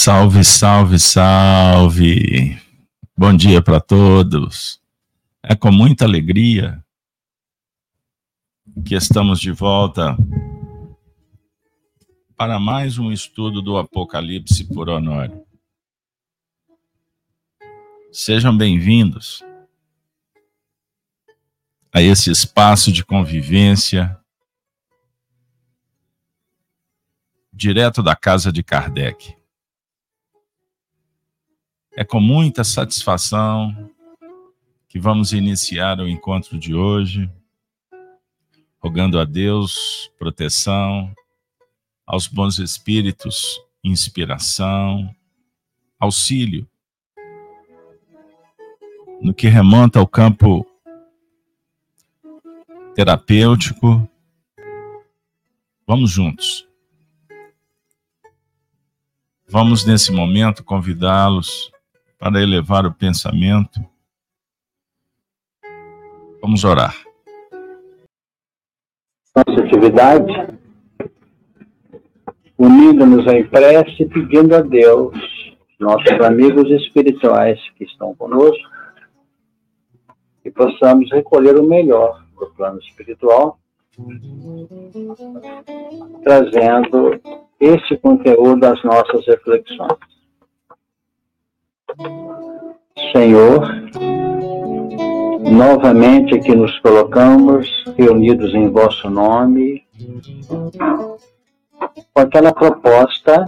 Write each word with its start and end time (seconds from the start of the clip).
Salve, 0.00 0.44
salve, 0.44 0.96
salve! 0.96 2.56
Bom 3.16 3.36
dia 3.36 3.60
para 3.60 3.80
todos. 3.80 4.80
É 5.42 5.56
com 5.56 5.72
muita 5.72 6.04
alegria 6.04 6.82
que 8.86 8.94
estamos 8.94 9.40
de 9.40 9.50
volta 9.50 10.16
para 12.36 12.60
mais 12.60 12.96
um 12.96 13.10
estudo 13.10 13.60
do 13.60 13.76
Apocalipse 13.76 14.62
por 14.72 14.88
Honório. 14.88 15.44
Sejam 18.12 18.56
bem-vindos 18.56 19.42
a 21.92 22.00
esse 22.00 22.30
espaço 22.30 22.92
de 22.92 23.04
convivência 23.04 24.16
direto 27.52 28.00
da 28.00 28.14
casa 28.14 28.52
de 28.52 28.62
Kardec. 28.62 29.37
É 32.00 32.04
com 32.04 32.20
muita 32.20 32.62
satisfação 32.62 33.90
que 34.88 35.00
vamos 35.00 35.32
iniciar 35.32 35.98
o 35.98 36.08
encontro 36.08 36.56
de 36.56 36.72
hoje, 36.72 37.28
rogando 38.78 39.18
a 39.18 39.24
Deus 39.24 40.08
proteção, 40.16 41.12
aos 42.06 42.28
bons 42.28 42.60
espíritos, 42.60 43.60
inspiração, 43.82 45.12
auxílio, 45.98 46.68
no 49.20 49.34
que 49.34 49.48
remonta 49.48 49.98
ao 49.98 50.06
campo 50.06 50.64
terapêutico. 52.94 54.08
Vamos 55.84 56.12
juntos. 56.12 56.64
Vamos, 59.48 59.84
nesse 59.84 60.12
momento, 60.12 60.62
convidá-los 60.62 61.72
para 62.18 62.42
elevar 62.42 62.84
o 62.84 62.92
pensamento. 62.92 63.80
Vamos 66.42 66.64
orar. 66.64 66.94
Nossa 69.36 69.60
atividade, 69.60 70.32
unindo-nos 72.58 73.26
em 73.32 73.46
prece, 73.48 74.04
pedindo 74.06 74.56
a 74.56 74.60
Deus, 74.60 75.16
nossos 75.78 76.20
amigos 76.20 76.68
espirituais 76.70 77.58
que 77.76 77.84
estão 77.84 78.14
conosco, 78.16 78.68
que 80.42 80.50
possamos 80.50 81.08
recolher 81.12 81.56
o 81.56 81.62
melhor 81.62 82.24
do 82.36 82.46
plano 82.48 82.80
espiritual, 82.80 83.60
trazendo 86.24 87.20
esse 87.60 87.96
conteúdo 87.98 88.64
às 88.64 88.82
nossas 88.82 89.24
reflexões. 89.26 90.17
Senhor, 93.12 93.66
novamente 95.50 96.34
aqui 96.34 96.54
nos 96.54 96.78
colocamos 96.80 97.66
reunidos 97.96 98.54
em 98.54 98.68
vosso 98.68 99.08
nome, 99.08 99.86
com 102.12 102.20
aquela 102.20 102.52
proposta 102.52 103.42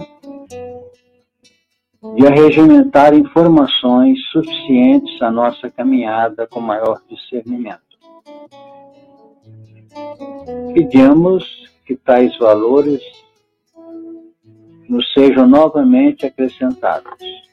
de 2.15 2.25
arregimentar 2.25 3.13
informações 3.13 4.17
suficientes 4.31 5.21
à 5.21 5.29
nossa 5.29 5.69
caminhada 5.69 6.47
com 6.47 6.59
maior 6.59 6.99
discernimento. 7.07 7.79
Pedimos 10.73 11.45
que 11.85 11.95
tais 11.95 12.35
valores 12.39 13.01
nos 14.89 15.13
sejam 15.13 15.47
novamente 15.47 16.25
acrescentados 16.25 17.50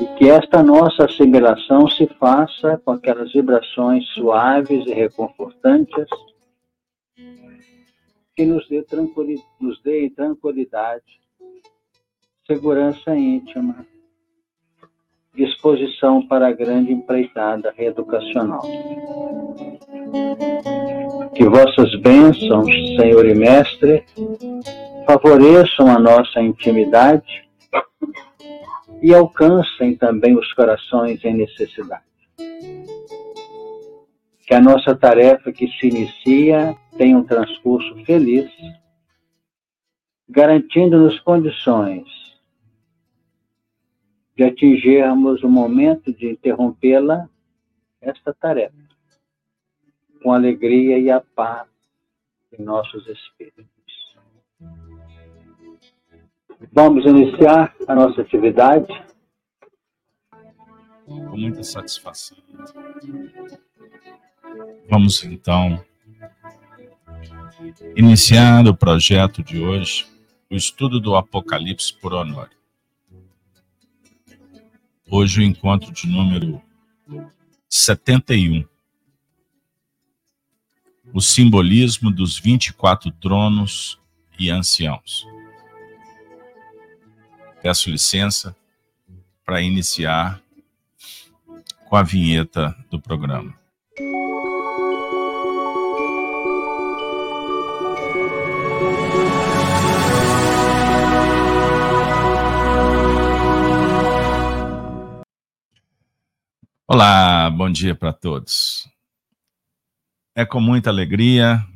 e 0.00 0.06
que 0.18 0.28
esta 0.28 0.62
nossa 0.62 1.04
assimilação 1.04 1.88
se 1.88 2.06
faça 2.18 2.80
com 2.84 2.92
aquelas 2.92 3.32
vibrações 3.32 4.06
suaves 4.08 4.86
e 4.86 4.92
reconfortantes 4.92 6.06
que 8.34 8.44
nos 8.44 8.68
dê, 8.68 8.84
nos 9.58 9.80
dê 9.82 10.10
tranquilidade, 10.10 11.20
segurança 12.46 13.16
íntima, 13.16 13.86
disposição 15.34 16.26
para 16.26 16.48
a 16.48 16.52
grande 16.52 16.92
empreitada 16.92 17.72
reeducacional. 17.74 18.62
Que 21.34 21.44
vossas 21.44 21.94
bênçãos, 22.00 22.68
Senhor 22.98 23.26
e 23.26 23.34
Mestre, 23.34 24.04
favoreçam 25.06 25.88
a 25.88 25.98
nossa 25.98 26.40
intimidade 26.40 27.45
e 29.02 29.14
alcancem 29.14 29.96
também 29.96 30.36
os 30.36 30.52
corações 30.52 31.24
em 31.24 31.34
necessidade. 31.34 32.04
Que 34.46 34.54
a 34.54 34.60
nossa 34.60 34.94
tarefa 34.94 35.52
que 35.52 35.66
se 35.68 35.88
inicia 35.88 36.76
tenha 36.96 37.18
um 37.18 37.24
transcurso 37.24 38.04
feliz, 38.04 38.50
garantindo-nos 40.28 41.18
condições 41.20 42.04
de 44.36 44.44
atingirmos 44.44 45.42
o 45.42 45.48
momento 45.48 46.12
de 46.12 46.30
interrompê-la, 46.30 47.28
esta 48.00 48.34
tarefa, 48.34 48.76
com 50.22 50.32
alegria 50.32 50.98
e 50.98 51.10
a 51.10 51.20
paz 51.20 51.68
em 52.52 52.62
nossos 52.62 53.06
espíritos. 53.08 53.75
Vamos 56.72 57.04
iniciar 57.04 57.74
a 57.86 57.94
nossa 57.94 58.22
atividade. 58.22 58.86
Com 61.04 61.36
muita 61.36 61.62
satisfação. 61.62 62.36
Vamos 64.88 65.22
então 65.24 65.84
iniciar 67.94 68.66
o 68.66 68.76
projeto 68.76 69.42
de 69.42 69.62
hoje, 69.62 70.06
o 70.50 70.54
estudo 70.54 70.98
do 70.98 71.14
Apocalipse 71.14 71.92
por 71.92 72.14
Honório. 72.14 72.56
Hoje 75.10 75.40
o 75.40 75.44
encontro 75.44 75.92
de 75.92 76.08
número 76.08 76.60
71. 77.68 78.64
O 81.12 81.20
simbolismo 81.20 82.10
dos 82.10 82.38
24 82.38 83.10
tronos 83.12 83.98
e 84.38 84.50
anciãos 84.50 85.26
peço 87.66 87.90
licença 87.90 88.56
para 89.44 89.60
iniciar 89.60 90.40
com 91.88 91.96
a 91.96 92.02
vinheta 92.04 92.76
do 92.88 93.00
programa. 93.00 93.58
Olá, 106.86 107.50
bom 107.50 107.68
dia 107.68 107.96
para 107.96 108.12
todos. 108.12 108.88
É 110.36 110.46
com 110.46 110.60
muita 110.60 110.88
alegria 110.88 111.66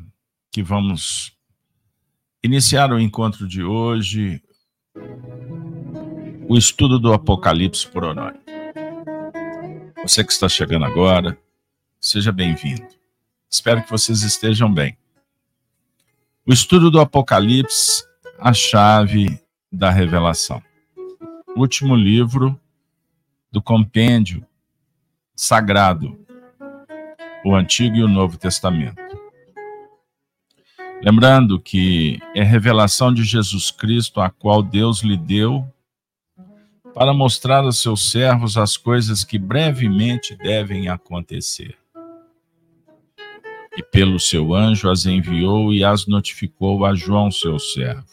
que 0.53 0.63
vamos 0.63 1.37
iniciar 2.45 2.93
o 2.93 3.01
encontro 3.01 3.49
de 3.49 3.65
hoje 3.65 4.41
o 6.51 6.59
estudo 6.59 6.99
do 6.99 7.13
Apocalipse 7.13 7.87
por 7.87 8.03
Honório. 8.03 8.41
Você 10.03 10.25
que 10.25 10.33
está 10.33 10.49
chegando 10.49 10.85
agora, 10.85 11.39
seja 12.01 12.33
bem-vindo. 12.33 12.89
Espero 13.49 13.85
que 13.85 13.89
vocês 13.89 14.23
estejam 14.23 14.75
bem. 14.75 14.99
O 16.45 16.53
estudo 16.53 16.91
do 16.91 16.99
Apocalipse, 16.99 18.05
a 18.37 18.53
chave 18.53 19.41
da 19.71 19.91
revelação. 19.91 20.61
Último 21.57 21.95
livro 21.95 22.61
do 23.53 23.63
compêndio 23.63 24.45
sagrado, 25.37 26.19
o 27.45 27.55
Antigo 27.55 27.95
e 27.95 28.03
o 28.03 28.09
Novo 28.09 28.37
Testamento. 28.37 29.01
Lembrando 31.01 31.61
que 31.61 32.19
é 32.35 32.43
revelação 32.43 33.15
de 33.15 33.23
Jesus 33.23 33.71
Cristo 33.71 34.21
a 34.21 34.29
qual 34.29 34.65
Deus 34.65 35.01
lhe 35.03 35.17
deu 35.17 35.65
para 36.95 37.15
mostrar 37.15 37.65
aos 37.65 37.81
seus 37.81 38.11
servos 38.11 38.57
as 38.57 38.77
coisas 38.77 39.25
que 39.25 39.39
brevemente 39.39 40.37
devem 40.37 40.89
acontecer. 40.89 41.77
E 43.77 43.83
pelo 43.83 44.19
seu 44.19 44.53
anjo 44.53 44.91
as 44.91 45.07
enviou 45.07 45.73
e 45.73 45.85
as 45.85 46.07
notificou 46.07 46.85
a 46.85 46.95
João, 46.95 47.31
seu 47.31 47.59
servo, 47.59 48.05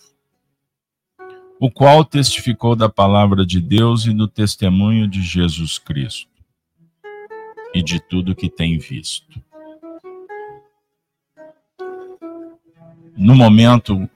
o 1.60 1.72
qual 1.72 2.06
testificou 2.06 2.76
da 2.76 2.88
palavra 2.88 3.46
de 3.46 3.60
Deus 3.60 4.06
e 4.06 4.14
do 4.14 4.28
testemunho 4.28 5.08
de 5.08 5.22
Jesus 5.22 5.80
Cristo, 5.80 6.30
e 7.74 7.82
de 7.82 8.00
tudo 8.00 8.36
que 8.36 8.50
tem 8.50 8.78
visto. 8.78 9.42
No 13.18 13.36
momento 13.36 14.08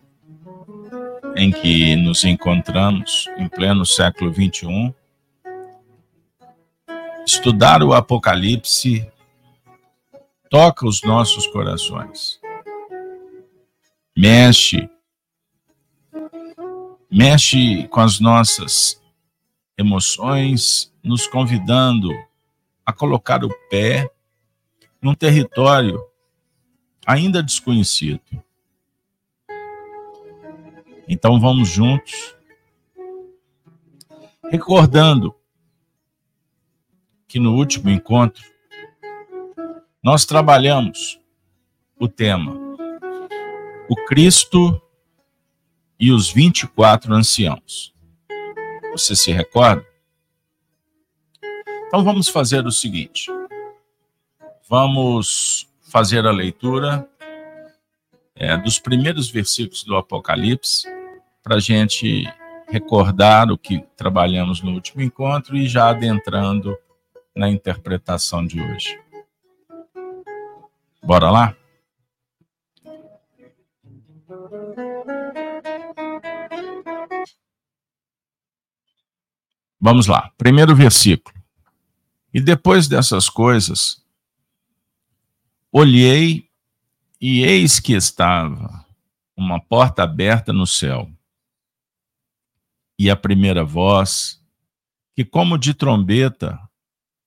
em 1.35 1.51
que 1.51 1.95
nos 1.95 2.23
encontramos, 2.23 3.27
em 3.37 3.47
pleno 3.47 3.85
século 3.85 4.33
XXI, 4.33 4.93
estudar 7.25 7.83
o 7.83 7.93
Apocalipse 7.93 9.09
toca 10.49 10.85
os 10.85 11.01
nossos 11.03 11.47
corações, 11.47 12.39
mexe, 14.15 14.89
mexe 17.09 17.87
com 17.87 18.01
as 18.01 18.19
nossas 18.19 19.01
emoções, 19.77 20.93
nos 21.03 21.25
convidando 21.25 22.09
a 22.85 22.91
colocar 22.91 23.43
o 23.43 23.49
pé 23.69 24.09
num 25.01 25.15
território 25.15 25.99
ainda 27.05 27.41
desconhecido. 27.41 28.21
Então 31.13 31.41
vamos 31.41 31.67
juntos, 31.67 32.33
recordando 34.49 35.35
que 37.27 37.37
no 37.37 37.53
último 37.53 37.89
encontro 37.89 38.41
nós 40.01 40.23
trabalhamos 40.23 41.19
o 41.99 42.07
tema 42.07 42.55
o 43.89 43.95
Cristo 44.05 44.81
e 45.99 46.13
os 46.13 46.31
24 46.31 47.13
anciãos. 47.13 47.93
Você 48.93 49.13
se 49.13 49.33
recorda? 49.33 49.85
Então 51.87 52.05
vamos 52.05 52.29
fazer 52.29 52.65
o 52.65 52.71
seguinte. 52.71 53.29
Vamos 54.69 55.67
fazer 55.81 56.25
a 56.25 56.31
leitura 56.31 57.05
é, 58.33 58.55
dos 58.55 58.79
primeiros 58.79 59.29
versículos 59.29 59.83
do 59.83 59.97
Apocalipse 59.97 61.00
para 61.43 61.55
a 61.55 61.59
gente 61.59 62.25
recordar 62.67 63.51
o 63.51 63.57
que 63.57 63.83
trabalhamos 63.97 64.61
no 64.61 64.71
último 64.71 65.01
encontro 65.01 65.57
e 65.57 65.67
já 65.67 65.89
adentrando 65.89 66.77
na 67.35 67.49
interpretação 67.49 68.45
de 68.45 68.61
hoje. 68.61 68.99
Bora 71.03 71.29
lá? 71.29 71.55
Vamos 79.79 80.05
lá, 80.05 80.31
primeiro 80.37 80.75
versículo. 80.75 81.35
E 82.31 82.39
depois 82.39 82.87
dessas 82.87 83.27
coisas, 83.27 84.01
olhei 85.71 86.47
e 87.19 87.43
eis 87.43 87.79
que 87.79 87.93
estava 87.93 88.85
uma 89.35 89.59
porta 89.59 90.03
aberta 90.03 90.53
no 90.53 90.67
céu. 90.67 91.09
E 93.03 93.09
a 93.09 93.15
primeira 93.15 93.65
voz, 93.65 94.39
que 95.15 95.25
como 95.25 95.57
de 95.57 95.73
trombeta, 95.73 96.55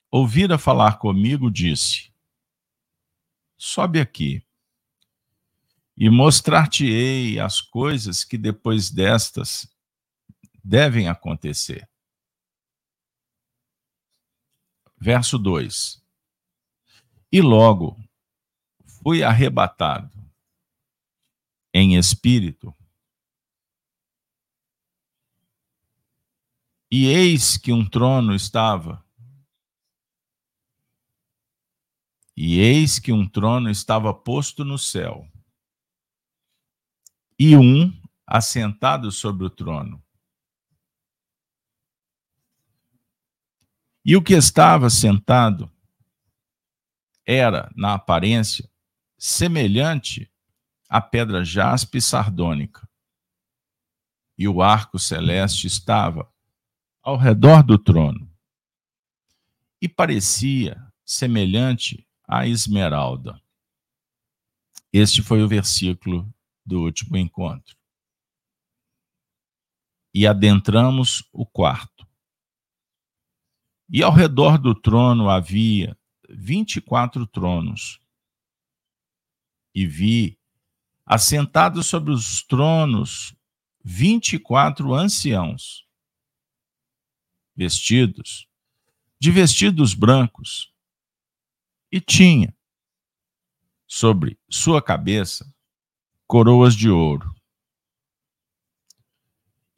ouvira 0.09 0.57
falar 0.57 1.01
comigo, 1.01 1.51
disse: 1.51 2.15
Sobe 3.57 3.99
aqui, 3.99 4.47
e 5.97 6.09
mostrar-te-ei 6.09 7.41
as 7.41 7.61
coisas 7.61 8.23
que 8.23 8.39
depois 8.39 8.89
destas 8.89 9.69
devem 10.63 11.09
acontecer. 11.09 11.91
Verso 14.97 15.37
2: 15.41 16.01
E 17.33 17.41
logo 17.41 17.99
fui 19.03 19.25
arrebatado 19.25 20.25
em 21.75 21.97
espírito, 21.97 22.73
e 26.97 27.07
eis 27.09 27.57
que 27.57 27.73
um 27.73 27.85
trono 27.85 28.37
estava, 28.37 29.05
e 32.37 32.61
eis 32.61 33.01
que 33.01 33.11
um 33.11 33.29
trono 33.29 33.69
estava 33.69 34.15
posto 34.15 34.65
no 34.65 34.79
céu, 34.79 35.29
e 37.37 37.57
um 37.57 37.93
assentado 38.25 39.11
sobre 39.11 39.45
o 39.45 39.51
trono. 39.51 40.01
E 44.05 44.17
o 44.17 44.23
que 44.23 44.35
estava 44.35 44.89
sentado 44.89 45.69
era, 47.27 47.73
na 47.75 47.95
aparência, 47.95 48.71
semelhante 49.19 50.33
à 50.89 51.01
pedra 51.01 51.45
jaspe 51.45 52.01
sardônica. 52.01 52.89
E 54.39 54.47
o 54.47 54.63
arco 54.63 54.97
celeste 54.97 55.67
estava 55.67 56.33
ao 57.05 57.19
redor 57.19 57.63
do 57.63 57.77
trono 57.77 58.33
e 59.79 59.87
parecia 59.87 60.91
semelhante 61.05 62.09
à 62.27 62.47
esmeralda. 62.47 63.39
Este 64.91 65.23
foi 65.23 65.43
o 65.43 65.49
versículo 65.49 66.27
do 66.65 66.81
último 66.81 67.19
encontro. 67.19 67.77
E 70.15 70.27
adentramos 70.27 71.29
o 71.31 71.45
quarto. 71.45 72.09
E 73.91 74.03
ao 74.03 74.13
redor 74.13 74.57
do 74.57 74.75
trono 74.75 75.29
havia 75.29 75.99
vinte 76.31 76.77
e 76.77 76.81
quatro 76.81 77.27
tronos. 77.27 78.01
E 79.75 79.87
vi, 79.87 80.39
assentados 81.05 81.87
sobre 81.87 82.13
os 82.13 82.43
tronos, 82.43 83.37
vinte 83.85 84.37
e 84.37 84.39
quatro 84.39 84.95
anciãos, 84.95 85.84
vestidos 87.55 88.49
de 89.25 89.31
vestidos 89.31 89.95
brancos, 89.95 90.71
e 91.91 91.99
tinha 91.99 92.55
sobre 93.87 94.39
sua 94.51 94.83
cabeça 94.83 95.51
coroas 96.27 96.75
de 96.75 96.91
ouro. 96.91 97.35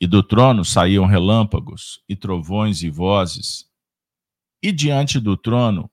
E 0.00 0.06
do 0.06 0.22
trono 0.22 0.64
saíam 0.64 1.06
relâmpagos 1.06 2.02
e 2.08 2.16
trovões 2.16 2.82
e 2.82 2.90
vozes, 2.90 3.70
e 4.62 4.72
diante 4.72 5.20
do 5.20 5.36
trono 5.36 5.88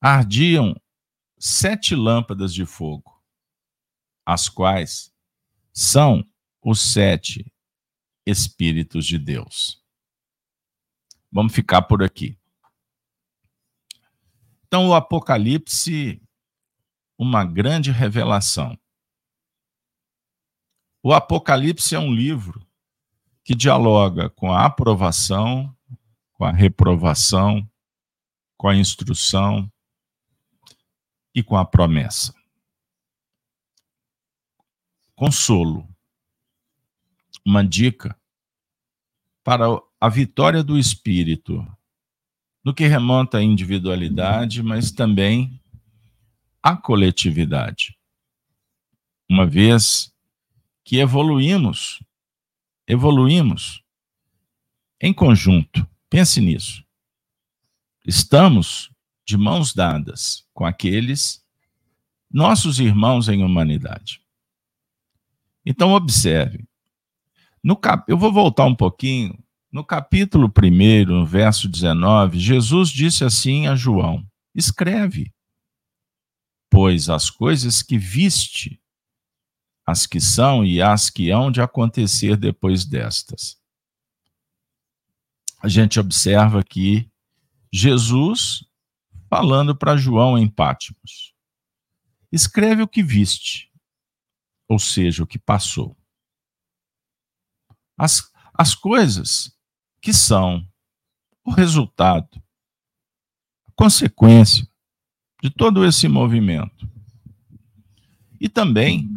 ardiam 0.00 0.78
sete 1.38 1.94
lâmpadas 1.94 2.52
de 2.52 2.66
fogo, 2.66 3.18
as 4.26 4.48
quais 4.48 5.10
são 5.72 6.22
os 6.62 6.80
sete 6.80 7.50
Espíritos 8.26 9.06
de 9.06 9.18
Deus. 9.18 9.83
Vamos 11.34 11.52
ficar 11.52 11.82
por 11.82 12.00
aqui. 12.00 12.38
Então, 14.68 14.86
o 14.86 14.94
Apocalipse, 14.94 16.22
uma 17.18 17.44
grande 17.44 17.90
revelação. 17.90 18.78
O 21.02 21.12
Apocalipse 21.12 21.92
é 21.92 21.98
um 21.98 22.14
livro 22.14 22.64
que 23.42 23.52
dialoga 23.52 24.30
com 24.30 24.52
a 24.52 24.64
aprovação, 24.64 25.76
com 26.34 26.44
a 26.44 26.52
reprovação, 26.52 27.68
com 28.56 28.68
a 28.68 28.76
instrução 28.76 29.68
e 31.34 31.42
com 31.42 31.56
a 31.56 31.64
promessa. 31.64 32.32
Consolo. 35.16 35.88
Uma 37.44 37.66
dica 37.66 38.16
para 39.44 39.66
a 40.00 40.08
vitória 40.08 40.64
do 40.64 40.76
espírito, 40.76 41.64
no 42.64 42.74
que 42.74 42.86
remonta 42.86 43.38
à 43.38 43.42
individualidade, 43.42 44.62
mas 44.62 44.90
também 44.90 45.60
à 46.62 46.76
coletividade. 46.76 47.96
Uma 49.30 49.46
vez 49.46 50.12
que 50.82 50.98
evoluímos, 50.98 52.02
evoluímos 52.88 53.84
em 55.00 55.12
conjunto. 55.12 55.86
Pense 56.08 56.40
nisso 56.40 56.84
estamos 58.04 58.90
de 59.26 59.36
mãos 59.36 59.72
dadas 59.72 60.46
com 60.52 60.66
aqueles 60.66 61.42
nossos 62.30 62.78
irmãos 62.78 63.28
em 63.28 63.42
humanidade. 63.42 64.20
Então, 65.64 65.92
observe. 65.92 66.66
No 67.64 67.74
cap... 67.74 68.04
Eu 68.06 68.18
vou 68.18 68.30
voltar 68.30 68.66
um 68.66 68.74
pouquinho. 68.76 69.42
No 69.72 69.82
capítulo 69.82 70.46
1, 70.46 71.06
no 71.06 71.24
verso 71.24 71.66
19, 71.66 72.38
Jesus 72.38 72.90
disse 72.90 73.24
assim 73.24 73.66
a 73.66 73.74
João: 73.74 74.24
Escreve, 74.54 75.32
pois 76.70 77.08
as 77.08 77.30
coisas 77.30 77.82
que 77.82 77.96
viste, 77.96 78.80
as 79.86 80.06
que 80.06 80.20
são 80.20 80.64
e 80.64 80.82
as 80.82 81.08
que 81.08 81.30
hão 81.30 81.50
de 81.50 81.62
acontecer 81.62 82.36
depois 82.36 82.84
destas. 82.84 83.58
A 85.60 85.68
gente 85.68 85.98
observa 85.98 86.62
que 86.62 87.10
Jesus 87.72 88.64
falando 89.30 89.74
para 89.74 89.96
João 89.96 90.38
em 90.38 90.48
Pátimos. 90.48 91.34
Escreve 92.30 92.82
o 92.82 92.88
que 92.88 93.02
viste, 93.02 93.72
ou 94.68 94.78
seja, 94.78 95.22
o 95.22 95.26
que 95.26 95.38
passou. 95.38 95.96
As, 97.96 98.30
as 98.52 98.74
coisas 98.74 99.56
que 100.00 100.12
são 100.12 100.66
o 101.44 101.50
resultado, 101.50 102.42
a 103.66 103.72
consequência 103.76 104.66
de 105.42 105.50
todo 105.50 105.84
esse 105.84 106.08
movimento. 106.08 106.88
E 108.40 108.48
também 108.48 109.08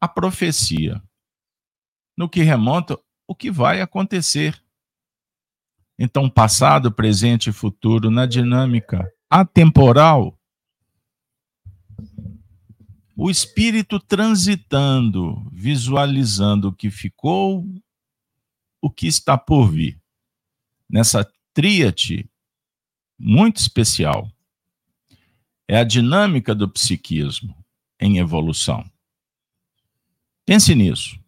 a 0.00 0.08
profecia, 0.08 1.02
no 2.16 2.28
que 2.28 2.42
remonta 2.42 2.98
o 3.26 3.34
que 3.34 3.50
vai 3.50 3.80
acontecer. 3.80 4.62
Então, 5.98 6.28
passado, 6.28 6.92
presente 6.92 7.50
e 7.50 7.52
futuro, 7.52 8.10
na 8.10 8.26
dinâmica 8.26 9.10
atemporal, 9.30 10.38
o 13.16 13.30
espírito 13.30 14.00
transitando, 14.00 15.48
visualizando 15.52 16.68
o 16.68 16.72
que 16.72 16.90
ficou, 16.90 17.64
o 18.80 18.90
que 18.90 19.06
está 19.06 19.38
por 19.38 19.70
vir. 19.70 20.00
Nessa 20.88 21.26
tríade 21.52 22.28
muito 23.18 23.58
especial. 23.58 24.30
É 25.66 25.78
a 25.78 25.84
dinâmica 25.84 26.54
do 26.54 26.68
psiquismo 26.68 27.56
em 27.98 28.18
evolução. 28.18 28.84
Pense 30.44 30.74
nisso. 30.74 31.18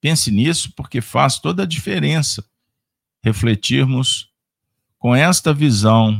Pense 0.00 0.30
nisso 0.30 0.72
porque 0.76 1.00
faz 1.00 1.40
toda 1.40 1.64
a 1.64 1.66
diferença 1.66 2.48
refletirmos 3.24 4.30
com 4.98 5.16
esta 5.16 5.52
visão 5.52 6.16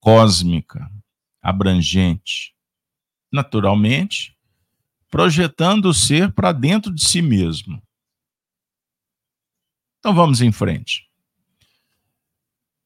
cósmica, 0.00 0.90
abrangente, 1.40 2.54
naturalmente, 3.32 4.36
projetando 5.08 5.86
o 5.86 5.94
ser 5.94 6.32
para 6.32 6.52
dentro 6.52 6.92
de 6.92 7.02
si 7.02 7.22
mesmo. 7.22 7.82
Então 9.98 10.14
vamos 10.14 10.40
em 10.40 10.52
frente. 10.52 11.08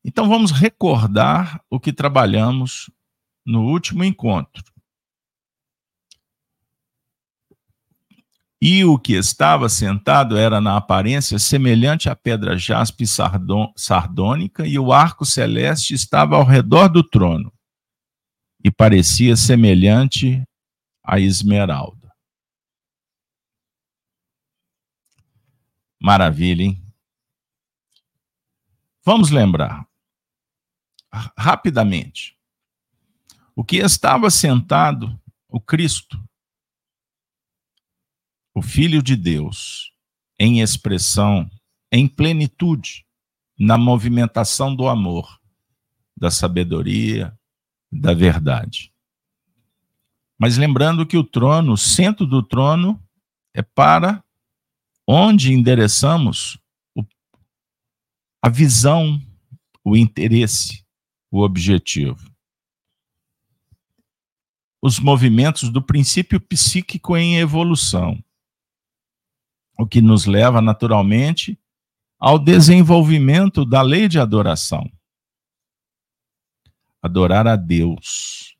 Então 0.05 0.29
vamos 0.29 0.53
recordar 0.53 1.61
o 1.69 1.81
que 1.81 1.93
trabalhamos 1.93 2.91
no 3.45 3.62
último 3.65 4.05
encontro. 4.05 4.62
E 8.61 8.85
o 8.85 8.99
que 8.99 9.12
estava 9.12 9.69
sentado 9.69 10.37
era 10.37 10.61
na 10.61 10.76
aparência 10.76 11.38
semelhante 11.38 12.09
à 12.09 12.17
pedra 12.17 12.57
jaspe 12.57 13.05
sardônica, 13.07 14.67
e 14.67 14.79
o 14.79 14.93
arco 14.93 15.25
celeste 15.25 15.95
estava 15.95 16.37
ao 16.37 16.45
redor 16.45 16.88
do 16.88 17.03
trono, 17.03 17.53
e 18.67 18.71
parecia 18.73 19.37
semelhante 19.37 20.45
à 21.01 21.21
esmeralda. 21.21 22.13
Maravilha, 26.03 26.65
hein? 26.65 26.85
Vamos 29.05 29.31
lembrar 29.31 29.89
rapidamente. 31.39 32.37
O 33.55 33.63
que 33.63 33.77
estava 33.77 34.31
sentado, 34.31 35.17
o 35.49 35.61
Cristo, 35.61 36.21
o 38.53 38.61
Filho 38.61 39.01
de 39.01 39.15
Deus, 39.15 39.93
em 40.41 40.61
expressão, 40.61 41.49
em 41.93 42.09
plenitude, 42.09 43.07
na 43.57 43.79
movimentação 43.79 44.75
do 44.75 44.89
amor, 44.89 45.41
da 46.17 46.33
sabedoria, 46.33 47.33
da 48.00 48.15
verdade. 48.15 48.93
Mas 50.38 50.57
lembrando 50.57 51.07
que 51.07 51.17
o 51.17 51.25
trono, 51.25 51.73
o 51.73 51.76
centro 51.76 52.26
do 52.26 52.43
trono, 52.43 53.03
é 53.55 53.62
para 53.62 54.23
onde 55.07 55.53
endereçamos 55.53 56.59
o, 56.95 57.03
a 58.43 58.49
visão, 58.49 59.21
o 59.83 59.97
interesse, 59.97 60.85
o 61.31 61.41
objetivo. 61.41 62.31
Os 64.83 65.00
movimentos 65.00 65.71
do 65.71 65.81
princípio 65.81 66.41
psíquico 66.41 67.17
em 67.17 67.38
evolução 67.38 68.23
o 69.79 69.87
que 69.87 70.00
nos 70.00 70.26
leva 70.26 70.61
naturalmente 70.61 71.59
ao 72.19 72.38
desenvolvimento 72.38 73.65
da 73.65 73.83
lei 73.83 74.09
de 74.09 74.19
adoração. 74.19 74.91
Adorar 77.07 77.47
a 77.47 77.55
Deus, 77.55 78.57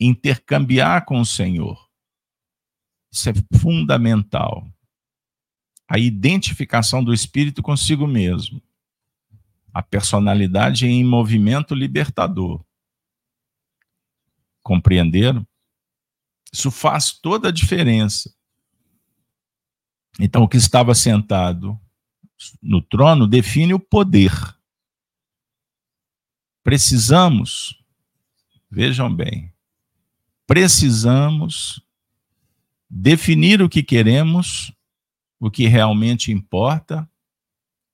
intercambiar 0.00 1.04
com 1.04 1.20
o 1.20 1.26
Senhor. 1.26 1.78
Isso 3.12 3.28
é 3.28 3.34
fundamental. 3.58 4.66
A 5.86 5.98
identificação 5.98 7.04
do 7.04 7.12
espírito 7.12 7.62
consigo 7.62 8.06
mesmo. 8.06 8.62
A 9.74 9.82
personalidade 9.82 10.86
em 10.86 11.04
movimento 11.04 11.74
libertador. 11.74 12.64
Compreenderam? 14.62 15.46
Isso 16.50 16.70
faz 16.70 17.12
toda 17.12 17.48
a 17.48 17.52
diferença. 17.52 18.34
Então, 20.18 20.44
o 20.44 20.48
que 20.48 20.56
estava 20.56 20.94
sentado 20.94 21.78
no 22.62 22.80
trono 22.80 23.26
define 23.26 23.74
o 23.74 23.78
poder. 23.78 24.32
Precisamos, 26.62 27.82
vejam 28.70 29.14
bem, 29.14 29.52
precisamos 30.46 31.82
definir 32.88 33.62
o 33.62 33.68
que 33.68 33.82
queremos, 33.82 34.72
o 35.38 35.50
que 35.50 35.66
realmente 35.66 36.32
importa 36.32 37.08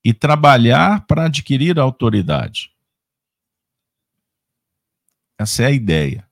e 0.03 0.15
trabalhar 0.15 1.07
para 1.07 1.27
adquirir 1.27 1.79
autoridade. 1.79 2.73
Essa 5.39 5.65
é 5.65 5.67
a 5.67 5.71
ideia. 5.71 6.27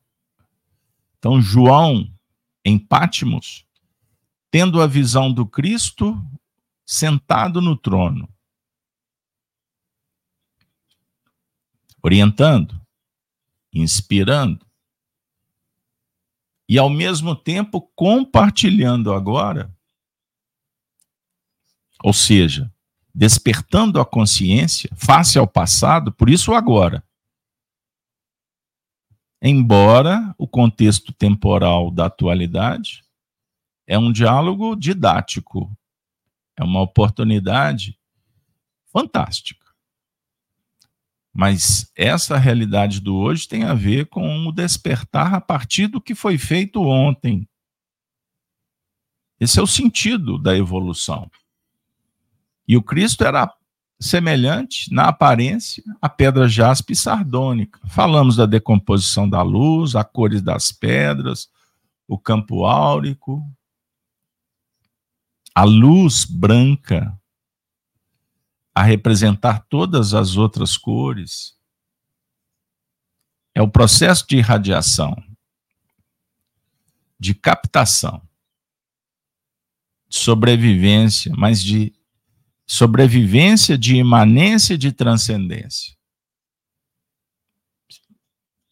Então, 1.18 1.40
João, 1.40 2.10
em 2.64 2.78
Pátimos, 2.78 3.66
tendo 4.50 4.80
a 4.80 4.86
visão 4.86 5.32
do 5.32 5.46
Cristo 5.46 6.16
sentado 6.86 7.60
no 7.60 7.76
trono, 7.76 8.28
orientando, 12.04 12.78
inspirando 13.72 14.66
e 16.68 16.78
ao 16.78 16.90
mesmo 16.90 17.34
tempo 17.34 17.80
compartilhando 17.96 19.10
agora, 19.10 19.74
ou 22.02 22.12
seja, 22.12 22.70
despertando 23.14 23.98
a 23.98 24.04
consciência 24.04 24.90
face 24.94 25.38
ao 25.38 25.48
passado, 25.48 26.12
por 26.12 26.28
isso 26.28 26.52
agora. 26.52 27.02
Embora 29.40 30.34
o 30.36 30.46
contexto 30.46 31.10
temporal 31.10 31.90
da 31.90 32.06
atualidade 32.06 33.02
é 33.86 33.98
um 33.98 34.12
diálogo 34.12 34.76
didático. 34.76 35.74
É 36.54 36.62
uma 36.62 36.82
oportunidade 36.82 37.98
fantástica. 38.92 39.63
Mas 41.34 41.90
essa 41.96 42.38
realidade 42.38 43.00
do 43.00 43.16
hoje 43.16 43.48
tem 43.48 43.64
a 43.64 43.74
ver 43.74 44.06
com 44.06 44.46
o 44.46 44.52
despertar 44.52 45.34
a 45.34 45.40
partir 45.40 45.88
do 45.88 46.00
que 46.00 46.14
foi 46.14 46.38
feito 46.38 46.80
ontem. 46.80 47.48
Esse 49.40 49.58
é 49.58 49.62
o 49.62 49.66
sentido 49.66 50.38
da 50.38 50.56
evolução. 50.56 51.28
E 52.68 52.76
o 52.76 52.82
Cristo 52.82 53.24
era 53.24 53.52
semelhante 54.00 54.92
na 54.92 55.08
aparência 55.08 55.82
à 56.00 56.08
pedra 56.08 56.46
jaspe 56.48 56.94
sardônica. 56.94 57.80
Falamos 57.88 58.36
da 58.36 58.46
decomposição 58.46 59.28
da 59.28 59.42
luz, 59.42 59.96
a 59.96 60.04
cores 60.04 60.40
das 60.40 60.70
pedras, 60.70 61.48
o 62.06 62.16
campo 62.16 62.64
áurico, 62.64 63.42
a 65.52 65.64
luz 65.64 66.24
branca 66.24 67.18
a 68.74 68.82
representar 68.82 69.66
todas 69.68 70.14
as 70.14 70.36
outras 70.36 70.76
cores. 70.76 71.56
É 73.54 73.62
o 73.62 73.70
processo 73.70 74.26
de 74.26 74.36
irradiação, 74.36 75.14
de 77.18 77.34
captação, 77.34 78.26
de 80.08 80.16
sobrevivência, 80.18 81.32
mas 81.36 81.62
de 81.62 81.94
sobrevivência 82.66 83.78
de 83.78 83.96
imanência 83.96 84.76
de 84.76 84.90
transcendência. 84.90 85.96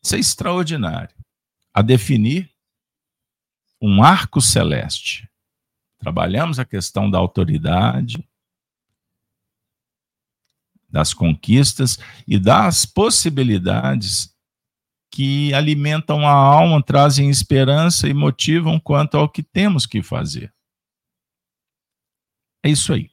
Isso 0.03 0.17
é 0.17 0.19
extraordinário. 0.19 1.15
A 1.73 1.81
definir 1.81 2.51
um 3.81 4.03
arco 4.03 4.41
celeste 4.41 5.33
Trabalhamos 6.03 6.59
a 6.59 6.65
questão 6.65 7.09
da 7.09 7.17
autoridade, 7.17 8.29
das 10.93 11.15
conquistas 11.15 11.99
e 12.29 12.39
das 12.39 12.85
possibilidades 12.85 14.33
que 15.11 15.53
alimentam 15.55 16.27
a 16.27 16.33
alma, 16.33 16.83
trazem 16.83 17.31
esperança 17.31 18.09
e 18.09 18.15
motivam 18.15 18.79
quanto 18.79 19.17
ao 19.17 19.29
que 19.29 19.43
temos 19.43 19.87
que 19.87 20.03
fazer. 20.03 20.53
É 22.63 22.71
isso 22.71 22.93
aí. 22.93 23.11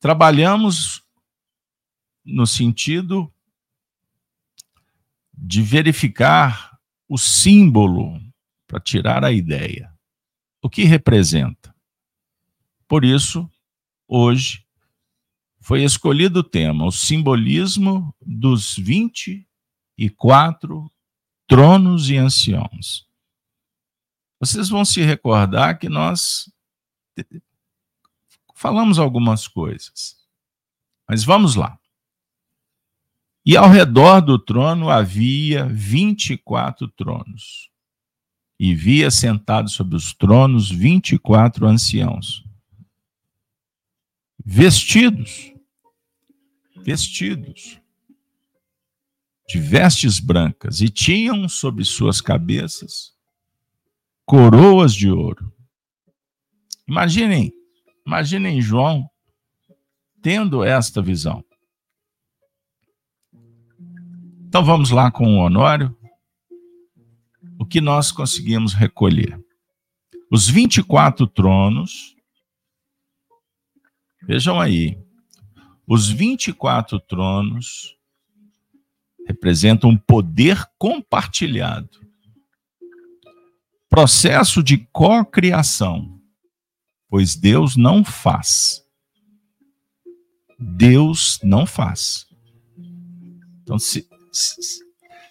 Trabalhamos 0.00 1.02
no 2.24 2.46
sentido 2.46 3.32
de 5.32 5.60
verificar 5.60 6.78
o 7.08 7.18
símbolo 7.18 8.20
para 8.66 8.80
tirar 8.80 9.24
a 9.24 9.32
ideia. 9.32 9.92
O 10.60 10.70
que 10.70 10.84
representa? 10.84 11.74
Por 12.88 13.04
isso, 13.04 13.48
hoje, 14.08 14.64
foi 15.62 15.82
escolhido 15.84 16.40
o 16.40 16.44
tema, 16.44 16.84
o 16.84 16.90
simbolismo 16.90 18.12
dos 18.20 18.76
24 18.76 20.90
tronos 21.46 22.10
e 22.10 22.16
anciãos. 22.16 23.08
Vocês 24.40 24.68
vão 24.68 24.84
se 24.84 25.00
recordar 25.02 25.78
que 25.78 25.88
nós 25.88 26.52
falamos 28.56 28.98
algumas 28.98 29.46
coisas. 29.46 30.16
Mas 31.08 31.22
vamos 31.22 31.54
lá. 31.54 31.78
E 33.46 33.56
ao 33.56 33.70
redor 33.70 34.20
do 34.20 34.40
trono 34.40 34.90
havia 34.90 35.64
24 35.66 36.88
tronos. 36.88 37.70
E 38.58 38.74
via 38.74 39.12
sentados 39.12 39.74
sobre 39.74 39.94
os 39.94 40.12
tronos 40.12 40.68
24 40.70 41.66
anciãos. 41.66 42.44
Vestidos, 44.44 45.51
vestidos 46.82 47.80
de 49.48 49.58
vestes 49.58 50.18
brancas, 50.18 50.80
e 50.80 50.88
tinham 50.88 51.48
sobre 51.48 51.84
suas 51.84 52.20
cabeças 52.20 53.12
coroas 54.24 54.94
de 54.94 55.10
ouro. 55.10 55.52
Imaginem, 56.88 57.52
imaginem 58.06 58.62
João 58.62 59.08
tendo 60.22 60.64
esta 60.64 61.02
visão. 61.02 61.44
Então 64.46 64.64
vamos 64.64 64.90
lá 64.90 65.10
com 65.10 65.26
o 65.26 65.38
Honório. 65.38 65.96
O 67.58 67.66
que 67.66 67.80
nós 67.80 68.12
conseguimos 68.12 68.72
recolher? 68.72 69.38
Os 70.30 70.48
24 70.48 71.26
tronos. 71.26 72.16
Vejam 74.22 74.60
aí. 74.60 75.01
Os 75.86 76.08
24 76.08 77.00
tronos 77.00 77.96
representam 79.26 79.90
um 79.90 79.96
poder 79.96 80.64
compartilhado. 80.78 82.00
Processo 83.88 84.62
de 84.62 84.78
cocriação, 84.92 86.20
pois 87.08 87.36
Deus 87.36 87.76
não 87.76 88.04
faz. 88.04 88.82
Deus 90.58 91.38
não 91.42 91.66
faz. 91.66 92.26
Então, 93.62 93.78
se, 93.78 94.08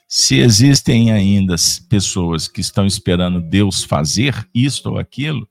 se 0.08 0.38
existem 0.38 1.12
ainda 1.12 1.56
pessoas 1.90 2.48
que 2.48 2.62
estão 2.62 2.86
esperando 2.86 3.42
Deus 3.42 3.84
fazer 3.84 4.48
isto 4.54 4.92
ou 4.92 5.00
aquilo, 5.00 5.50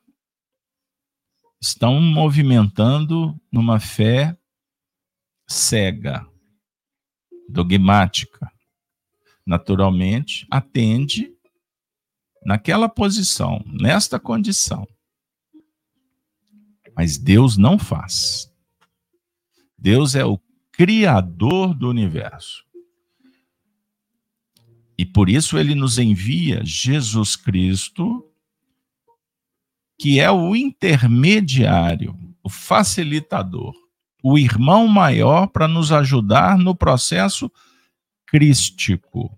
estão 1.61 2.00
movimentando 2.00 3.38
numa 3.50 3.80
fé 3.80 4.37
cega, 5.50 6.25
dogmática. 7.49 8.50
Naturalmente, 9.45 10.47
atende 10.49 11.35
naquela 12.45 12.88
posição, 12.88 13.62
nesta 13.66 14.21
condição. 14.21 14.87
Mas 16.97 17.19
Deus 17.19 17.57
não 17.57 17.78
faz. 17.78 18.49
Deus 19.76 20.15
é 20.15 20.25
o 20.25 20.39
criador 20.71 21.75
do 21.75 21.89
universo. 21.89 22.65
E 24.97 25.04
por 25.04 25.28
isso 25.28 25.58
ele 25.58 25.75
nos 25.75 25.99
envia 25.99 26.63
Jesus 26.65 27.34
Cristo, 27.34 28.30
que 29.99 30.21
é 30.21 30.30
o 30.30 30.54
intermediário, 30.54 32.17
o 32.43 32.50
facilitador, 32.50 33.75
o 34.23 34.39
irmão 34.39 34.87
maior 34.87 35.47
para 35.47 35.67
nos 35.67 35.93
ajudar 35.93 36.59
no 36.59 36.75
processo 36.75 37.50
crístico. 38.26 39.37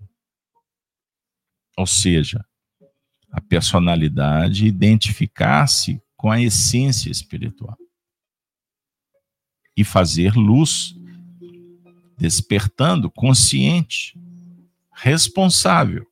Ou 1.77 1.87
seja, 1.87 2.45
a 3.31 3.41
personalidade 3.41 4.67
identificar-se 4.67 6.03
com 6.17 6.31
a 6.31 6.41
essência 6.41 7.11
espiritual 7.11 7.77
e 9.77 9.83
fazer 9.83 10.35
luz, 10.35 10.95
despertando 12.19 13.11
consciente 13.11 14.15
responsável, 15.03 16.07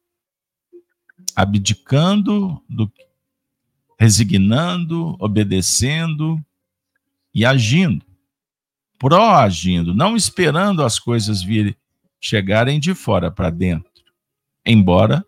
abdicando, 1.36 2.60
do, 2.68 2.92
resignando, 3.96 5.16
obedecendo 5.20 6.44
e 7.32 7.44
agindo, 7.44 8.04
proagindo, 9.00 9.94
não 9.94 10.14
esperando 10.14 10.84
as 10.84 10.98
coisas 10.98 11.42
virem 11.42 11.74
chegarem 12.20 12.78
de 12.78 12.94
fora 12.94 13.30
para 13.30 13.48
dentro. 13.48 13.90
Embora 14.64 15.24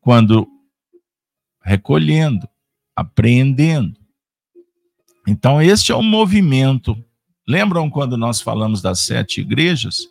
quando 0.00 0.48
recolhendo, 1.62 2.48
apreendendo. 2.96 3.96
Então, 5.28 5.62
este 5.62 5.92
é 5.92 5.94
o 5.94 6.02
movimento. 6.02 6.96
Lembram 7.46 7.88
quando 7.88 8.16
nós 8.16 8.40
falamos 8.40 8.82
das 8.82 8.98
sete 9.00 9.40
igrejas? 9.40 10.08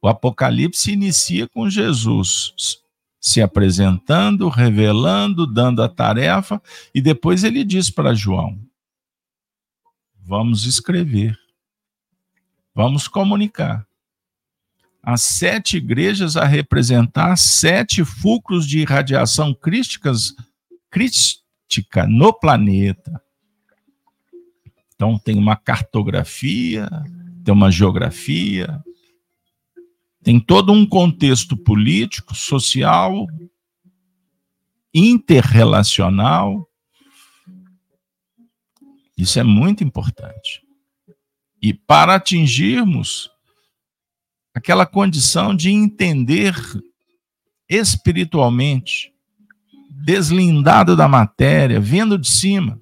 O 0.00 0.06
Apocalipse 0.06 0.92
inicia 0.92 1.48
com 1.48 1.68
Jesus 1.68 2.52
se 3.20 3.42
apresentando, 3.42 4.48
revelando, 4.48 5.48
dando 5.48 5.82
a 5.82 5.88
tarefa, 5.88 6.62
e 6.94 7.00
depois 7.00 7.42
ele 7.42 7.64
diz 7.64 7.90
para 7.90 8.14
João: 8.14 8.56
Vamos 10.28 10.66
escrever, 10.66 11.38
vamos 12.74 13.06
comunicar. 13.06 13.86
As 15.00 15.22
sete 15.22 15.76
igrejas 15.76 16.36
a 16.36 16.44
representar 16.44 17.36
sete 17.36 18.04
fulcros 18.04 18.66
de 18.66 18.80
irradiação 18.80 19.54
crísticas, 19.54 20.34
crística 20.90 22.08
no 22.08 22.32
planeta. 22.32 23.22
Então, 24.96 25.16
tem 25.16 25.38
uma 25.38 25.54
cartografia, 25.54 26.88
tem 27.44 27.54
uma 27.54 27.70
geografia, 27.70 28.82
tem 30.24 30.40
todo 30.40 30.72
um 30.72 30.84
contexto 30.84 31.56
político, 31.56 32.34
social, 32.34 33.28
interrelacional. 34.92 36.65
Isso 39.16 39.38
é 39.38 39.42
muito 39.42 39.82
importante. 39.82 40.62
E 41.62 41.72
para 41.72 42.16
atingirmos 42.16 43.30
aquela 44.54 44.86
condição 44.86 45.54
de 45.54 45.70
entender 45.70 46.54
espiritualmente, 47.68 49.12
deslindado 49.90 50.94
da 50.96 51.08
matéria, 51.08 51.80
vendo 51.80 52.16
de 52.18 52.28
cima. 52.28 52.80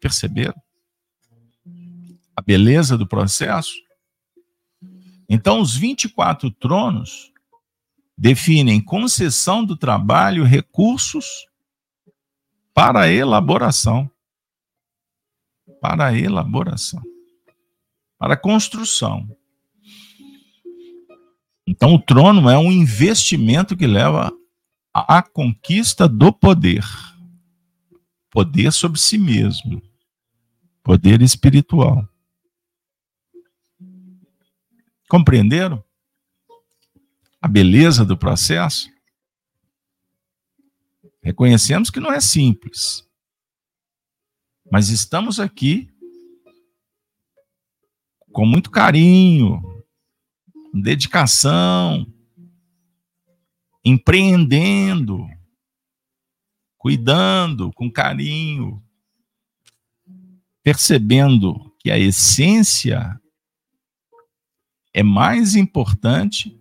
Perceberam? 0.00 0.54
A 2.36 2.40
beleza 2.40 2.96
do 2.96 3.06
processo? 3.06 3.74
Então, 5.28 5.60
os 5.60 5.76
24 5.76 6.50
tronos 6.52 7.32
definem 8.16 8.80
concessão 8.80 9.64
do 9.64 9.76
trabalho, 9.76 10.44
recursos 10.44 11.46
para 12.72 13.10
elaboração. 13.10 14.10
Para 15.80 16.06
a 16.06 16.18
elaboração. 16.18 17.02
Para 18.18 18.34
a 18.34 18.36
construção. 18.36 19.28
Então, 21.66 21.94
o 21.94 21.98
trono 21.98 22.48
é 22.48 22.58
um 22.58 22.72
investimento 22.72 23.76
que 23.76 23.86
leva 23.86 24.32
à 24.92 25.22
conquista 25.22 26.08
do 26.08 26.32
poder. 26.32 26.84
Poder 28.30 28.72
sobre 28.72 28.98
si 28.98 29.18
mesmo. 29.18 29.82
Poder 30.82 31.22
espiritual. 31.22 32.08
Compreenderam? 35.08 35.82
A 37.40 37.48
beleza 37.48 38.04
do 38.04 38.16
processo? 38.16 38.90
Reconhecemos 41.22 41.90
que 41.90 42.00
não 42.00 42.12
é 42.12 42.20
simples. 42.20 43.07
Mas 44.70 44.90
estamos 44.90 45.40
aqui 45.40 45.90
com 48.32 48.44
muito 48.44 48.70
carinho, 48.70 49.62
dedicação, 50.72 52.06
empreendendo 53.84 55.26
cuidando 56.78 57.72
com 57.72 57.90
carinho, 57.90 58.82
percebendo 60.62 61.74
que 61.80 61.90
a 61.90 61.98
essência 61.98 63.20
é 64.94 65.02
mais 65.02 65.56
importante 65.56 66.56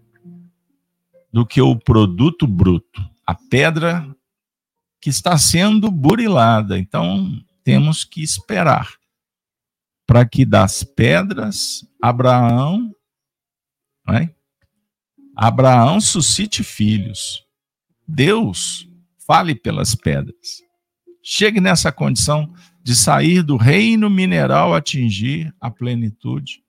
do 1.31 1.45
que 1.45 1.61
o 1.61 1.77
produto 1.77 2.47
bruto, 2.47 3.07
a 3.25 3.35
pedra 3.35 4.13
que 4.99 5.09
está 5.09 5.37
sendo 5.37 5.91
burilada. 5.91 6.79
Então, 6.79 7.39
temos 7.67 8.05
que 8.05 8.23
esperar 8.23 8.93
para 10.07 10.25
que 10.25 10.45
das 10.45 10.85
pedras 10.85 11.85
Abraão, 12.01 12.95
é? 14.07 14.33
Abraão 15.35 15.99
suscite 15.99 16.63
filhos. 16.63 17.45
Deus 18.07 18.87
fale 19.17 19.53
pelas 19.53 19.95
pedras. 19.95 20.63
Chegue 21.21 21.59
nessa 21.59 21.91
condição 21.91 22.53
de 22.81 22.95
sair 22.95 23.43
do 23.43 23.57
reino 23.57 24.09
mineral 24.09 24.73
atingir 24.73 25.53
a 25.59 25.69
plenitude 25.69 26.63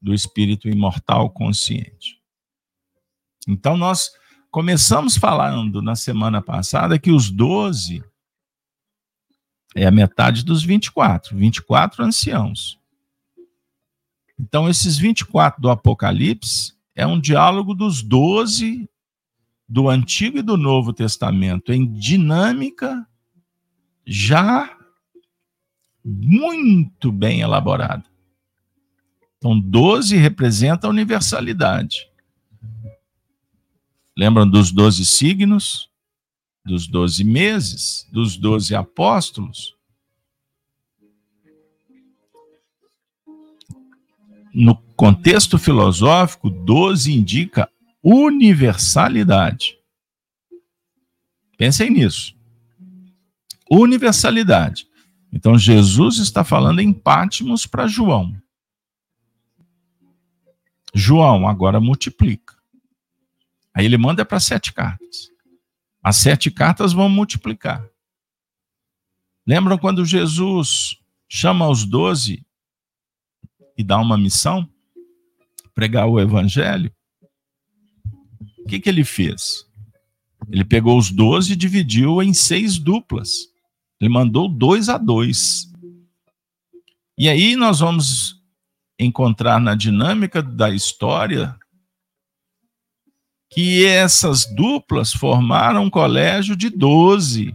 do 0.00 0.14
espírito 0.14 0.68
imortal 0.68 1.30
consciente. 1.30 2.22
Então 3.48 3.76
nós 3.76 4.12
começamos 4.52 5.16
falando 5.16 5.82
na 5.82 5.96
semana 5.96 6.40
passada 6.40 6.96
que 6.96 7.10
os 7.10 7.28
doze 7.28 8.04
é 9.76 9.86
a 9.86 9.90
metade 9.90 10.42
dos 10.42 10.64
24, 10.64 11.36
24 11.36 12.02
anciãos. 12.02 12.78
Então, 14.38 14.68
esses 14.68 14.96
24 14.96 15.60
do 15.60 15.70
Apocalipse 15.70 16.74
é 16.94 17.06
um 17.06 17.20
diálogo 17.20 17.74
dos 17.74 18.02
12 18.02 18.88
do 19.68 19.88
Antigo 19.88 20.38
e 20.38 20.42
do 20.42 20.56
Novo 20.56 20.92
Testamento, 20.94 21.72
em 21.72 21.86
dinâmica 21.86 23.06
já 24.06 24.74
muito 26.02 27.12
bem 27.12 27.40
elaborada. 27.40 28.04
Então, 29.36 29.60
12 29.60 30.16
representa 30.16 30.86
a 30.86 30.90
universalidade. 30.90 32.08
Lembram 34.16 34.48
dos 34.48 34.72
12 34.72 35.04
signos? 35.04 35.90
Dos 36.66 36.86
doze 36.88 37.22
meses, 37.22 38.06
dos 38.12 38.36
doze 38.36 38.74
apóstolos, 38.74 39.76
no 44.52 44.74
contexto 44.96 45.58
filosófico, 45.58 46.50
doze 46.50 47.12
indica 47.12 47.70
universalidade. 48.02 49.78
Pensem 51.58 51.90
nisso. 51.90 52.34
Universalidade. 53.70 54.88
Então, 55.32 55.58
Jesus 55.58 56.18
está 56.18 56.42
falando 56.42 56.80
em 56.80 56.92
Pátimos 56.92 57.66
para 57.66 57.86
João. 57.86 58.34
João 60.94 61.46
agora 61.46 61.78
multiplica. 61.78 62.56
Aí 63.74 63.84
ele 63.84 63.98
manda 63.98 64.24
para 64.24 64.40
sete 64.40 64.72
cartas. 64.72 65.30
As 66.06 66.18
sete 66.18 66.52
cartas 66.52 66.92
vão 66.92 67.08
multiplicar. 67.08 67.84
Lembram 69.44 69.76
quando 69.76 70.04
Jesus 70.04 71.00
chama 71.28 71.68
os 71.68 71.84
doze 71.84 72.46
e 73.76 73.82
dá 73.82 73.98
uma 73.98 74.16
missão? 74.16 74.70
Pregar 75.74 76.06
o 76.06 76.20
evangelho? 76.20 76.94
O 78.60 78.68
que, 78.68 78.78
que 78.78 78.88
ele 78.88 79.02
fez? 79.02 79.66
Ele 80.48 80.64
pegou 80.64 80.96
os 80.96 81.10
doze 81.10 81.54
e 81.54 81.56
dividiu 81.56 82.22
em 82.22 82.32
seis 82.32 82.78
duplas. 82.78 83.52
Ele 84.00 84.08
mandou 84.08 84.48
dois 84.48 84.88
a 84.88 84.98
dois. 84.98 85.68
E 87.18 87.28
aí 87.28 87.56
nós 87.56 87.80
vamos 87.80 88.40
encontrar 88.96 89.60
na 89.60 89.74
dinâmica 89.74 90.40
da 90.40 90.70
história 90.70 91.58
que 93.50 93.84
essas 93.84 94.44
duplas 94.46 95.12
formaram 95.12 95.84
um 95.84 95.90
colégio 95.90 96.56
de 96.56 96.68
12. 96.68 97.54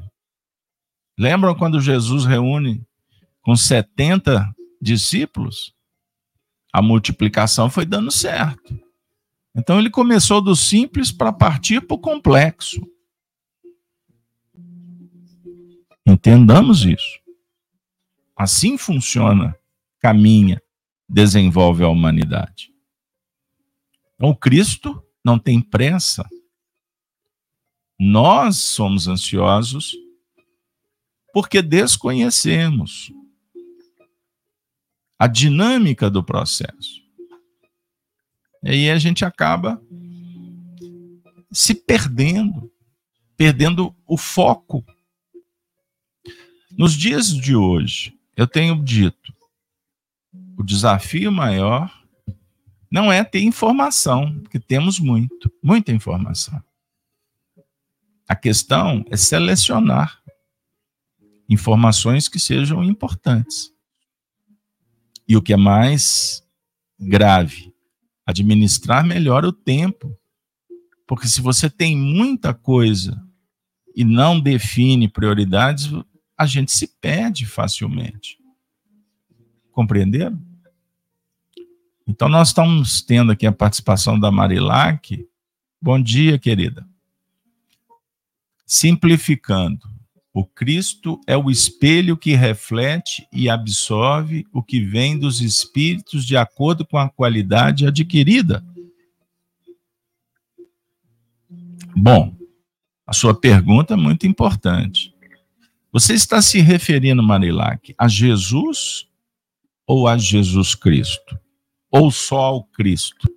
Lembram 1.18 1.56
quando 1.56 1.82
Jesus 1.82 2.26
reúne 2.26 2.82
com 3.42 3.56
70 3.56 4.54
discípulos? 4.82 5.74
A 6.74 6.82
multiplicação 6.82 7.70
foi 7.70 7.86
dando 7.86 8.10
certo. 8.12 8.80
Então 9.54 9.78
ele 9.78 9.90
começou 9.90 10.42
do 10.42 10.56
simples 10.56 11.12
para 11.12 11.34
partir 11.34 11.82
para 11.82 11.96
o 11.96 12.00
complexo. 12.00 12.82
Entendamos 16.06 16.86
isso. 16.86 17.20
Assim 18.36 18.78
funciona, 18.78 19.56
caminha, 20.00 20.62
desenvolve 21.08 21.84
a 21.84 21.90
humanidade. 21.90 22.74
Então, 24.16 24.34
Cristo 24.34 25.04
não 25.24 25.38
tem 25.38 25.62
pressa. 25.62 26.28
Nós 28.00 28.58
somos 28.58 29.08
ansiosos 29.08 29.96
porque 31.34 31.62
desconhecemos 31.62 33.12
a 35.18 35.28
dinâmica 35.28 36.10
do 36.10 36.24
processo. 36.24 37.00
E 38.64 38.70
aí 38.70 38.90
a 38.90 38.98
gente 38.98 39.24
acaba 39.24 39.82
se 41.52 41.76
perdendo, 41.76 42.72
perdendo 43.38 43.96
o 44.08 44.18
foco. 44.18 44.84
Nos 46.72 46.94
dias 46.94 47.28
de 47.28 47.56
hoje, 47.56 48.18
eu 48.36 48.48
tenho 48.48 48.84
dito, 48.84 49.34
o 50.58 50.64
desafio 50.64 51.32
maior 51.32 52.01
não 52.92 53.10
é 53.10 53.24
ter 53.24 53.42
informação, 53.42 54.38
porque 54.42 54.60
temos 54.60 55.00
muito, 55.00 55.50
muita 55.64 55.94
informação. 55.94 56.62
A 58.28 58.36
questão 58.36 59.06
é 59.10 59.16
selecionar 59.16 60.22
informações 61.50 62.28
que 62.28 62.40
sejam 62.40 62.84
importantes. 62.84 63.72
E 65.28 65.38
o 65.38 65.42
que 65.42 65.54
é 65.54 65.58
mais 65.58 66.44
grave, 67.00 67.74
administrar 68.26 69.06
melhor 69.06 69.46
o 69.46 69.52
tempo. 69.52 70.18
Porque 71.08 71.28
se 71.28 71.42
você 71.42 71.70
tem 71.70 71.98
muita 71.98 72.54
coisa 72.54 73.22
e 73.96 74.04
não 74.04 74.40
define 74.40 75.10
prioridades, 75.10 75.90
a 76.38 76.46
gente 76.46 76.72
se 76.72 76.88
perde 76.88 77.46
facilmente. 77.46 78.38
Compreenderam? 79.72 80.51
Então, 82.12 82.28
nós 82.28 82.50
estamos 82.50 83.02
tendo 83.02 83.32
aqui 83.32 83.48
a 83.48 83.54
participação 83.54 84.20
da 84.20 84.30
Marilac. 84.30 85.26
Bom 85.82 85.98
dia, 85.98 86.38
querida. 86.38 86.86
Simplificando, 88.66 89.88
o 90.34 90.46
Cristo 90.46 91.22
é 91.26 91.38
o 91.38 91.50
espelho 91.50 92.18
que 92.18 92.36
reflete 92.36 93.26
e 93.32 93.50
absorve 93.50 94.46
o 94.52 94.62
que 94.62 94.82
vem 94.82 95.18
dos 95.18 95.40
espíritos 95.40 96.26
de 96.26 96.36
acordo 96.36 96.86
com 96.86 96.98
a 96.98 97.10
qualidade 97.10 97.88
adquirida. 97.88 98.62
Bom, 101.96 102.36
a 103.08 103.14
sua 103.14 103.34
pergunta 103.34 103.94
é 103.94 103.98
muito 103.98 104.28
importante. 104.28 105.16
Você 105.94 106.14
está 106.14 106.42
se 106.42 106.60
referindo, 106.60 107.24
Marilac, 107.24 107.96
a 107.98 108.10
Jesus 108.10 109.08
ou 109.88 110.10
a 110.10 110.18
Jesus 110.18 110.76
Cristo? 110.76 111.40
Ou 111.92 112.10
só 112.10 112.40
ao 112.40 112.64
Cristo? 112.64 113.30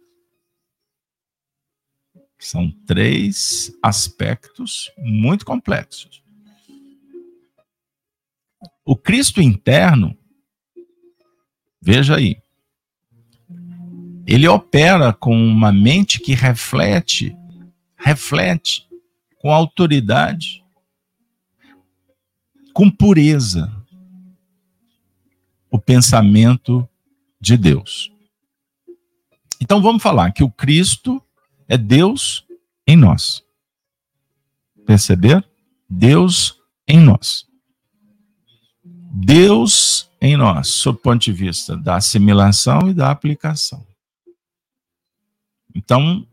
São 2.39 2.71
três 2.87 3.77
aspectos 3.83 4.93
muito 4.99 5.45
complexos. 5.45 6.23
O 8.85 8.97
Cristo 8.97 9.41
interno, 9.41 10.17
veja 11.81 12.17
aí, 12.17 12.37
ele 14.27 14.47
opera 14.47 15.13
com 15.13 15.35
uma 15.35 15.73
mente 15.73 16.21
que 16.21 16.35
reflete, 16.35 17.37
reflete 17.97 18.87
com 19.39 19.51
autoridade, 19.53 20.65
com 22.73 22.91
pureza, 22.91 23.71
o 25.71 25.79
pensamento 25.79 26.89
de 27.41 27.57
Deus. 27.57 28.14
Então 29.61 29.81
vamos 29.81 30.03
falar 30.03 30.33
que 30.33 30.43
o 30.43 30.51
Cristo 30.51 31.23
é 31.69 31.77
Deus 31.77 32.45
em 32.87 32.97
nós. 32.97 33.43
Perceber? 34.87 35.45
Deus 35.89 36.59
em 36.87 37.01
nós. 37.01 37.47
Deus 38.83 40.11
em 40.21 40.37
nós, 40.37 40.69
sob 40.69 40.99
o 40.99 41.03
ponto 41.03 41.23
de 41.23 41.33
vista 41.33 41.77
da 41.77 41.97
assimilação 41.97 42.91
e 42.91 42.95
da 42.95 43.11
aplicação. 43.11 43.87
Então, 45.75 46.27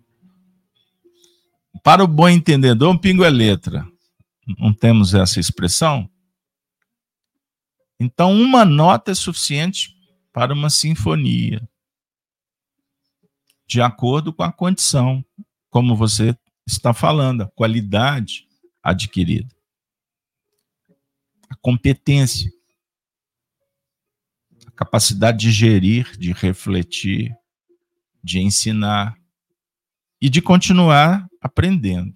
para 1.83 2.03
o 2.03 2.07
bom 2.07 2.29
entendedor, 2.29 2.93
um 2.93 2.97
pingo 2.97 3.23
é 3.23 3.29
letra. 3.29 3.87
Não 4.57 4.73
temos 4.73 5.13
essa 5.13 5.39
expressão? 5.39 6.09
Então, 7.99 8.33
uma 8.33 8.65
nota 8.65 9.11
é 9.11 9.15
suficiente 9.15 9.95
para 10.33 10.53
uma 10.53 10.69
sinfonia, 10.69 11.61
de 13.71 13.81
acordo 13.81 14.33
com 14.33 14.43
a 14.43 14.51
condição, 14.51 15.23
como 15.69 15.95
você 15.95 16.37
está 16.67 16.93
falando, 16.93 17.43
a 17.43 17.47
qualidade 17.47 18.45
adquirida, 18.83 19.55
a 21.49 21.55
competência, 21.55 22.51
a 24.67 24.71
capacidade 24.71 25.37
de 25.37 25.51
gerir, 25.53 26.17
de 26.17 26.33
refletir, 26.33 27.33
de 28.21 28.41
ensinar 28.41 29.17
e 30.19 30.27
de 30.27 30.41
continuar 30.41 31.25
aprendendo. 31.39 32.13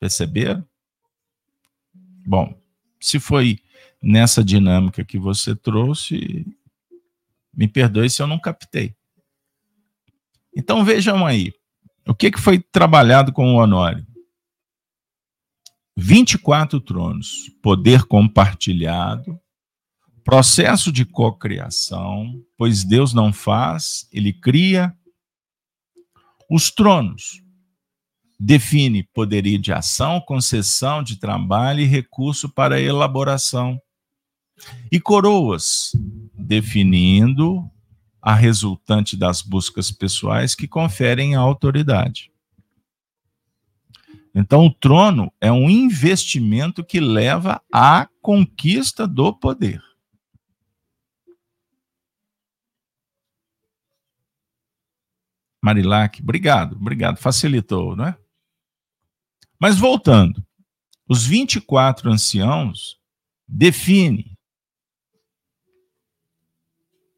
Perceberam? 0.00 0.68
Bom, 2.26 2.60
se 3.00 3.20
foi 3.20 3.60
nessa 4.02 4.42
dinâmica 4.42 5.04
que 5.04 5.20
você 5.20 5.54
trouxe, 5.54 6.44
me 7.54 7.68
perdoe 7.68 8.10
se 8.10 8.20
eu 8.20 8.26
não 8.26 8.40
captei. 8.40 8.95
Então 10.56 10.82
vejam 10.82 11.26
aí, 11.26 11.52
o 12.08 12.14
que, 12.14 12.30
que 12.30 12.40
foi 12.40 12.58
trabalhado 12.58 13.30
com 13.30 13.54
o 13.54 13.56
Honório? 13.56 14.06
24 15.94 16.80
tronos, 16.80 17.50
poder 17.62 18.04
compartilhado, 18.04 19.38
processo 20.24 20.90
de 20.90 21.04
cocriação, 21.04 22.42
pois 22.56 22.84
Deus 22.84 23.12
não 23.12 23.34
faz, 23.34 24.08
ele 24.10 24.32
cria. 24.32 24.96
Os 26.50 26.70
tronos 26.70 27.42
define 28.40 29.02
poderio 29.02 29.58
de 29.58 29.72
ação, 29.72 30.20
concessão 30.20 31.02
de 31.02 31.18
trabalho 31.18 31.80
e 31.80 31.86
recurso 31.86 32.48
para 32.48 32.80
elaboração. 32.80 33.78
E 34.90 34.98
coroas, 34.98 35.90
definindo 36.34 37.70
a 38.26 38.34
resultante 38.34 39.16
das 39.16 39.40
buscas 39.40 39.92
pessoais 39.92 40.52
que 40.52 40.66
conferem 40.66 41.36
a 41.36 41.38
autoridade. 41.38 42.32
Então, 44.34 44.66
o 44.66 44.74
trono 44.74 45.32
é 45.40 45.52
um 45.52 45.70
investimento 45.70 46.84
que 46.84 46.98
leva 46.98 47.62
à 47.72 48.08
conquista 48.20 49.06
do 49.06 49.32
poder. 49.32 49.80
Marilac, 55.62 56.20
obrigado, 56.20 56.74
obrigado, 56.74 57.18
facilitou, 57.18 57.94
não 57.94 58.08
é? 58.08 58.18
Mas 59.56 59.78
voltando, 59.78 60.44
os 61.08 61.24
24 61.24 62.10
anciãos 62.10 63.00
definem 63.46 64.35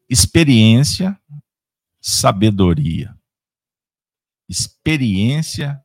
experiência, 0.09 1.19
sabedoria. 2.01 3.15
Experiência 4.49 5.83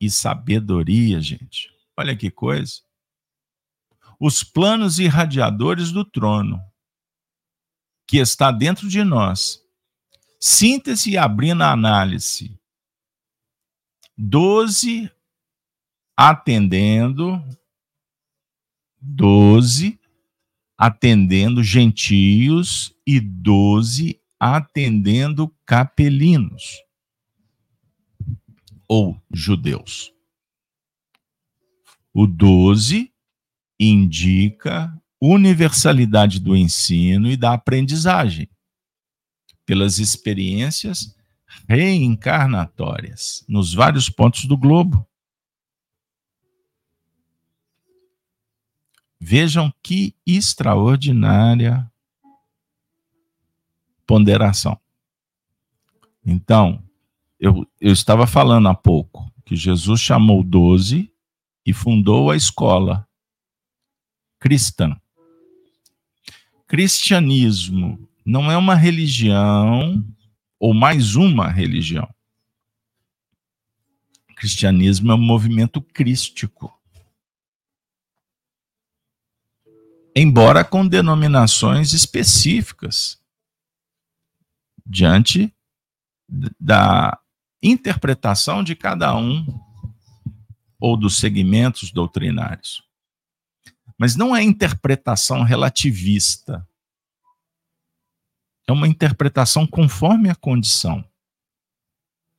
e 0.00 0.10
sabedoria, 0.10 1.20
gente. 1.20 1.72
Olha 1.96 2.16
que 2.16 2.30
coisa. 2.30 2.82
Os 4.18 4.42
planos 4.42 4.98
irradiadores 4.98 5.92
do 5.92 6.04
trono, 6.04 6.60
que 8.08 8.16
está 8.18 8.50
dentro 8.50 8.88
de 8.88 9.04
nós. 9.04 9.62
Síntese 10.40 11.10
e 11.10 11.18
abrindo 11.18 11.62
a 11.62 11.70
análise. 11.70 12.58
Doze 14.16 15.10
atendendo, 16.16 17.42
doze 18.98 20.00
atendendo 20.78 21.62
gentios 21.62 22.94
e 23.06 23.18
doze 23.20 24.20
atendendo 24.38 25.54
capelinos 25.64 26.82
ou 28.88 29.20
judeus. 29.32 30.12
O 32.12 32.26
12 32.26 33.12
indica 33.78 34.94
universalidade 35.20 36.38
do 36.40 36.56
ensino 36.56 37.30
e 37.30 37.36
da 37.36 37.54
aprendizagem 37.54 38.48
pelas 39.64 39.98
experiências 39.98 41.14
reencarnatórias 41.68 43.44
nos 43.48 43.74
vários 43.74 44.08
pontos 44.08 44.44
do 44.44 44.56
globo. 44.56 45.06
Vejam 49.18 49.72
que 49.82 50.14
extraordinária 50.26 51.90
ponderação. 54.06 54.78
Então, 56.24 56.82
eu, 57.38 57.66
eu 57.80 57.92
estava 57.92 58.26
falando 58.26 58.68
há 58.68 58.74
pouco 58.74 59.30
que 59.44 59.56
Jesus 59.56 60.00
chamou 60.00 60.42
doze 60.42 61.10
e 61.64 61.72
fundou 61.72 62.30
a 62.30 62.36
escola 62.36 63.06
cristã. 64.38 64.98
Cristianismo 66.66 68.08
não 68.24 68.50
é 68.50 68.56
uma 68.56 68.74
religião 68.74 70.04
ou 70.58 70.74
mais 70.74 71.14
uma 71.14 71.48
religião. 71.48 72.08
Cristianismo 74.34 75.12
é 75.12 75.14
um 75.14 75.20
movimento 75.20 75.80
crístico. 75.80 76.75
Embora 80.18 80.64
com 80.64 80.88
denominações 80.88 81.92
específicas 81.92 83.20
diante 84.86 85.54
da 86.58 87.20
interpretação 87.62 88.64
de 88.64 88.74
cada 88.74 89.14
um 89.14 89.44
ou 90.80 90.96
dos 90.96 91.18
segmentos 91.18 91.92
doutrinários. 91.92 92.82
Mas 93.98 94.16
não 94.16 94.34
é 94.34 94.42
interpretação 94.42 95.42
relativista. 95.42 96.66
É 98.66 98.72
uma 98.72 98.88
interpretação 98.88 99.66
conforme 99.66 100.30
a 100.30 100.34
condição. 100.34 101.04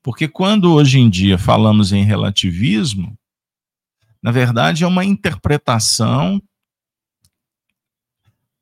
Porque 0.01 0.27
quando 0.27 0.73
hoje 0.73 0.97
em 0.97 1.09
dia 1.11 1.37
falamos 1.37 1.91
em 1.91 2.03
relativismo, 2.03 3.15
na 4.21 4.31
verdade 4.31 4.83
é 4.83 4.87
uma 4.87 5.05
interpretação 5.05 6.41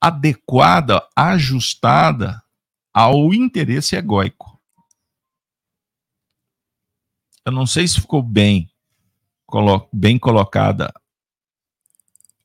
adequada, 0.05 1.01
ajustada 1.15 2.43
ao 2.93 3.33
interesse 3.33 3.95
egóico. 3.95 4.61
Eu 7.43 7.51
não 7.51 7.65
sei 7.65 7.87
se 7.87 7.99
ficou 7.99 8.21
bem, 8.21 8.69
bem 9.91 10.19
colocada 10.19 10.93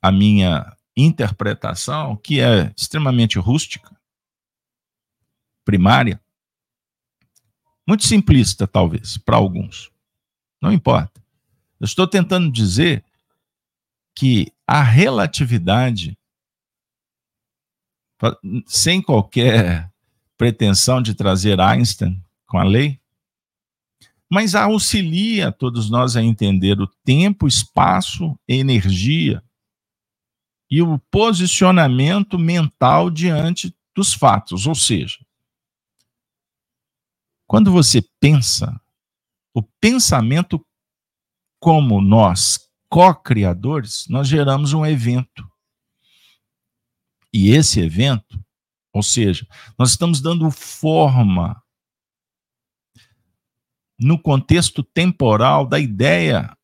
a 0.01 0.11
minha 0.11 0.75
interpretação, 0.96 2.16
que 2.16 2.40
é 2.40 2.73
extremamente 2.75 3.38
rústica, 3.38 3.94
primária, 5.62 6.18
muito 7.87 8.07
simplista, 8.07 8.66
talvez, 8.66 9.18
para 9.18 9.37
alguns. 9.37 9.92
Não 10.62 10.73
importa. 10.73 11.23
Eu 11.79 11.85
estou 11.85 12.07
tentando 12.07 12.51
dizer 12.51 13.05
que 14.14 14.51
a 14.66 14.83
relatividade, 14.83 16.16
sem 18.67 19.01
qualquer 19.01 19.91
pretensão 20.37 21.03
de 21.03 21.15
trazer 21.15 21.61
Einstein 21.61 22.23
com 22.47 22.59
a 22.59 22.65
lei, 22.65 23.01
mas 24.29 24.55
auxilia 24.55 25.51
todos 25.51 25.91
nós 25.91 26.17
a 26.17 26.23
entender 26.23 26.81
o 26.81 26.87
tempo, 27.05 27.49
espaço, 27.49 28.39
energia 28.47 29.43
e 30.71 30.81
o 30.81 30.99
posicionamento 31.11 32.39
mental 32.39 33.11
diante 33.11 33.75
dos 33.95 34.15
fatos. 34.15 34.67
Ou 34.67 34.75
seja, 34.75 35.19
quando 37.47 37.73
você 37.73 38.01
pensa, 38.21 38.81
o 39.53 39.61
pensamento 39.61 40.65
como 41.59 42.01
nós, 42.01 42.71
co-criadores, 42.89 44.07
nós 44.09 44.29
geramos 44.29 44.73
um 44.73 44.87
evento. 44.87 45.50
E 47.33 47.51
esse 47.51 47.81
evento, 47.81 48.43
ou 48.93 49.03
seja, 49.03 49.47
nós 49.79 49.90
estamos 49.90 50.21
dando 50.21 50.51
forma 50.51 51.62
no 53.99 54.19
contexto 54.19 54.83
temporal 54.83 55.66
da 55.66 55.79
ideia 55.79 56.57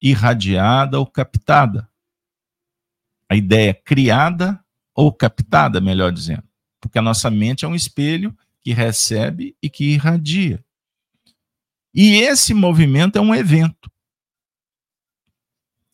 irradiada 0.00 0.98
ou 0.98 1.06
captada. 1.06 1.88
A 3.28 3.34
ideia 3.34 3.74
criada 3.74 4.64
ou 4.94 5.12
captada, 5.12 5.80
melhor 5.80 6.12
dizendo. 6.12 6.44
Porque 6.80 6.98
a 6.98 7.02
nossa 7.02 7.30
mente 7.30 7.64
é 7.64 7.68
um 7.68 7.74
espelho 7.74 8.36
que 8.62 8.72
recebe 8.72 9.56
e 9.62 9.68
que 9.68 9.92
irradia. 9.92 10.64
E 11.92 12.16
esse 12.16 12.54
movimento 12.54 13.16
é 13.16 13.20
um 13.20 13.34
evento 13.34 13.90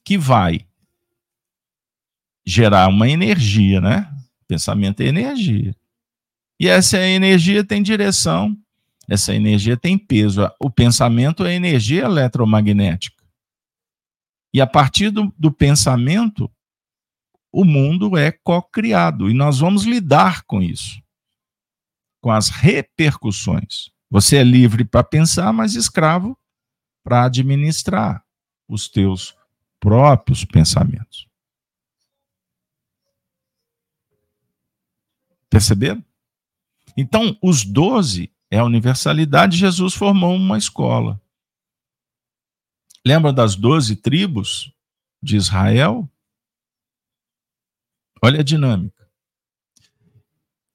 que 0.05 0.19
vai 0.19 0.67
gerar 2.45 2.89
uma 2.89 3.09
energia, 3.09 3.81
né? 3.81 4.11
Pensamento 4.51 5.01
é 5.01 5.07
energia. 5.07 5.77
E 6.59 6.67
essa 6.67 6.99
energia 6.99 7.63
tem 7.63 7.81
direção, 7.81 8.59
essa 9.09 9.33
energia 9.33 9.77
tem 9.77 9.97
peso. 9.97 10.41
O 10.59 10.69
pensamento 10.69 11.45
é 11.45 11.55
energia 11.55 12.03
eletromagnética. 12.03 13.23
E 14.53 14.61
a 14.61 14.67
partir 14.67 15.11
do, 15.11 15.33
do 15.39 15.53
pensamento, 15.53 16.51
o 17.53 17.65
mundo 17.65 18.17
é 18.17 18.33
co-criado 18.33 19.31
e 19.31 19.35
nós 19.35 19.61
vamos 19.61 19.85
lidar 19.85 20.43
com 20.43 20.61
isso, 20.61 21.01
com 22.21 22.33
as 22.33 22.49
repercussões. 22.49 23.93
Você 24.11 24.39
é 24.39 24.43
livre 24.43 24.85
para 24.85 25.05
pensar, 25.05 25.53
mas 25.53 25.77
escravo 25.77 26.37
para 27.05 27.27
administrar 27.27 28.25
os 28.69 28.89
teus 28.89 29.33
próprios 29.79 30.45
pensamentos. 30.45 31.30
Perceberam? 35.51 36.03
Então, 36.97 37.37
os 37.43 37.65
doze 37.65 38.33
é 38.51 38.59
a 38.59 38.65
universalidade. 38.65 39.57
Jesus 39.57 39.95
formou 39.95 40.35
uma 40.35 40.57
escola. 40.57 41.21
Lembra 43.05 43.33
das 43.33 43.57
doze 43.57 43.97
tribos 43.97 44.73
de 45.23 45.37
Israel? 45.37 46.09
Olha 48.23 48.41
a 48.41 48.45
dinâmica. 48.45 49.11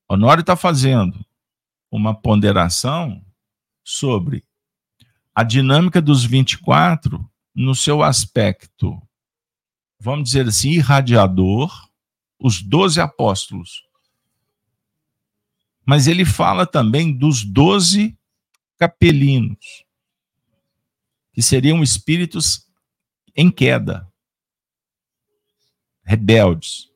Honório 0.10 0.42
está 0.42 0.56
fazendo 0.56 1.26
uma 1.92 2.14
ponderação 2.14 3.24
sobre 3.84 4.46
a 5.34 5.44
dinâmica 5.44 6.02
dos 6.02 6.24
24 6.24 7.30
no 7.54 7.76
seu 7.76 8.04
aspecto, 8.04 9.02
vamos 10.00 10.26
dizer 10.26 10.48
assim, 10.48 10.72
irradiador, 10.72 11.72
os 12.40 12.62
doze 12.62 13.00
apóstolos. 13.00 13.85
Mas 15.86 16.08
ele 16.08 16.26
fala 16.26 16.66
também 16.66 17.16
dos 17.16 17.44
doze 17.44 18.18
capelinos, 18.78 19.86
que 21.32 21.42
seriam 21.42 21.84
espíritos 21.84 22.68
em 23.36 23.52
queda, 23.52 24.08
rebeldes. 26.04 26.90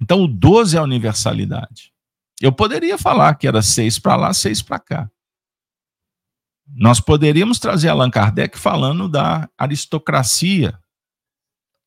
Então, 0.00 0.22
o 0.22 0.28
12 0.28 0.76
é 0.76 0.80
a 0.80 0.82
universalidade. 0.82 1.92
Eu 2.40 2.52
poderia 2.52 2.98
falar 2.98 3.34
que 3.34 3.46
era 3.46 3.62
seis 3.62 3.98
para 3.98 4.16
lá, 4.16 4.34
seis 4.34 4.60
para 4.60 4.78
cá. 4.78 5.10
Nós 6.66 7.00
poderíamos 7.00 7.58
trazer 7.58 7.88
Allan 7.88 8.10
Kardec 8.10 8.58
falando 8.58 9.08
da 9.08 9.48
aristocracia. 9.56 10.78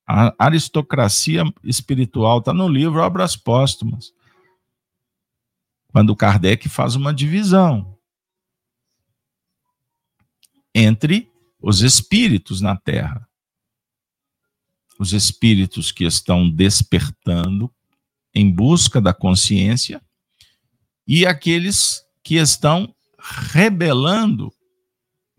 A 0.07 0.33
aristocracia 0.39 1.43
espiritual 1.63 2.39
está 2.39 2.53
no 2.53 2.67
livro 2.67 3.01
Obras 3.01 3.35
Póstumas. 3.35 4.13
Quando 5.87 6.15
Kardec 6.15 6.67
faz 6.69 6.95
uma 6.95 7.13
divisão 7.13 7.97
entre 10.73 11.31
os 11.59 11.81
espíritos 11.81 12.61
na 12.61 12.75
Terra. 12.77 13.27
Os 14.99 15.13
espíritos 15.13 15.91
que 15.91 16.03
estão 16.03 16.49
despertando 16.49 17.73
em 18.33 18.51
busca 18.51 19.01
da 19.01 19.13
consciência 19.13 20.01
e 21.07 21.25
aqueles 21.25 22.03
que 22.23 22.35
estão 22.35 22.93
rebelando, 23.51 24.53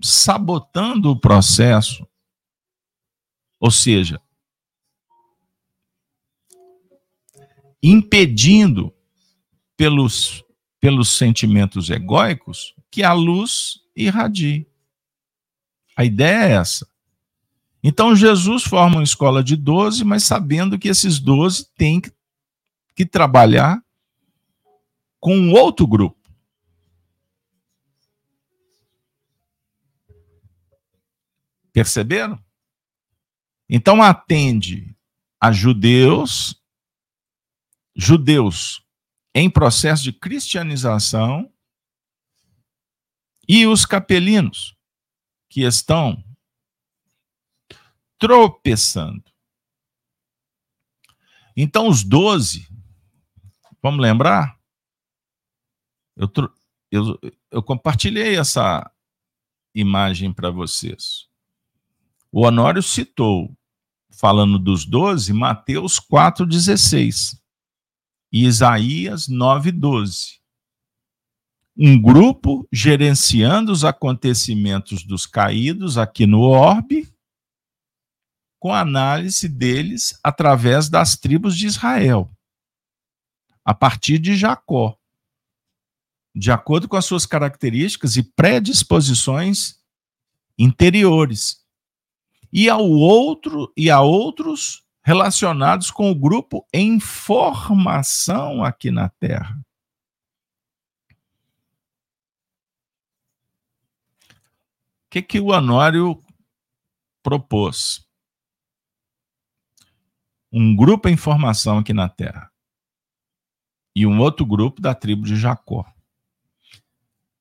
sabotando 0.02 1.10
o 1.10 1.20
processo. 1.20 2.06
Ou 3.60 3.70
seja, 3.70 4.20
impedindo 7.82 8.92
pelos, 9.78 10.44
pelos 10.78 11.16
sentimentos 11.16 11.88
egóicos 11.88 12.74
que 12.90 13.02
a 13.02 13.14
luz 13.14 13.80
irradie. 13.96 14.68
A 15.96 16.04
ideia 16.04 16.48
é 16.48 16.52
essa. 16.52 16.86
Então 17.82 18.14
Jesus 18.14 18.64
forma 18.64 18.96
uma 18.96 19.02
escola 19.02 19.42
de 19.42 19.56
12, 19.56 20.04
mas 20.04 20.24
sabendo 20.24 20.78
que 20.78 20.88
esses 20.88 21.18
12 21.18 21.70
têm 21.74 22.02
que 22.02 22.12
que 22.98 23.06
trabalhar 23.06 23.80
com 25.20 25.36
um 25.36 25.52
outro 25.52 25.86
grupo. 25.86 26.18
Perceberam? 31.72 32.42
Então 33.68 34.02
atende 34.02 34.96
a 35.40 35.52
judeus, 35.52 36.60
judeus 37.94 38.84
em 39.38 39.48
processo 39.48 40.02
de 40.02 40.12
cristianização 40.12 41.52
e 43.48 43.66
os 43.66 43.86
capelinos 43.86 44.76
que 45.48 45.62
estão 45.62 46.22
tropeçando. 48.18 49.24
Então 51.56 51.88
os 51.88 52.04
doze 52.04 52.68
Vamos 53.82 54.00
lembrar? 54.00 54.58
Eu, 56.16 56.28
eu, 56.90 57.18
eu 57.50 57.62
compartilhei 57.62 58.36
essa 58.36 58.90
imagem 59.74 60.32
para 60.32 60.50
vocês. 60.50 61.28
O 62.32 62.44
Honório 62.44 62.82
citou, 62.82 63.56
falando 64.10 64.58
dos 64.58 64.84
doze, 64.84 65.32
Mateus 65.32 66.00
4,16 66.00 67.38
e 68.32 68.44
Isaías 68.46 69.28
9,12. 69.28 70.38
Um 71.76 72.00
grupo 72.00 72.66
gerenciando 72.72 73.70
os 73.70 73.84
acontecimentos 73.84 75.04
dos 75.04 75.26
caídos 75.26 75.96
aqui 75.96 76.26
no 76.26 76.40
orbe, 76.40 77.08
com 78.58 78.74
análise 78.74 79.48
deles 79.48 80.18
através 80.22 80.88
das 80.88 81.16
tribos 81.16 81.56
de 81.56 81.66
Israel 81.66 82.30
a 83.68 83.74
partir 83.74 84.18
de 84.18 84.34
Jacó, 84.34 84.98
de 86.34 86.50
acordo 86.50 86.88
com 86.88 86.96
as 86.96 87.04
suas 87.04 87.26
características 87.26 88.16
e 88.16 88.22
predisposições 88.22 89.78
interiores. 90.58 91.62
E 92.50 92.70
ao 92.70 92.88
outro 92.88 93.70
e 93.76 93.90
a 93.90 94.00
outros 94.00 94.87
relacionados 95.08 95.90
com 95.90 96.10
o 96.10 96.14
grupo 96.14 96.68
em 96.70 97.00
formação 97.00 98.62
aqui 98.62 98.90
na 98.90 99.08
Terra. 99.08 99.58
O 105.06 105.08
que, 105.08 105.22
que 105.22 105.40
o 105.40 105.46
Honório 105.46 106.22
propôs? 107.22 108.06
Um 110.52 110.76
grupo 110.76 111.08
em 111.08 111.16
formação 111.16 111.78
aqui 111.78 111.94
na 111.94 112.10
Terra 112.10 112.52
e 113.96 114.06
um 114.06 114.20
outro 114.20 114.44
grupo 114.44 114.78
da 114.78 114.94
tribo 114.94 115.24
de 115.24 115.36
Jacó. 115.36 115.90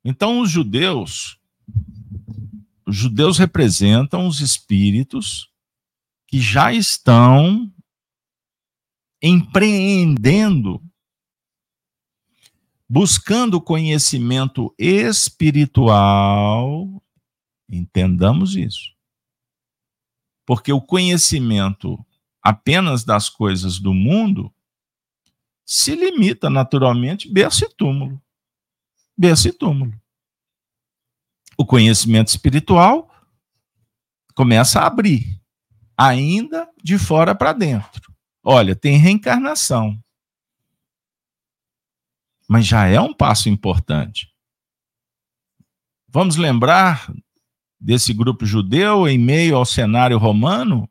Então, 0.06 0.40
os 0.40 0.50
judeus, 0.50 1.38
os 2.86 2.96
judeus 2.96 3.38
representam 3.38 4.26
os 4.26 4.40
espíritos 4.40 5.52
que 6.28 6.40
já 6.40 6.74
estão 6.74 7.74
empreendendo, 9.22 10.84
buscando 12.88 13.62
conhecimento 13.62 14.76
espiritual. 14.78 15.92
Entendamos 17.70 18.56
isso. 18.56 18.96
Porque 20.46 20.72
o 20.72 20.82
conhecimento 20.82 22.06
apenas 22.42 23.04
das 23.04 23.30
coisas 23.30 23.80
do 23.80 23.94
mundo 23.94 24.54
se 25.66 25.96
limita 25.96 26.50
naturalmente 26.50 27.30
berço 27.30 27.66
e 27.66 27.70
túmulo. 27.70 28.22
Berço 29.18 29.50
e 29.50 29.52
túmulo. 29.52 29.94
O 31.58 31.66
conhecimento 31.66 32.30
espiritual 32.30 33.12
começa 34.34 34.80
a 34.80 34.88
abrir, 34.88 35.42
ainda 35.98 36.70
de 36.84 37.00
fora 37.00 37.34
para 37.34 37.54
dentro. 37.54 38.14
Olha, 38.44 38.76
tem 38.76 38.98
reencarnação. 38.98 40.00
Mas 42.48 42.66
já 42.66 42.88
é 42.88 43.00
um 43.02 43.14
passo 43.14 43.50
importante. 43.50 44.32
Vamos 46.08 46.38
lembrar 46.38 47.12
desse 47.80 48.14
grupo 48.14 48.46
judeu 48.46 49.08
em 49.08 49.18
meio 49.18 49.58
ao 49.58 49.66
cenário 49.66 50.18
romano? 50.18 50.90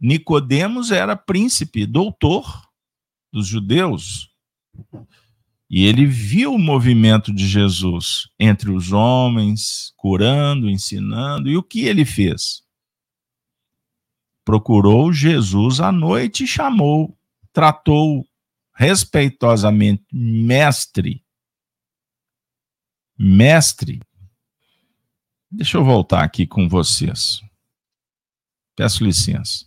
Nicodemos 0.00 0.90
era 0.90 1.14
príncipe, 1.14 1.84
doutor 1.84 2.66
dos 3.30 3.46
judeus. 3.46 4.30
E 5.68 5.84
ele 5.84 6.06
viu 6.06 6.54
o 6.54 6.58
movimento 6.58 7.32
de 7.32 7.46
Jesus 7.46 8.28
entre 8.38 8.70
os 8.70 8.92
homens, 8.92 9.92
curando, 9.96 10.70
ensinando. 10.70 11.48
E 11.48 11.56
o 11.56 11.62
que 11.62 11.80
ele 11.82 12.04
fez? 12.04 12.62
Procurou 14.50 15.12
Jesus 15.12 15.78
à 15.78 15.92
noite 15.92 16.42
e 16.42 16.46
chamou, 16.46 17.16
tratou 17.52 18.26
respeitosamente, 18.74 20.04
mestre. 20.12 21.24
Mestre. 23.16 24.00
Deixa 25.48 25.78
eu 25.78 25.84
voltar 25.84 26.24
aqui 26.24 26.48
com 26.48 26.68
vocês. 26.68 27.40
Peço 28.74 29.04
licença. 29.04 29.66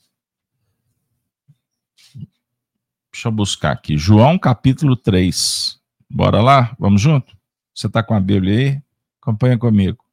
Deixa 3.14 3.30
eu 3.30 3.32
buscar 3.32 3.72
aqui. 3.72 3.98
João 3.98 4.38
capítulo 4.38 4.98
3. 4.98 5.80
Bora 6.10 6.42
lá? 6.42 6.76
Vamos 6.78 7.02
junto? 7.02 7.38
Você 7.74 7.88
está 7.88 8.04
com 8.04 8.14
a 8.14 8.20
Bíblia 8.20 8.58
aí? 8.58 8.84
Acompanha 9.22 9.58
comigo. 9.58 10.04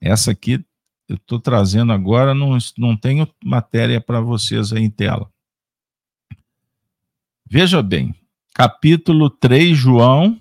Essa 0.00 0.30
aqui 0.30 0.64
eu 1.12 1.16
estou 1.16 1.38
trazendo 1.38 1.92
agora, 1.92 2.34
não, 2.34 2.56
não 2.78 2.96
tenho 2.96 3.28
matéria 3.44 4.00
para 4.00 4.20
vocês 4.20 4.72
aí 4.72 4.82
em 4.82 4.90
tela. 4.90 5.30
Veja 7.46 7.82
bem, 7.82 8.14
capítulo 8.54 9.28
3, 9.28 9.76
João 9.76 10.40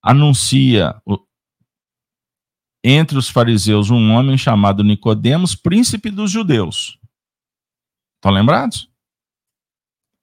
anuncia 0.00 0.94
entre 2.84 3.18
os 3.18 3.28
fariseus 3.28 3.90
um 3.90 4.12
homem 4.12 4.38
chamado 4.38 4.84
Nicodemos, 4.84 5.56
príncipe 5.56 6.08
dos 6.08 6.30
judeus. 6.30 6.98
Estão 8.14 8.30
lembrados? 8.30 8.88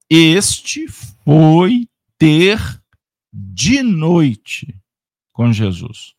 Este 0.09 0.87
foi 0.87 1.89
ter 2.17 2.57
de 3.33 3.83
noite 3.83 4.73
com 5.33 5.51
Jesus. 5.51 6.13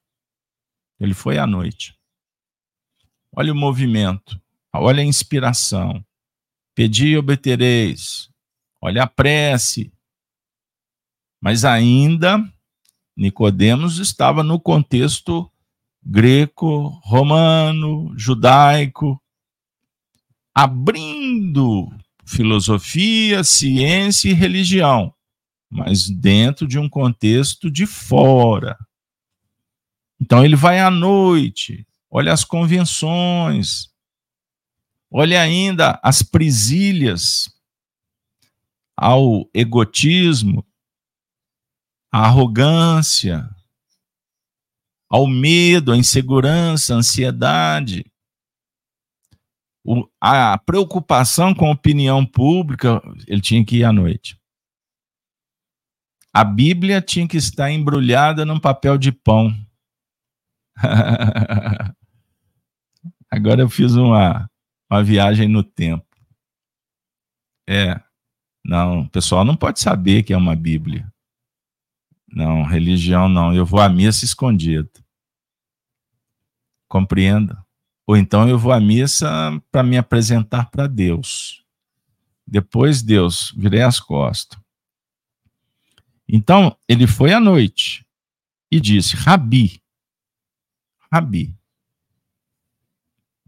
Ele 0.99 1.15
foi 1.15 1.39
à 1.39 1.47
noite. 1.47 2.00
Olha 3.33 3.53
o 3.53 3.57
movimento, 3.57 4.41
olha 4.73 5.03
a 5.03 5.07
inspiração. 5.07 6.05
Pedi 6.75 7.09
e 7.09 7.19
obtereis. 7.19 8.31
Olha 8.81 9.03
a 9.03 9.07
prece. 9.07 9.93
Mas 11.41 11.65
ainda 11.65 12.43
Nicodemos 13.17 13.99
estava 13.99 14.43
no 14.43 14.59
contexto 14.59 15.51
greco, 16.03 16.89
romano, 17.03 18.13
judaico, 18.17 19.21
abrindo 20.55 21.89
filosofia, 22.25 23.45
ciência 23.45 24.31
e 24.31 24.35
religião, 24.35 25.13
mas 25.69 26.09
dentro 26.09 26.67
de 26.67 26.79
um 26.79 26.89
contexto 26.89 27.71
de 27.71 27.87
fora. 27.87 28.79
Então 30.21 30.45
ele 30.45 30.57
vai 30.57 30.81
à 30.81 30.91
noite, 30.91 31.87
olha 32.11 32.33
as 32.33 32.45
convenções, 32.45 33.89
olha 35.11 35.41
ainda 35.41 36.01
as 36.03 36.23
presilhas 36.23 37.49
ao 38.97 39.49
egotismo, 39.55 40.67
à 42.13 42.27
arrogância, 42.27 43.49
ao 45.09 45.27
medo, 45.27 45.93
à 45.93 45.97
insegurança, 45.97 46.95
à 46.95 46.99
ansiedade, 46.99 48.05
a 50.21 50.59
preocupação 50.59 51.55
com 51.55 51.67
a 51.67 51.73
opinião 51.73 52.25
pública, 52.27 53.03
ele 53.27 53.41
tinha 53.41 53.65
que 53.65 53.79
ir 53.79 53.85
à 53.85 53.93
noite. 53.93 54.39
A 56.33 56.45
Bíblia 56.45 57.01
tinha 57.01 57.27
que 57.27 57.37
estar 57.37 57.71
embrulhada 57.73 58.45
num 58.45 58.61
papel 58.61 58.97
de 58.97 59.11
pão. 59.11 59.53
Agora 63.31 63.61
eu 63.61 63.69
fiz 63.69 63.95
uma, 63.95 64.51
uma 64.91 65.05
viagem 65.05 65.47
no 65.47 65.63
tempo. 65.63 66.05
É, 67.69 68.01
não, 68.65 69.03
o 69.03 69.09
pessoal 69.09 69.45
não 69.45 69.57
pode 69.57 69.81
saber 69.81 70.23
que 70.23 70.33
é 70.33 70.37
uma 70.37 70.57
Bíblia. 70.57 71.11
Não, 72.27 72.65
religião 72.65 73.29
não. 73.29 73.55
Eu 73.55 73.65
vou 73.65 73.81
à 73.81 73.89
missa 73.89 74.25
escondido. 74.25 74.91
Compreenda? 76.89 77.65
Ou 78.07 78.17
então 78.17 78.49
eu 78.49 78.59
vou 78.59 78.73
à 78.73 78.81
missa 78.81 79.29
para 79.71 79.83
me 79.83 79.97
apresentar 79.97 80.71
para 80.71 80.89
Deus. 80.89 81.65
Depois, 82.45 83.03
Deus, 83.03 83.55
virei 83.57 83.83
as 83.83 84.01
costas. 84.01 84.59
Então, 86.29 86.77
ele 86.89 87.07
foi 87.07 87.33
à 87.33 87.39
noite 87.39 88.05
e 88.71 88.81
disse: 88.81 89.15
Rabi, 89.15 89.81
Rabi, 91.13 91.57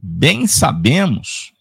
bem 0.02 0.48
sabemos, 0.48 1.52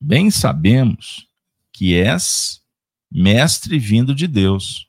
bem 0.00 0.30
sabemos 0.30 1.26
que 1.72 1.94
és 1.94 2.62
mestre 3.10 3.78
vindo 3.78 4.14
de 4.14 4.28
Deus. 4.28 4.88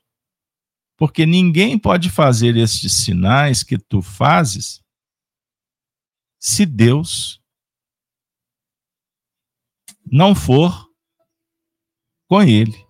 Porque 0.96 1.26
ninguém 1.26 1.76
pode 1.76 2.08
fazer 2.08 2.56
estes 2.56 2.92
sinais 2.92 3.64
que 3.64 3.76
tu 3.76 4.00
fazes 4.00 4.80
se 6.38 6.64
Deus 6.64 7.40
não 10.06 10.34
for 10.34 10.88
com 12.28 12.40
ele. 12.42 12.86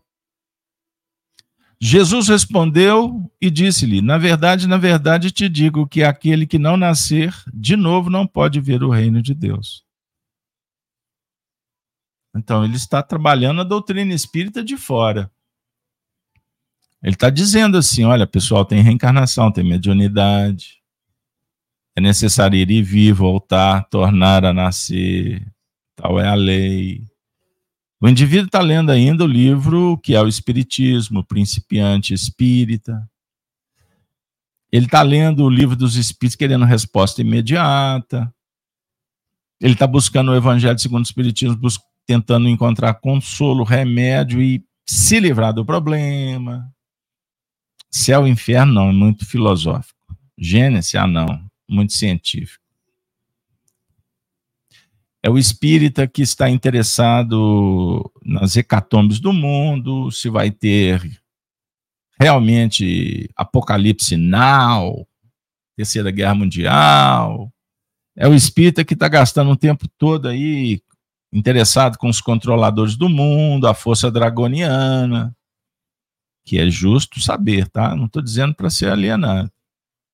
Jesus 1.80 2.28
respondeu 2.28 3.32
e 3.40 3.50
disse-lhe: 3.50 4.02
Na 4.02 4.18
verdade, 4.18 4.66
na 4.68 4.76
verdade 4.76 5.30
te 5.30 5.48
digo 5.48 5.86
que 5.86 6.02
aquele 6.02 6.46
que 6.46 6.58
não 6.58 6.76
nascer 6.76 7.34
de 7.52 7.76
novo 7.76 8.10
não 8.10 8.26
pode 8.26 8.60
ver 8.60 8.82
o 8.82 8.90
reino 8.90 9.22
de 9.22 9.34
Deus. 9.34 9.84
Então, 12.34 12.64
ele 12.64 12.76
está 12.76 13.02
trabalhando 13.02 13.60
a 13.60 13.64
doutrina 13.64 14.14
espírita 14.14 14.64
de 14.64 14.76
fora. 14.76 15.30
Ele 17.02 17.14
está 17.14 17.28
dizendo 17.28 17.76
assim: 17.76 18.04
olha, 18.04 18.26
pessoal, 18.26 18.64
tem 18.64 18.80
reencarnação, 18.80 19.50
tem 19.50 19.64
mediunidade. 19.64 20.80
É 21.96 22.00
necessário 22.00 22.56
ir 22.56 22.70
e 22.70 22.82
vir, 22.82 23.12
voltar, 23.12 23.84
tornar 23.90 24.44
a 24.44 24.52
nascer. 24.52 25.46
Tal 25.94 26.18
é 26.18 26.26
a 26.26 26.34
lei. 26.34 27.04
O 28.00 28.08
indivíduo 28.08 28.46
está 28.46 28.60
lendo 28.60 28.90
ainda 28.90 29.24
o 29.24 29.28
livro 29.28 29.98
que 29.98 30.14
é 30.14 30.22
o 30.22 30.26
Espiritismo, 30.26 31.24
Principiante 31.24 32.14
Espírita. 32.14 33.08
Ele 34.72 34.86
está 34.86 35.02
lendo 35.02 35.44
o 35.44 35.50
livro 35.50 35.76
dos 35.76 35.96
Espíritos 35.96 36.34
querendo 36.34 36.64
resposta 36.64 37.20
imediata. 37.20 38.32
Ele 39.60 39.74
está 39.74 39.86
buscando 39.86 40.32
o 40.32 40.34
Evangelho 40.34 40.78
segundo 40.78 41.04
o 41.04 41.06
Espiritismo, 41.06 41.60
tentando 42.06 42.48
encontrar 42.48 42.94
consolo, 42.94 43.64
remédio 43.64 44.40
e 44.40 44.64
se 44.86 45.20
livrar 45.20 45.52
do 45.52 45.64
problema. 45.64 46.72
Céu 47.90 48.26
e 48.26 48.30
inferno 48.30 48.72
não, 48.72 48.88
é 48.88 48.92
muito 48.92 49.26
filosófico. 49.26 49.98
Gênesis, 50.38 50.94
ah 50.94 51.06
não, 51.06 51.44
muito 51.68 51.92
científico. 51.92 52.62
É 55.22 55.30
o 55.30 55.38
espírita 55.38 56.08
que 56.08 56.22
está 56.22 56.50
interessado 56.50 58.10
nas 58.24 58.56
hecatombes 58.56 59.20
do 59.20 59.32
mundo, 59.32 60.10
se 60.10 60.28
vai 60.28 60.50
ter 60.50 61.22
realmente 62.18 63.30
apocalipse 63.36 64.16
now, 64.16 65.06
terceira 65.76 66.10
guerra 66.10 66.34
mundial. 66.34 67.52
É 68.16 68.26
o 68.26 68.34
espírita 68.34 68.84
que 68.84 68.94
está 68.94 69.06
gastando 69.08 69.50
um 69.50 69.56
tempo 69.56 69.86
todo 69.96 70.28
aí 70.28 70.80
interessado 71.32 71.96
com 71.96 72.08
os 72.08 72.20
controladores 72.20 72.94
do 72.94 73.08
mundo, 73.08 73.66
a 73.66 73.74
força 73.74 74.10
dragoniana, 74.10 75.34
que 76.44 76.58
é 76.58 76.68
justo 76.68 77.20
saber, 77.20 77.68
tá? 77.68 77.96
Não 77.96 78.06
estou 78.06 78.20
dizendo 78.20 78.54
para 78.54 78.68
ser 78.68 78.90
alienado. 78.90 79.50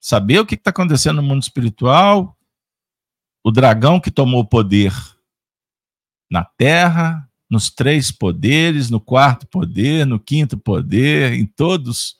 Saber 0.00 0.38
o 0.38 0.46
que 0.46 0.54
está 0.54 0.70
acontecendo 0.70 1.16
no 1.16 1.22
mundo 1.22 1.42
espiritual, 1.42 2.36
o 3.42 3.50
dragão 3.50 3.98
que 3.98 4.10
tomou 4.10 4.44
poder 4.44 4.92
na 6.30 6.44
terra, 6.44 7.28
nos 7.50 7.70
três 7.70 8.12
poderes, 8.12 8.90
no 8.90 9.00
quarto 9.00 9.46
poder, 9.46 10.06
no 10.06 10.20
quinto 10.20 10.56
poder, 10.56 11.32
em 11.32 11.46
todos 11.46 12.16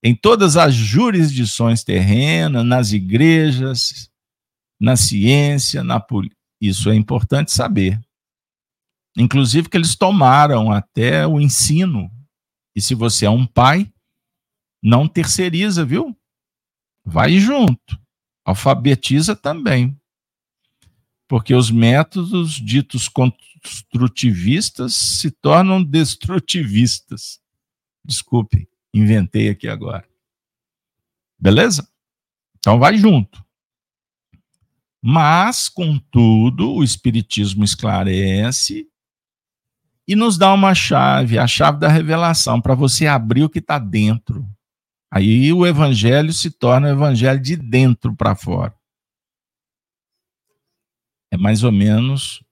em 0.00 0.14
todas 0.14 0.56
as 0.56 0.74
jurisdições 0.74 1.82
terrenas, 1.82 2.64
nas 2.64 2.92
igrejas, 2.92 4.08
na 4.80 4.96
ciência, 4.96 5.82
na 5.82 5.98
política 5.98 6.37
isso 6.60 6.90
é 6.90 6.94
importante 6.94 7.52
saber. 7.52 8.00
Inclusive 9.16 9.68
que 9.68 9.76
eles 9.76 9.96
tomaram 9.96 10.70
até 10.70 11.26
o 11.26 11.40
ensino. 11.40 12.10
E 12.74 12.80
se 12.80 12.94
você 12.94 13.26
é 13.26 13.30
um 13.30 13.46
pai, 13.46 13.92
não 14.82 15.08
terceiriza, 15.08 15.84
viu? 15.84 16.16
Vai 17.04 17.38
junto. 17.38 18.00
Alfabetiza 18.44 19.34
também. 19.34 19.98
Porque 21.26 21.54
os 21.54 21.70
métodos 21.70 22.52
ditos 22.52 23.08
construtivistas 23.08 24.94
se 24.94 25.30
tornam 25.30 25.82
destrutivistas. 25.82 27.40
Desculpe, 28.04 28.68
inventei 28.94 29.48
aqui 29.48 29.68
agora. 29.68 30.08
Beleza? 31.38 31.88
Então 32.58 32.78
vai 32.78 32.96
junto. 32.96 33.44
Mas, 35.10 35.70
contudo, 35.70 36.70
o 36.70 36.84
Espiritismo 36.84 37.64
esclarece 37.64 38.86
e 40.06 40.14
nos 40.14 40.36
dá 40.36 40.52
uma 40.52 40.74
chave, 40.74 41.38
a 41.38 41.46
chave 41.46 41.78
da 41.78 41.88
revelação, 41.88 42.60
para 42.60 42.74
você 42.74 43.06
abrir 43.06 43.42
o 43.42 43.48
que 43.48 43.58
está 43.58 43.78
dentro. 43.78 44.46
Aí 45.10 45.50
o 45.50 45.66
evangelho 45.66 46.30
se 46.30 46.50
torna 46.50 46.88
o 46.88 46.90
evangelho 46.90 47.40
de 47.40 47.56
dentro 47.56 48.14
para 48.14 48.36
fora. 48.36 48.74
É 51.30 51.38
mais 51.38 51.64
ou 51.64 51.72
menos 51.72 52.44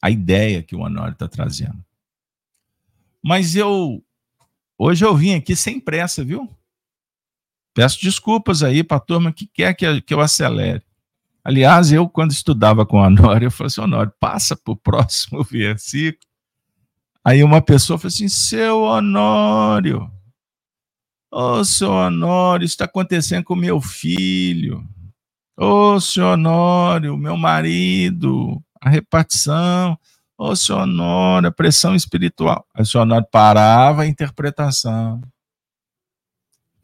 a 0.00 0.10
ideia 0.10 0.62
que 0.62 0.74
o 0.74 0.80
Honório 0.80 1.12
está 1.12 1.28
trazendo. 1.28 1.84
Mas 3.22 3.54
eu, 3.54 4.02
hoje 4.78 5.04
eu 5.04 5.14
vim 5.14 5.34
aqui 5.34 5.54
sem 5.54 5.78
pressa, 5.78 6.24
viu? 6.24 6.57
Peço 7.78 8.00
desculpas 8.02 8.64
aí 8.64 8.82
para 8.82 8.96
a 8.96 9.00
turma 9.00 9.32
que 9.32 9.46
quer 9.46 9.72
que, 9.72 9.86
eu 10.12 10.20
acelere. 10.20 10.82
Aliás, 11.44 11.92
eu, 11.92 12.08
quando 12.08 12.32
estudava 12.32 12.84
com 12.84 12.98
o 12.98 13.06
Honório, 13.06 13.46
eu 13.46 13.50
falei 13.52 13.68
assim: 13.68 13.80
Honório, 13.80 14.12
passa 14.18 14.56
para 14.56 14.72
o 14.72 14.76
próximo 14.76 15.44
versículo. 15.48 16.26
Aí 17.24 17.44
uma 17.44 17.62
pessoa 17.62 17.96
falou 17.96 18.08
assim: 18.08 18.26
seu 18.26 18.82
Honório, 18.82 20.10
ô 21.32 21.60
oh, 21.60 21.64
seu 21.64 21.92
Honório, 21.92 22.64
isso 22.64 22.74
está 22.74 22.86
acontecendo 22.86 23.44
com 23.44 23.54
meu 23.54 23.80
filho. 23.80 24.84
Ô 25.56 25.92
oh, 25.92 26.00
seu 26.00 26.26
Honório, 26.26 27.16
meu 27.16 27.36
marido, 27.36 28.60
a 28.80 28.90
repartição. 28.90 29.96
Ô, 30.36 30.48
oh, 30.48 30.56
senhor 30.56 30.80
Honório, 30.80 31.48
a 31.48 31.52
pressão 31.52 31.94
espiritual. 31.94 32.66
Aí 32.74 32.82
o 32.82 32.86
senhor 32.86 33.04
Honório 33.04 33.28
parava 33.30 34.02
a 34.02 34.06
interpretação. 34.08 35.22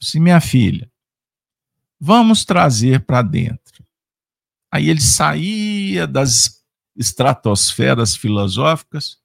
Se 0.04 0.20
minha 0.20 0.40
filha, 0.40 0.90
vamos 1.98 2.44
trazer 2.44 3.04
para 3.04 3.22
dentro. 3.22 3.84
Aí 4.70 4.90
ele 4.90 5.00
saía 5.00 6.06
das 6.06 6.62
estratosferas 6.94 8.14
filosóficas, 8.14 9.18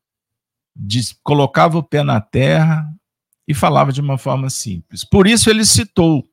colocava 1.21 1.77
o 1.77 1.83
pé 1.83 2.03
na 2.03 2.21
terra 2.21 2.87
e 3.47 3.53
falava 3.53 3.91
de 3.91 3.99
uma 3.99 4.17
forma 4.17 4.49
simples. 4.49 5.03
Por 5.03 5.27
isso 5.27 5.49
ele 5.49 5.65
citou, 5.65 6.27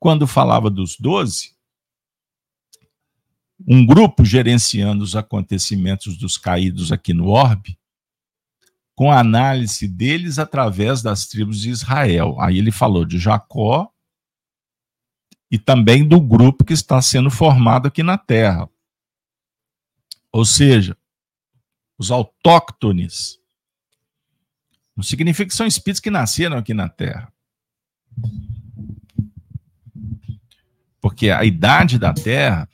quando 0.00 0.26
falava 0.26 0.68
dos 0.68 0.96
doze, 0.98 1.54
um 3.66 3.86
grupo 3.86 4.24
gerenciando 4.24 5.04
os 5.04 5.14
acontecimentos 5.14 6.16
dos 6.16 6.36
caídos 6.36 6.90
aqui 6.90 7.12
no 7.12 7.28
orbe, 7.28 7.77
com 8.98 9.12
a 9.12 9.20
análise 9.20 9.86
deles 9.86 10.40
através 10.40 11.02
das 11.02 11.28
tribos 11.28 11.60
de 11.60 11.70
Israel. 11.70 12.34
Aí 12.40 12.58
ele 12.58 12.72
falou 12.72 13.04
de 13.04 13.16
Jacó 13.16 13.88
e 15.48 15.56
também 15.56 16.04
do 16.06 16.20
grupo 16.20 16.64
que 16.64 16.72
está 16.72 17.00
sendo 17.00 17.30
formado 17.30 17.86
aqui 17.86 18.02
na 18.02 18.18
terra. 18.18 18.68
Ou 20.32 20.44
seja, 20.44 20.98
os 21.96 22.10
autóctones. 22.10 23.38
Não 24.96 25.04
significa 25.04 25.48
que 25.48 25.54
são 25.54 25.64
espíritos 25.64 26.00
que 26.00 26.10
nasceram 26.10 26.58
aqui 26.58 26.74
na 26.74 26.88
terra. 26.88 27.32
Porque 31.00 31.30
a 31.30 31.44
idade 31.44 32.00
da 32.00 32.12
terra 32.12 32.68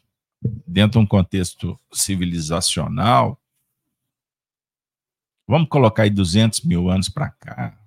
dentro 0.67 0.99
de 0.99 1.05
um 1.05 1.07
contexto 1.07 1.79
civilizacional, 1.93 3.39
vamos 5.47 5.69
colocar 5.69 6.05
aí 6.05 6.11
200 6.11 6.63
mil 6.63 6.89
anos 6.91 7.09
para 7.09 7.31
cá, 7.31 7.79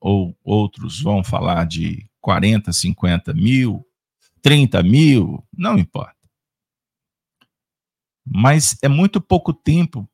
ou 0.00 0.36
outros 0.42 1.00
vão 1.00 1.22
falar 1.22 1.64
de 1.64 2.08
40, 2.20 2.72
50 2.72 3.32
mil, 3.34 3.86
30 4.40 4.82
mil, 4.82 5.46
não 5.56 5.78
importa. 5.78 6.16
Mas 8.24 8.76
é 8.82 8.88
muito 8.88 9.20
pouco 9.20 9.52
tempo 9.52 10.08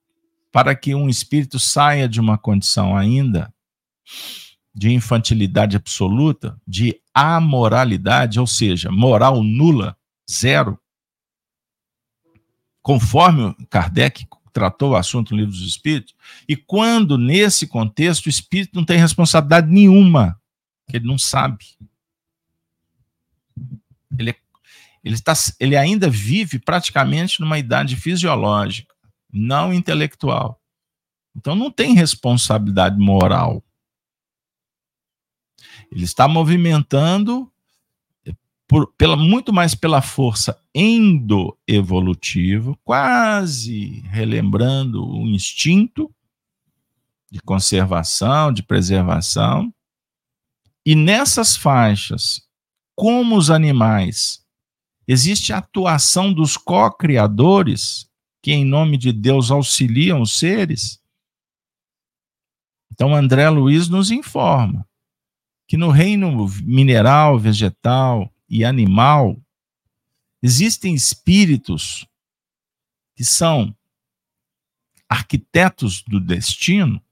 para 0.51 0.74
que 0.74 0.95
um 0.95 1.09
espírito 1.09 1.59
saia 1.59 2.09
de 2.09 2.20
uma 2.20 2.39
condição 2.39 2.97
ainda 2.97 3.53
de 4.74 4.93
infantilidade 4.93 5.76
absoluta, 5.76 6.61
de 6.66 7.01
amoralidade, 7.12 8.39
ou 8.39 8.47
seja, 8.47 8.91
moral 8.93 9.43
nula, 9.43 9.97
zero, 10.31 10.79
conforme 12.81 13.55
Kardec 13.68 14.26
tratou 14.53 14.90
o 14.90 14.96
assunto 14.96 15.30
no 15.30 15.38
Livro 15.38 15.53
dos 15.53 15.66
Espíritos, 15.66 16.14
e 16.49 16.57
quando, 16.57 17.16
nesse 17.16 17.66
contexto, 17.66 18.26
o 18.26 18.30
espírito 18.30 18.74
não 18.74 18.84
tem 18.84 18.99
responsabilidade 18.99 19.70
nenhuma, 19.70 20.40
que 20.88 20.96
ele 20.96 21.07
não 21.07 21.18
sabe. 21.18 21.64
Ele, 24.18 24.30
é, 24.30 24.36
ele, 25.05 25.20
tá, 25.20 25.34
ele 25.61 25.76
ainda 25.76 26.09
vive 26.09 26.59
praticamente 26.59 27.40
numa 27.40 27.59
idade 27.59 27.96
fisiológica, 27.96 28.94
não 29.32 29.72
intelectual. 29.72 30.61
Então 31.36 31.55
não 31.55 31.70
tem 31.70 31.94
responsabilidade 31.94 32.99
moral. 32.99 33.62
Ele 35.90 36.05
está 36.05 36.26
movimentando 36.26 37.51
por, 38.68 38.92
pela, 38.98 39.16
muito 39.16 39.52
mais 39.52 39.74
pela 39.74 40.02
força 40.02 40.60
endoevolutiva, 40.74 42.76
quase 42.84 44.00
relembrando 44.10 45.04
o 45.04 45.26
instinto 45.26 46.14
de 47.30 47.40
conservação, 47.40 48.52
de 48.52 48.62
preservação. 48.62 49.72
E 50.84 50.94
nessas 50.94 51.56
faixas, 51.56 52.42
como 52.94 53.38
os 53.38 53.50
animais, 53.50 54.44
existe 55.06 55.52
a 55.52 55.58
atuação 55.58 56.32
dos 56.32 56.58
co-criadores, 56.58 58.06
que 58.42 58.52
em 58.52 58.64
nome 58.64 58.98
de 58.98 59.12
Deus 59.12 59.50
auxiliam 59.50 60.20
os 60.20 60.38
seres. 60.38 61.00
Então, 62.92 63.14
André 63.14 63.48
Luiz 63.48 63.88
nos 63.88 64.10
informa 64.10 64.86
que 65.66 65.76
no 65.76 65.90
reino 65.90 66.48
mineral, 66.62 67.38
vegetal, 67.38 68.32
e 68.49 68.64
animal, 68.64 69.36
existem 70.42 70.94
espíritos 70.94 72.07
que 73.14 73.24
são 73.24 73.74
arquitetos 75.09 76.03
do 76.03 76.20
destino 76.20 77.03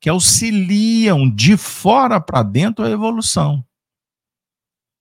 que 0.00 0.08
auxiliam 0.08 1.28
de 1.28 1.56
fora 1.56 2.20
para 2.20 2.42
dentro 2.42 2.84
a 2.84 2.90
evolução. 2.90 3.64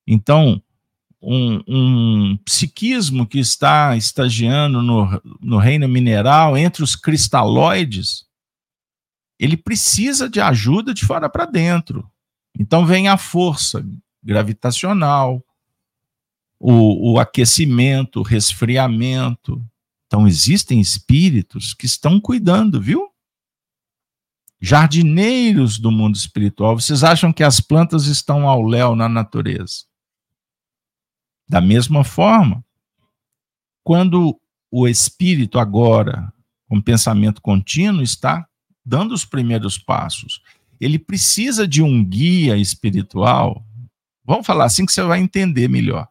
Então, 0.07 0.61
um, 1.21 1.61
um, 1.67 2.37
psiquismo 2.37 3.25
que 3.25 3.39
está 3.39 3.97
estagiando 3.97 4.81
no, 4.81 5.21
no 5.41 5.57
reino 5.57 5.87
mineral 5.87 6.55
entre 6.55 6.83
os 6.83 6.95
cristalóides, 6.95 8.25
ele 9.39 9.57
precisa 9.57 10.29
de 10.29 10.39
ajuda 10.39 10.93
de 10.93 11.05
fora 11.05 11.27
para 11.27 11.45
dentro. 11.45 12.09
Então 12.57 12.85
vem 12.85 13.07
a 13.07 13.17
força 13.17 13.85
gravitacional, 14.25 15.45
o, 16.59 17.13
o 17.13 17.19
aquecimento, 17.19 18.21
o 18.21 18.23
resfriamento. 18.23 19.63
Então, 20.07 20.27
existem 20.27 20.81
espíritos 20.81 21.73
que 21.73 21.85
estão 21.85 22.19
cuidando, 22.19 22.81
viu? 22.81 23.09
Jardineiros 24.59 25.77
do 25.77 25.91
mundo 25.91 26.15
espiritual. 26.15 26.79
Vocês 26.79 27.03
acham 27.03 27.31
que 27.31 27.43
as 27.43 27.59
plantas 27.59 28.07
estão 28.07 28.49
ao 28.49 28.63
léu 28.63 28.95
na 28.95 29.07
natureza? 29.07 29.83
Da 31.47 31.61
mesma 31.61 32.03
forma, 32.03 32.65
quando 33.83 34.39
o 34.71 34.87
espírito 34.87 35.59
agora, 35.59 36.33
com 36.67 36.81
pensamento 36.81 37.41
contínuo, 37.41 38.01
está 38.01 38.47
dando 38.83 39.13
os 39.13 39.23
primeiros 39.23 39.77
passos, 39.77 40.41
ele 40.79 40.97
precisa 40.97 41.67
de 41.67 41.83
um 41.83 42.03
guia 42.03 42.57
espiritual 42.57 43.63
Vamos 44.25 44.45
falar 44.45 44.65
assim 44.65 44.85
que 44.85 44.91
você 44.91 45.03
vai 45.03 45.19
entender 45.19 45.67
melhor. 45.67 46.09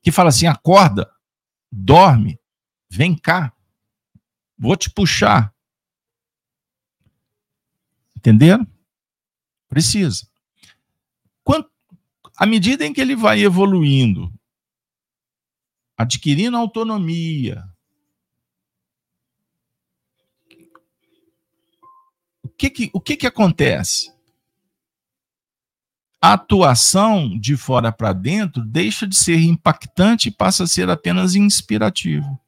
Que 0.00 0.12
fala 0.12 0.28
assim: 0.28 0.46
acorda, 0.46 1.10
dorme, 1.70 2.38
vem 2.88 3.18
cá, 3.18 3.52
vou 4.56 4.76
te 4.76 4.88
puxar. 4.88 5.52
Entenderam? 8.16 8.66
Precisa. 9.68 10.28
Quanto, 11.42 11.70
à 12.36 12.46
medida 12.46 12.84
em 12.86 12.92
que 12.92 13.00
ele 13.00 13.16
vai 13.16 13.40
evoluindo, 13.40 14.32
adquirindo 15.96 16.56
autonomia, 16.56 17.64
o 22.42 22.48
que 22.48 22.70
que, 22.70 22.90
o 22.92 23.00
que, 23.00 23.16
que 23.16 23.26
acontece? 23.26 24.17
A 26.20 26.32
atuação 26.32 27.38
de 27.38 27.56
fora 27.56 27.92
para 27.92 28.12
dentro 28.12 28.64
deixa 28.64 29.06
de 29.06 29.16
ser 29.16 29.40
impactante 29.40 30.28
e 30.28 30.32
passa 30.32 30.64
a 30.64 30.66
ser 30.66 30.90
apenas 30.90 31.34
inspirativo. 31.34 32.38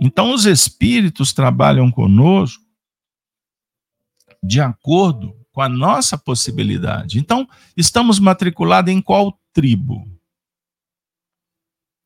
Então, 0.00 0.32
os 0.32 0.46
espíritos 0.46 1.32
trabalham 1.32 1.90
conosco 1.90 2.64
de 4.42 4.60
acordo 4.60 5.36
com 5.52 5.60
a 5.60 5.68
nossa 5.68 6.16
possibilidade. 6.16 7.18
Então, 7.18 7.48
estamos 7.76 8.18
matriculados 8.18 8.92
em 8.92 9.02
qual 9.02 9.38
tribo? 9.52 10.08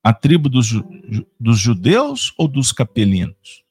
A 0.02 0.12
tribo 0.12 0.48
dos, 0.48 0.72
dos 1.38 1.58
judeus 1.58 2.32
ou 2.38 2.48
dos 2.48 2.72
capelinos? 2.72 3.62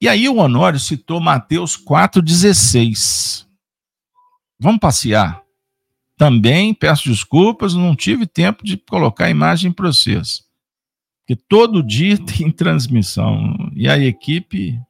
E 0.00 0.08
aí 0.08 0.28
o 0.28 0.38
Honório 0.38 0.80
citou 0.80 1.20
Mateus 1.20 1.76
4,16. 1.76 3.41
Vamos 4.62 4.78
passear. 4.78 5.42
Também 6.16 6.72
peço 6.72 7.08
desculpas, 7.08 7.74
não 7.74 7.96
tive 7.96 8.28
tempo 8.28 8.64
de 8.64 8.76
colocar 8.76 9.24
a 9.24 9.30
imagem 9.30 9.72
para 9.72 9.88
vocês. 9.88 10.44
Porque 11.18 11.34
todo 11.34 11.82
dia 11.82 12.16
tem 12.24 12.48
transmissão. 12.48 13.56
E 13.74 13.88
a 13.88 13.98
equipe, 13.98 14.80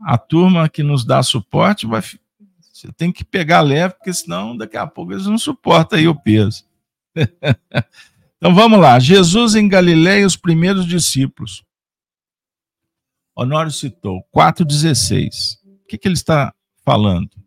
a 0.00 0.18
turma 0.18 0.68
que 0.68 0.82
nos 0.82 1.04
dá 1.04 1.22
suporte, 1.22 1.86
vai, 1.86 2.02
você 2.60 2.90
tem 2.96 3.12
que 3.12 3.24
pegar 3.24 3.60
leve, 3.60 3.94
porque 3.94 4.12
senão 4.12 4.56
daqui 4.56 4.76
a 4.76 4.84
pouco 4.84 5.12
eles 5.12 5.26
não 5.26 5.38
suportam 5.38 5.96
aí 5.96 6.08
o 6.08 6.14
peso. 6.16 6.64
então 8.36 8.52
vamos 8.52 8.80
lá. 8.80 8.98
Jesus 8.98 9.54
em 9.54 9.68
Galiléia, 9.68 10.26
os 10.26 10.36
primeiros 10.36 10.84
discípulos. 10.86 11.64
Honório 13.36 13.70
citou 13.70 14.26
4,16. 14.34 15.58
O 15.84 15.86
que, 15.86 15.96
que 15.96 16.08
ele 16.08 16.14
está 16.14 16.52
falando? 16.84 17.45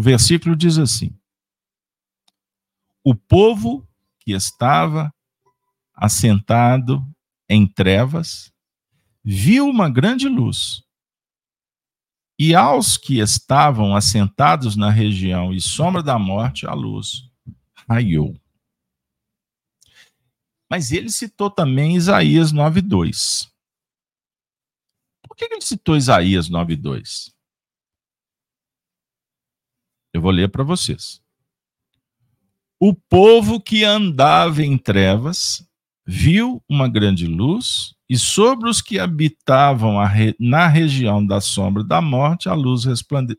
O 0.00 0.02
versículo 0.02 0.56
diz 0.56 0.78
assim: 0.78 1.14
O 3.04 3.14
povo 3.14 3.86
que 4.20 4.32
estava 4.32 5.14
assentado 5.94 7.06
em 7.46 7.66
trevas 7.70 8.50
viu 9.22 9.66
uma 9.68 9.90
grande 9.90 10.26
luz. 10.26 10.82
E 12.38 12.54
aos 12.54 12.96
que 12.96 13.18
estavam 13.18 13.94
assentados 13.94 14.74
na 14.74 14.88
região 14.88 15.52
e 15.52 15.60
sombra 15.60 16.02
da 16.02 16.18
morte, 16.18 16.66
a 16.66 16.72
luz 16.72 17.30
raiou. 17.86 18.40
Mas 20.70 20.92
ele 20.92 21.10
citou 21.10 21.50
também 21.50 21.94
Isaías 21.94 22.54
9:2. 22.54 23.52
Por 25.28 25.36
que 25.36 25.44
ele 25.44 25.60
citou 25.60 25.94
Isaías 25.94 26.48
9:2? 26.48 27.38
Eu 30.12 30.20
vou 30.20 30.30
ler 30.30 30.48
para 30.48 30.64
vocês. 30.64 31.22
O 32.78 32.94
povo 32.94 33.60
que 33.60 33.84
andava 33.84 34.62
em 34.62 34.78
trevas 34.78 35.66
viu 36.06 36.62
uma 36.68 36.88
grande 36.88 37.26
luz, 37.26 37.94
e 38.08 38.18
sobre 38.18 38.68
os 38.68 38.82
que 38.82 38.98
habitavam 38.98 40.04
re... 40.04 40.34
na 40.40 40.66
região 40.66 41.24
da 41.24 41.40
sombra 41.40 41.84
da 41.84 42.00
morte, 42.00 42.48
a 42.48 42.54
luz 42.54 42.84
resplande... 42.84 43.38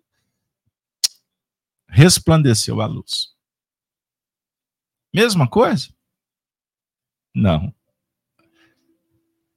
resplandeceu 1.90 2.80
a 2.80 2.86
luz. 2.86 3.32
Mesma 5.14 5.48
coisa? 5.48 5.90
Não. 7.36 7.74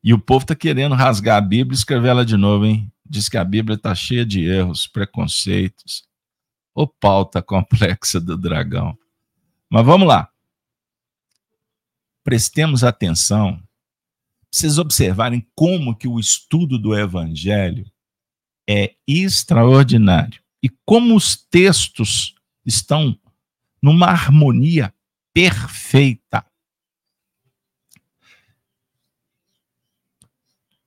E 0.03 0.13
o 0.13 0.19
povo 0.19 0.43
está 0.43 0.55
querendo 0.55 0.95
rasgar 0.95 1.37
a 1.37 1.41
Bíblia 1.41 1.75
e 1.75 1.79
escrever 1.79 2.09
ela 2.09 2.25
de 2.27 2.37
novo, 2.37 2.67
hein? 2.67 2.93
Diz 3.07 3.29
que 3.29 3.37
a 3.37 3.45
Bíblia 3.45 3.77
está 3.77 3.95
cheia 3.95 4.27
de 4.27 4.45
erros, 4.45 4.87
preconceitos. 4.87 6.09
O 6.75 6.87
pauta 6.87 7.41
complexa 7.41 8.21
do 8.21 8.37
dragão. 8.37 8.99
Mas 9.71 9.87
vamos 9.87 10.09
lá. 10.09 10.31
Prestemos 12.23 12.83
atenção. 12.83 13.63
Vocês 14.51 14.79
observarem 14.79 15.47
como 15.55 15.97
que 15.97 16.09
o 16.09 16.19
estudo 16.19 16.79
do 16.79 16.97
evangelho 16.97 17.91
é 18.69 18.95
extraordinário 19.07 20.41
e 20.63 20.69
como 20.85 21.15
os 21.15 21.37
textos 21.37 22.35
estão 22.65 23.19
numa 23.83 24.07
harmonia 24.07 24.95
perfeita. 25.33 26.47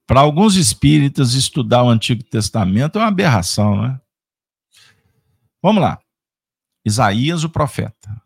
Para 0.08 0.22
alguns 0.22 0.56
espíritas, 0.56 1.34
estudar 1.34 1.84
o 1.84 1.90
Antigo 1.90 2.24
Testamento 2.24 2.98
é 2.98 3.02
uma 3.02 3.10
aberração, 3.10 3.80
né? 3.82 4.02
Vamos 5.62 5.82
lá. 5.82 6.00
Isaías, 6.86 7.44
o 7.44 7.50
profeta. 7.50 8.22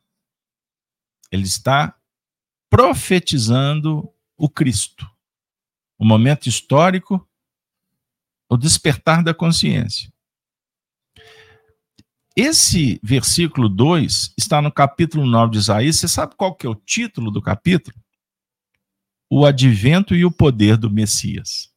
Ele 1.32 1.44
está 1.44 1.98
profetizando 2.70 4.14
o 4.38 4.50
Cristo. 4.50 5.10
O 5.98 6.06
momento 6.06 6.48
histórico, 6.48 7.28
o 8.50 8.58
despertar 8.58 9.24
da 9.24 9.34
consciência. 9.34 10.12
Esse 12.36 13.00
versículo 13.04 13.68
2 13.68 14.34
está 14.38 14.62
no 14.62 14.72
capítulo 14.72 15.26
9 15.26 15.52
de 15.52 15.58
Isaías. 15.58 15.98
Você 15.98 16.08
sabe 16.08 16.36
qual 16.36 16.56
que 16.56 16.66
é 16.66 16.70
o 16.70 16.76
título 16.76 17.30
do 17.30 17.42
capítulo? 17.42 17.96
O 19.30 19.46
advento 19.46 20.16
e 20.16 20.26
o 20.26 20.32
poder 20.32 20.78
do 20.78 20.90
Messias. 20.90 21.74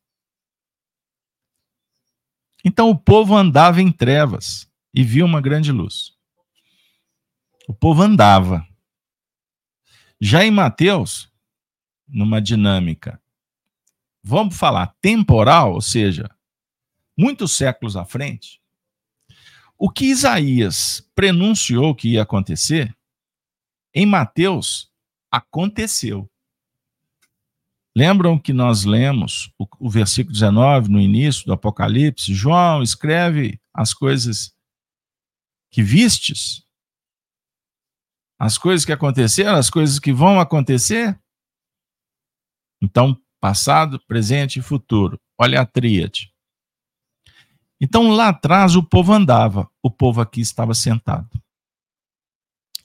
Então 2.64 2.88
o 2.88 2.98
povo 2.98 3.36
andava 3.36 3.82
em 3.82 3.92
trevas 3.92 4.68
e 4.94 5.02
viu 5.02 5.26
uma 5.26 5.40
grande 5.40 5.72
luz. 5.72 6.12
O 7.66 7.74
povo 7.74 8.02
andava. 8.02 8.66
Já 10.20 10.44
em 10.44 10.50
Mateus, 10.50 11.28
numa 12.06 12.40
dinâmica, 12.40 13.20
vamos 14.22 14.56
falar 14.56 14.94
temporal, 15.02 15.74
ou 15.74 15.80
seja, 15.80 16.30
muitos 17.16 17.56
séculos 17.56 17.96
à 17.96 18.04
frente, 18.04 18.60
o 19.76 19.90
que 19.90 20.06
Isaías 20.06 21.06
prenunciou 21.14 21.94
que 21.94 22.10
ia 22.10 22.22
acontecer, 22.22 22.96
em 23.92 24.06
Mateus 24.06 24.90
aconteceu. 25.30 26.30
Lembram 27.94 28.38
que 28.38 28.52
nós 28.52 28.84
lemos 28.84 29.52
o, 29.58 29.66
o, 29.78 29.90
versículo 29.90 30.32
19 30.32 30.88
no 30.88 31.00
início 31.00 31.44
do 31.44 31.52
Apocalipse? 31.52 32.34
João 32.34 32.82
escreve 32.82 33.60
as 33.72 33.92
coisas 33.92 34.53
que 35.74 35.82
vistes, 35.82 36.64
as 38.38 38.56
coisas 38.56 38.86
que 38.86 38.92
aconteceram, 38.92 39.56
as 39.56 39.68
coisas 39.68 39.98
que 39.98 40.12
vão 40.12 40.38
acontecer. 40.38 41.20
Então, 42.80 43.20
passado, 43.40 43.98
presente 44.06 44.60
e 44.60 44.62
futuro. 44.62 45.20
Olha 45.36 45.60
a 45.60 45.66
tríade. 45.66 46.32
Então, 47.80 48.12
lá 48.12 48.28
atrás, 48.28 48.76
o 48.76 48.84
povo 48.84 49.12
andava, 49.12 49.68
o 49.82 49.90
povo 49.90 50.20
aqui 50.20 50.40
estava 50.40 50.74
sentado. 50.74 51.42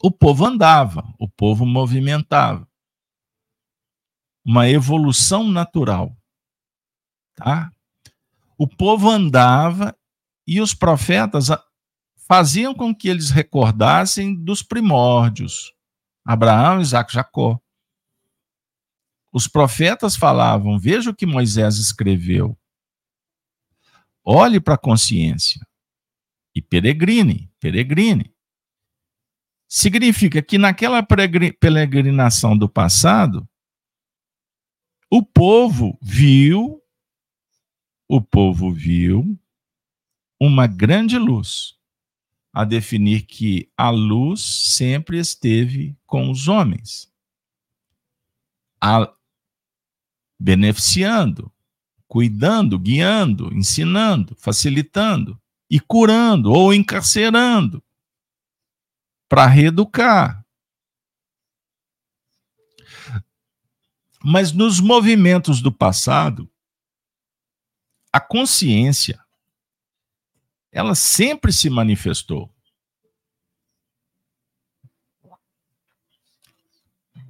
O 0.02 0.10
povo 0.10 0.44
andava, 0.44 1.14
o 1.20 1.30
povo 1.30 1.68
movimentava. 1.68 2.68
Uma 4.44 4.68
evolução 4.68 5.48
natural. 5.48 6.18
Tá? 7.36 7.72
O 8.58 8.68
povo 8.68 9.12
andava 9.12 9.96
e 10.48 10.60
os 10.60 10.74
profetas 10.74 11.52
faziam 12.30 12.76
com 12.76 12.94
que 12.94 13.10
eles 13.10 13.32
recordassem 13.32 14.36
dos 14.36 14.62
primórdios, 14.62 15.74
Abraão, 16.24 16.80
Isaac, 16.80 17.12
Jacó. 17.12 17.60
Os 19.34 19.48
profetas 19.48 20.16
falavam: 20.16 20.78
veja 20.78 21.10
o 21.10 21.16
que 21.16 21.26
Moisés 21.26 21.78
escreveu. 21.78 22.56
Olhe 24.24 24.60
para 24.60 24.76
a 24.76 24.78
consciência 24.78 25.68
e 26.54 26.62
peregrine, 26.62 27.52
peregrine. 27.60 28.32
Significa 29.68 30.42
que 30.42 30.58
naquela 30.60 31.02
peregrinação 31.04 32.56
do 32.56 32.70
passado, 32.70 33.48
o 35.12 35.24
povo 35.24 35.98
viu, 36.00 36.80
o 38.08 38.22
povo 38.22 38.72
viu 38.72 39.40
uma 40.40 40.68
grande 40.68 41.18
luz 41.18 41.79
a 42.52 42.64
definir 42.64 43.26
que 43.26 43.72
a 43.78 43.90
luz 43.90 44.42
sempre 44.42 45.20
esteve 45.20 45.96
com 46.06 46.32
os 46.32 46.48
homens, 46.48 47.12
a, 48.82 49.14
beneficiando, 50.40 51.52
cuidando, 52.08 52.80
guiando, 52.80 53.54
ensinando, 53.54 54.36
facilitando 54.36 55.40
e 55.70 55.80
curando 55.80 56.52
ou 56.52 56.74
encarcerando 56.74 57.84
para 59.28 59.46
reeducar. 59.46 60.44
Mas 64.24 64.52
nos 64.52 64.80
movimentos 64.80 65.62
do 65.62 65.72
passado, 65.72 66.50
a 68.12 68.20
consciência 68.20 69.24
ela 70.72 70.96
sempre 70.96 71.52
se 71.52 71.70
manifestou. 71.70 72.54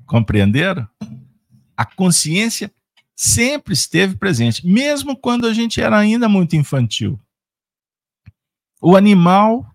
Compreenderam? 0.05 0.87
A 1.77 1.85
consciência 1.85 2.73
sempre 3.15 3.73
esteve 3.73 4.17
presente, 4.17 4.65
mesmo 4.65 5.15
quando 5.15 5.45
a 5.45 5.53
gente 5.53 5.79
era 5.79 5.97
ainda 5.97 6.27
muito 6.27 6.55
infantil. 6.55 7.19
O 8.81 8.95
animal, 8.95 9.69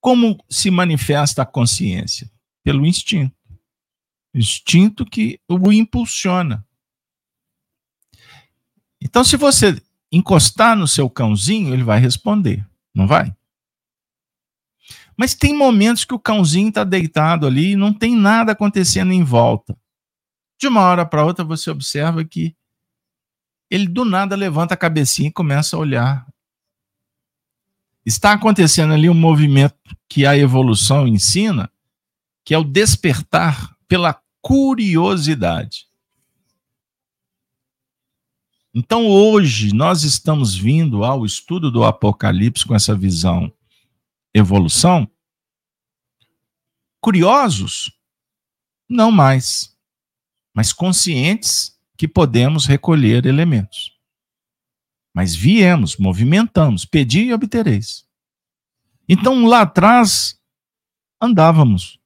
como 0.00 0.42
se 0.48 0.70
manifesta 0.70 1.42
a 1.42 1.46
consciência? 1.46 2.30
pelo 2.62 2.86
instinto. 2.86 3.34
Instinto 4.34 5.04
que 5.04 5.40
o 5.48 5.72
impulsiona. 5.72 6.64
Então, 9.00 9.24
se 9.24 9.36
você 9.36 9.82
encostar 10.10 10.76
no 10.76 10.88
seu 10.88 11.08
cãozinho, 11.08 11.72
ele 11.72 11.84
vai 11.84 12.00
responder, 12.00 12.66
não 12.94 13.06
vai? 13.06 13.34
Mas 15.16 15.34
tem 15.34 15.54
momentos 15.54 16.04
que 16.04 16.14
o 16.14 16.18
cãozinho 16.18 16.70
está 16.70 16.82
deitado 16.82 17.46
ali 17.46 17.72
e 17.72 17.76
não 17.76 17.92
tem 17.92 18.16
nada 18.16 18.52
acontecendo 18.52 19.12
em 19.12 19.22
volta. 19.22 19.76
De 20.58 20.66
uma 20.66 20.80
hora 20.80 21.04
para 21.04 21.24
outra, 21.24 21.44
você 21.44 21.70
observa 21.70 22.24
que 22.24 22.56
ele 23.70 23.86
do 23.86 24.04
nada 24.04 24.34
levanta 24.34 24.74
a 24.74 24.76
cabecinha 24.76 25.28
e 25.28 25.32
começa 25.32 25.76
a 25.76 25.78
olhar. 25.78 26.26
Está 28.04 28.32
acontecendo 28.32 28.94
ali 28.94 29.08
um 29.08 29.14
movimento 29.14 29.76
que 30.08 30.26
a 30.26 30.36
evolução 30.36 31.06
ensina, 31.06 31.70
que 32.44 32.54
é 32.54 32.58
o 32.58 32.64
despertar 32.64 33.76
pela 33.86 34.20
curiosidade. 34.40 35.86
Então, 38.72 39.08
hoje, 39.08 39.74
nós 39.74 40.04
estamos 40.04 40.54
vindo 40.54 41.04
ao 41.04 41.26
estudo 41.26 41.70
do 41.70 41.84
Apocalipse 41.84 42.64
com 42.64 42.74
essa 42.74 42.94
visão 42.94 43.52
evolução. 44.32 45.10
Curiosos? 47.00 47.92
Não 48.88 49.10
mais, 49.10 49.76
mas 50.54 50.72
conscientes 50.72 51.78
que 51.96 52.06
podemos 52.06 52.66
recolher 52.66 53.26
elementos. 53.26 53.96
Mas 55.12 55.34
viemos, 55.34 55.96
movimentamos, 55.96 56.84
pedi 56.84 57.24
e 57.24 57.32
obtereis. 57.32 58.06
Então, 59.08 59.46
lá 59.46 59.62
atrás, 59.62 60.40
andávamos, 61.20 61.98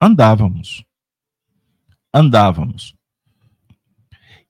andávamos, 0.00 0.84
andávamos. 2.12 2.99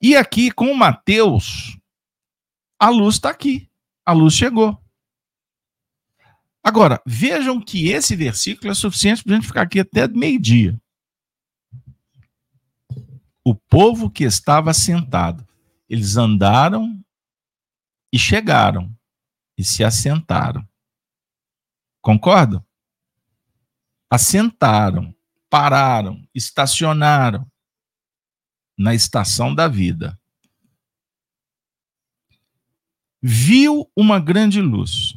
E 0.01 0.15
aqui 0.15 0.49
com 0.49 0.73
Mateus, 0.73 1.77
a 2.79 2.89
luz 2.89 3.15
está 3.15 3.29
aqui. 3.29 3.69
A 4.03 4.13
luz 4.13 4.33
chegou. 4.33 4.81
Agora, 6.63 6.99
vejam 7.05 7.61
que 7.61 7.89
esse 7.89 8.15
versículo 8.15 8.71
é 8.71 8.73
suficiente 8.73 9.23
para 9.23 9.33
a 9.33 9.35
gente 9.35 9.47
ficar 9.47 9.61
aqui 9.61 9.79
até 9.79 10.07
meio-dia. 10.07 10.81
O 13.43 13.53
povo 13.53 14.09
que 14.09 14.23
estava 14.23 14.73
sentado, 14.73 15.47
eles 15.87 16.17
andaram 16.17 16.99
e 18.11 18.17
chegaram 18.17 18.91
e 19.55 19.63
se 19.63 19.83
assentaram. 19.83 20.67
Concordam? 22.01 22.65
Assentaram, 24.09 25.15
pararam, 25.47 26.27
estacionaram 26.33 27.50
na 28.77 28.93
estação 28.93 29.53
da 29.53 29.67
vida. 29.67 30.19
Viu 33.21 33.89
uma 33.95 34.19
grande 34.19 34.61
luz. 34.61 35.13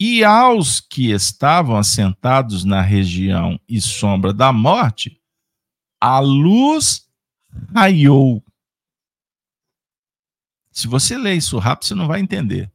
E 0.00 0.24
aos 0.24 0.80
que 0.80 1.12
estavam 1.12 1.76
assentados 1.76 2.64
na 2.64 2.80
região 2.80 3.60
e 3.68 3.80
sombra 3.80 4.32
da 4.32 4.52
morte, 4.52 5.22
a 6.00 6.18
luz 6.18 7.08
raiou. 7.72 8.44
Se 10.72 10.88
você 10.88 11.16
ler 11.16 11.36
isso 11.36 11.58
rápido, 11.58 11.86
você 11.86 11.94
não 11.94 12.08
vai 12.08 12.18
entender. 12.18 12.72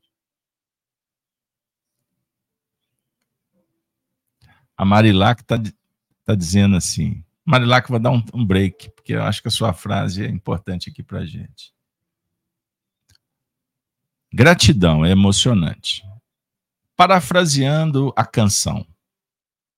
A 4.77 4.85
Marilac 4.85 5.41
está 5.41 5.57
tá 6.23 6.35
dizendo 6.35 6.77
assim: 6.77 7.25
Marilac, 7.47 7.89
vou 7.89 7.97
dar 7.97 8.11
um, 8.11 8.21
um 8.33 8.45
break, 8.45 8.89
porque 8.89 9.13
eu 9.13 9.23
acho 9.23 9.41
que 9.41 9.47
a 9.47 9.51
sua 9.51 9.73
frase 9.73 10.25
é 10.25 10.29
importante 10.29 10.89
aqui 10.89 11.01
para 11.01 11.25
gente. 11.25 11.73
Gratidão 14.33 15.05
é 15.05 15.11
emocionante. 15.11 16.03
Parafraseando 16.93 18.11
a 18.17 18.25
canção, 18.25 18.85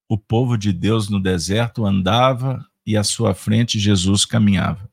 o 0.09 0.17
povo 0.17 0.57
de 0.57 0.73
Deus 0.73 1.09
no 1.09 1.21
deserto 1.21 1.85
andava 1.85 2.67
e 2.83 2.97
à 2.97 3.03
sua 3.03 3.35
frente 3.35 3.77
Jesus 3.77 4.25
caminhava. 4.25 4.91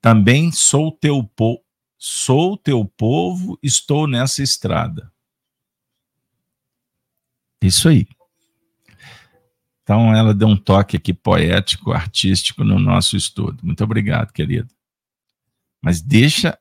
Também 0.00 0.52
sou 0.52 0.92
teu 0.92 1.24
povo, 1.24 1.64
sou 1.98 2.56
teu 2.56 2.84
povo, 2.84 3.58
estou 3.60 4.06
nessa 4.06 4.40
estrada. 4.40 5.12
Isso 7.60 7.88
aí. 7.88 8.06
Então, 9.86 10.12
ela 10.12 10.34
deu 10.34 10.48
um 10.48 10.56
toque 10.56 10.96
aqui 10.96 11.14
poético, 11.14 11.92
artístico 11.92 12.64
no 12.64 12.76
nosso 12.76 13.16
estudo. 13.16 13.64
Muito 13.64 13.84
obrigado, 13.84 14.32
querido. 14.32 14.68
Mas 15.80 16.00
deixa. 16.00 16.58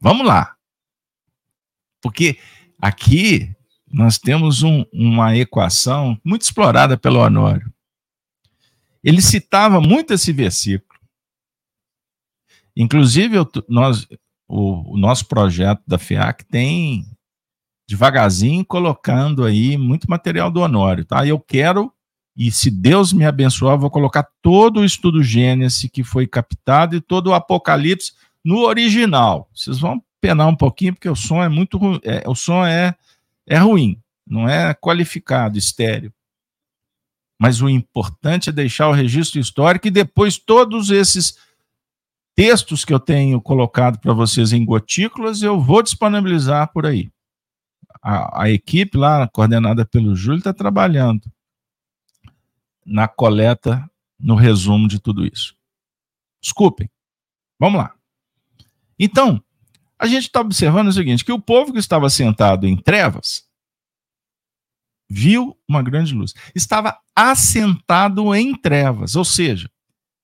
Vamos 0.00 0.26
lá. 0.26 0.56
Porque 2.02 2.36
aqui 2.76 3.54
nós 3.88 4.18
temos 4.18 4.64
um, 4.64 4.84
uma 4.92 5.36
equação 5.36 6.20
muito 6.24 6.42
explorada 6.42 6.98
pelo 6.98 7.20
Honório. 7.20 7.72
Ele 9.04 9.22
citava 9.22 9.80
muito 9.80 10.12
esse 10.12 10.32
versículo. 10.32 10.98
Inclusive, 12.74 13.36
eu, 13.36 13.48
nós, 13.68 14.04
o, 14.48 14.94
o 14.94 14.98
nosso 14.98 15.26
projeto 15.26 15.80
da 15.86 15.96
FIAC 15.96 16.44
tem 16.46 17.06
devagarzinho 17.88 18.64
colocando 18.64 19.44
aí 19.44 19.78
muito 19.78 20.10
material 20.10 20.50
do 20.50 20.60
Honório, 20.60 21.04
tá? 21.04 21.24
Eu 21.24 21.38
quero 21.38 21.93
e 22.36 22.50
se 22.50 22.70
Deus 22.70 23.12
me 23.12 23.24
abençoar, 23.24 23.74
eu 23.74 23.78
vou 23.78 23.90
colocar 23.90 24.26
todo 24.42 24.80
o 24.80 24.84
estudo 24.84 25.22
Gênesis 25.22 25.88
que 25.90 26.02
foi 26.02 26.26
captado 26.26 26.96
e 26.96 27.00
todo 27.00 27.28
o 27.28 27.34
Apocalipse 27.34 28.12
no 28.44 28.62
original. 28.62 29.48
Vocês 29.54 29.78
vão 29.78 30.02
penar 30.20 30.48
um 30.48 30.56
pouquinho, 30.56 30.94
porque 30.94 31.08
o 31.08 31.14
som 31.14 31.42
é 31.42 31.48
muito 31.48 31.78
ruim. 31.78 32.00
É, 32.02 32.28
o 32.28 32.34
som 32.34 32.66
é, 32.66 32.94
é 33.46 33.58
ruim, 33.58 34.00
não 34.26 34.48
é 34.48 34.74
qualificado, 34.74 35.56
estéreo. 35.56 36.12
Mas 37.40 37.62
o 37.62 37.68
importante 37.68 38.48
é 38.48 38.52
deixar 38.52 38.88
o 38.88 38.92
registro 38.92 39.40
histórico 39.40 39.86
e 39.86 39.90
depois 39.90 40.36
todos 40.36 40.90
esses 40.90 41.38
textos 42.34 42.84
que 42.84 42.92
eu 42.92 42.98
tenho 42.98 43.40
colocado 43.40 43.98
para 44.00 44.12
vocês 44.12 44.52
em 44.52 44.64
gotículas, 44.64 45.40
eu 45.40 45.60
vou 45.60 45.82
disponibilizar 45.82 46.72
por 46.72 46.84
aí. 46.84 47.12
A, 48.02 48.42
a 48.42 48.50
equipe 48.50 48.98
lá, 48.98 49.28
coordenada 49.28 49.84
pelo 49.84 50.16
Júlio, 50.16 50.38
está 50.38 50.52
trabalhando 50.52 51.22
na 52.84 53.08
coleta, 53.08 53.88
no 54.18 54.34
resumo 54.34 54.88
de 54.88 54.98
tudo 54.98 55.26
isso. 55.26 55.56
Desculpem. 56.40 56.90
Vamos 57.58 57.78
lá. 57.78 57.94
Então, 58.98 59.42
a 59.98 60.06
gente 60.06 60.24
está 60.24 60.40
observando 60.40 60.88
o 60.88 60.92
seguinte: 60.92 61.24
que 61.24 61.32
o 61.32 61.40
povo 61.40 61.72
que 61.72 61.78
estava 61.78 62.08
sentado 62.10 62.66
em 62.66 62.76
trevas 62.76 63.48
viu 65.08 65.58
uma 65.68 65.82
grande 65.82 66.14
luz. 66.14 66.34
Estava 66.54 66.98
assentado 67.14 68.34
em 68.34 68.56
trevas, 68.56 69.16
ou 69.16 69.24
seja, 69.24 69.70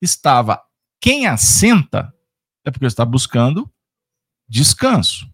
estava 0.00 0.62
quem 1.00 1.26
assenta 1.26 2.14
é 2.64 2.70
porque 2.70 2.84
está 2.84 3.04
buscando 3.04 3.72
descanso. 4.46 5.32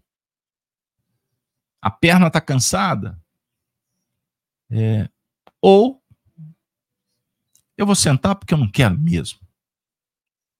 A 1.81 1.91
perna 1.91 2.27
está 2.27 2.39
cansada. 2.39 3.21
É, 4.69 5.09
ou 5.61 6.01
eu 7.77 7.85
vou 7.85 7.95
sentar 7.95 8.35
porque 8.35 8.53
eu 8.53 8.57
não 8.57 8.69
quero 8.69 8.97
mesmo. 8.97 9.39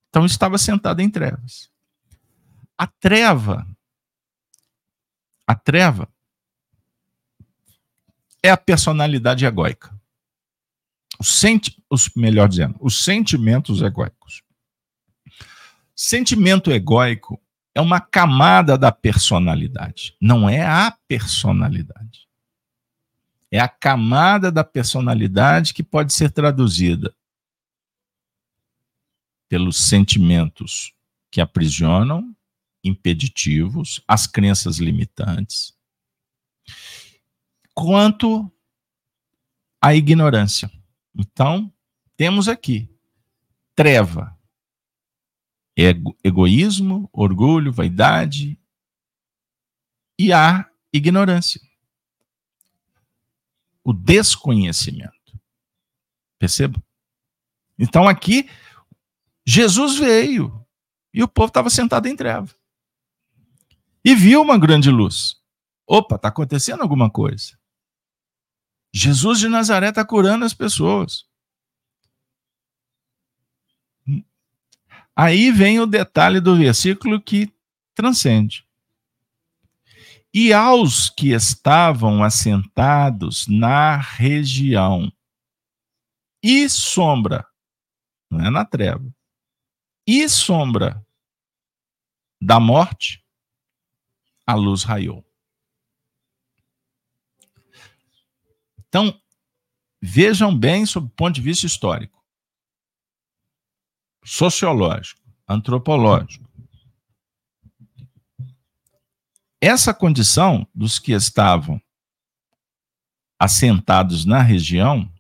Então 0.09 0.25
estava 0.25 0.57
sentado 0.57 1.01
em 1.01 1.09
trevas. 1.09 1.69
A 2.77 2.85
treva, 2.85 3.67
a 5.45 5.55
treva 5.55 6.07
é 8.43 8.49
a 8.49 8.57
personalidade 8.57 9.45
egóica. 9.45 9.95
Os 11.19 11.39
senti 11.39 11.83
os, 11.89 12.09
melhor 12.15 12.47
dizendo, 12.47 12.75
os 12.79 13.03
sentimentos 13.03 13.81
egóicos. 13.81 14.43
Sentimento 15.95 16.71
egóico 16.71 17.41
é 17.73 17.81
uma 17.81 17.99
camada 17.99 18.77
da 18.77 18.91
personalidade, 18.91 20.15
não 20.21 20.47
é 20.47 20.63
a 20.63 20.95
personalidade. 21.07 22.26
É 23.51 23.59
a 23.59 23.67
camada 23.67 24.51
da 24.51 24.63
personalidade 24.63 25.73
que 25.73 25.83
pode 25.83 26.13
ser 26.13 26.31
traduzida 26.31 27.15
pelos 29.47 29.77
sentimentos 29.77 30.93
que 31.31 31.39
aprisionam, 31.39 32.35
impeditivos, 32.83 34.01
as 34.07 34.27
crenças 34.27 34.77
limitantes, 34.77 35.77
quanto 37.73 38.51
à 39.81 39.95
ignorância. 39.95 40.69
Então, 41.15 41.73
temos 42.17 42.49
aqui 42.49 42.89
treva, 43.73 44.37
ego, 45.75 46.17
egoísmo, 46.23 47.09
orgulho, 47.13 47.71
vaidade 47.71 48.59
e 50.19 50.33
a 50.33 50.69
ignorância 50.91 51.66
o 53.87 53.93
desconhecimento. 53.93 55.39
Perceba? 56.37 56.83
Então 57.79 58.05
aqui, 58.05 58.49
Jesus 59.45 59.97
veio 59.97 60.67
e 61.13 61.23
o 61.23 61.27
povo 61.27 61.47
estava 61.47 61.69
sentado 61.69 62.05
em 62.05 62.15
treva. 62.15 62.53
E 64.03 64.13
viu 64.13 64.41
uma 64.41 64.59
grande 64.59 64.91
luz. 64.91 65.37
Opa, 65.87 66.17
está 66.17 66.27
acontecendo 66.27 66.81
alguma 66.81 67.09
coisa. 67.09 67.57
Jesus 68.93 69.39
de 69.39 69.47
Nazaré 69.47 69.87
está 69.87 70.03
curando 70.03 70.43
as 70.43 70.53
pessoas. 70.53 71.25
Aí 75.15 75.49
vem 75.49 75.79
o 75.79 75.85
detalhe 75.85 76.41
do 76.41 76.57
versículo 76.57 77.21
que 77.21 77.49
transcende. 77.95 78.66
E 80.39 80.53
aos 80.53 81.09
que 81.09 81.33
estavam 81.33 82.23
assentados 82.23 83.47
na 83.47 83.97
região 83.97 85.11
e 86.43 86.69
sombra, 86.69 87.43
não 88.29 88.45
é 88.45 88.51
na 88.51 88.63
treva, 88.63 89.11
e 90.05 90.29
sombra 90.29 91.03
da 92.39 92.59
morte, 92.59 93.25
a 94.45 94.53
luz 94.53 94.83
raiou. 94.83 95.25
Então, 98.77 99.19
vejam 99.99 100.55
bem 100.55 100.85
sob 100.85 101.07
o 101.07 101.15
ponto 101.15 101.33
de 101.33 101.41
vista 101.41 101.65
histórico, 101.65 102.23
sociológico, 104.23 105.19
antropológico. 105.47 106.46
Essa 109.59 109.91
condição 109.91 110.67
dos 110.73 110.99
que 110.99 111.13
estavam 111.13 111.81
assentados 113.39 114.23
na 114.23 114.41
região 114.41 115.11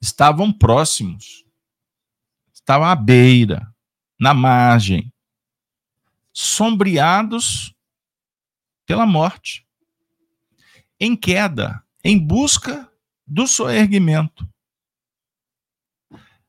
estavam 0.00 0.50
próximos, 0.50 1.44
estavam 2.52 2.86
à 2.86 2.96
beira, 2.96 3.74
na 4.18 4.32
margem, 4.32 5.12
sombreados 6.32 7.74
pela 8.86 9.04
morte, 9.04 9.68
em 10.98 11.14
queda, 11.14 11.84
em 12.02 12.18
busca 12.18 12.90
do 13.26 13.46
soerguimento. 13.46 14.48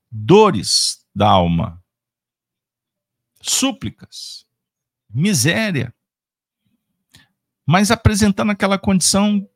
Dores 0.09 1.05
da 1.13 1.29
alma, 1.29 1.83
súplicas, 3.41 4.47
miséria, 5.09 5.93
mas 7.69 7.91
apresentando 7.91 8.51
aquela 8.51 8.79
condição 8.79 9.47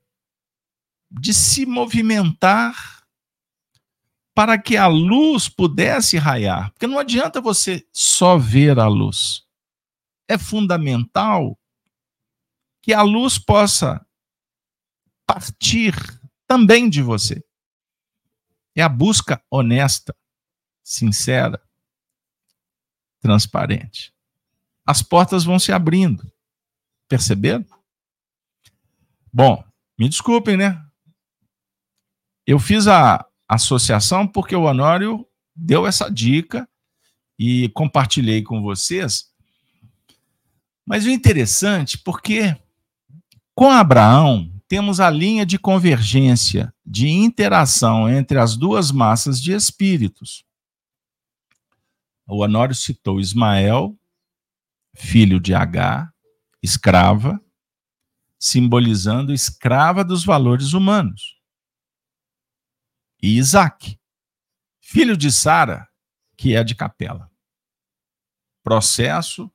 de 1.10 1.34
se 1.34 1.66
movimentar 1.66 3.04
para 4.36 4.56
que 4.56 4.78
a 4.78 4.86
luz 4.86 5.50
pudesse 5.50 6.20
raiar. 6.20 6.72
Porque 6.74 6.86
não 6.86 7.00
adianta 7.00 7.42
você 7.42 7.84
só 7.92 8.38
ver 8.38 8.78
a 8.78 8.88
luz. 8.88 9.48
É 10.28 10.38
fundamental 10.38 11.60
que 12.84 12.94
a 12.94 13.02
luz 13.02 13.40
possa 13.40 14.06
partir 15.26 15.96
também 16.46 16.88
de 16.88 17.02
você. 17.02 17.44
É 18.76 18.84
a 18.84 18.90
busca 18.90 19.44
honesta, 19.50 20.16
sincera, 20.84 21.60
transparente. 23.20 24.14
As 24.86 25.02
portas 25.02 25.44
vão 25.44 25.58
se 25.58 25.72
abrindo. 25.72 26.32
Perceberam? 27.08 27.66
Bom, 29.34 29.64
me 29.98 30.08
desculpem, 30.08 30.56
né? 30.56 30.80
Eu 32.46 32.60
fiz 32.60 32.88
a 32.88 33.26
associação 33.48 34.28
porque 34.28 34.56
o 34.56 34.64
Honório 34.64 35.26
deu 35.56 35.88
essa 35.88 36.08
dica 36.08 36.70
e 37.40 37.70
compartilhei 37.70 38.44
com 38.44 38.62
vocês. 38.62 39.32
Mas 40.86 41.06
o 41.06 41.10
interessante, 41.10 41.98
porque 41.98 42.56
com 43.56 43.72
Abraão 43.72 44.54
temos 44.68 45.00
a 45.00 45.10
linha 45.10 45.46
de 45.46 45.58
convergência, 45.58 46.74
de 46.86 47.10
interação 47.10 48.10
entre 48.10 48.38
as 48.38 48.56
duas 48.56 48.92
massas 48.92 49.42
de 49.42 49.52
espíritos. 49.54 50.46
O 52.28 52.44
Honório 52.44 52.76
citou 52.76 53.20
Ismael, 53.20 53.98
filho 54.94 55.40
de 55.40 55.54
H, 55.54 56.12
escrava, 56.62 57.42
simbolizando 58.44 59.34
escrava 59.34 60.04
dos 60.04 60.26
valores 60.26 60.74
humanos. 60.74 61.40
E 63.22 63.38
Isaac, 63.38 63.98
filho 64.82 65.16
de 65.16 65.32
Sara, 65.32 65.88
que 66.36 66.54
é 66.54 66.62
de 66.62 66.76
Capela. 66.76 67.32
Processo 68.62 69.50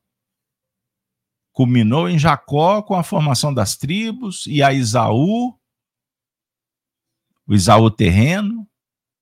culminou 1.53 2.09
em 2.09 2.19
Jacó 2.19 2.81
com 2.81 2.95
a 2.95 3.03
formação 3.03 3.53
das 3.53 3.77
tribos 3.77 4.47
e 4.47 4.63
a 4.63 4.73
Isaú, 4.73 5.61
o 7.47 7.55
Isaú 7.55 7.91
terreno 7.91 8.67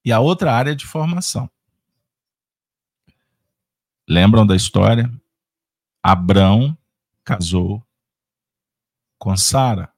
e 0.04 0.12
a 0.12 0.20
outra 0.20 0.54
área 0.54 0.76
de 0.76 0.86
formação. 0.86 1.50
Lembram 4.08 4.46
da 4.46 4.54
história? 4.54 5.12
Abrão 6.00 6.78
casou 7.24 7.84
com 9.18 9.36
Sara. 9.36 9.92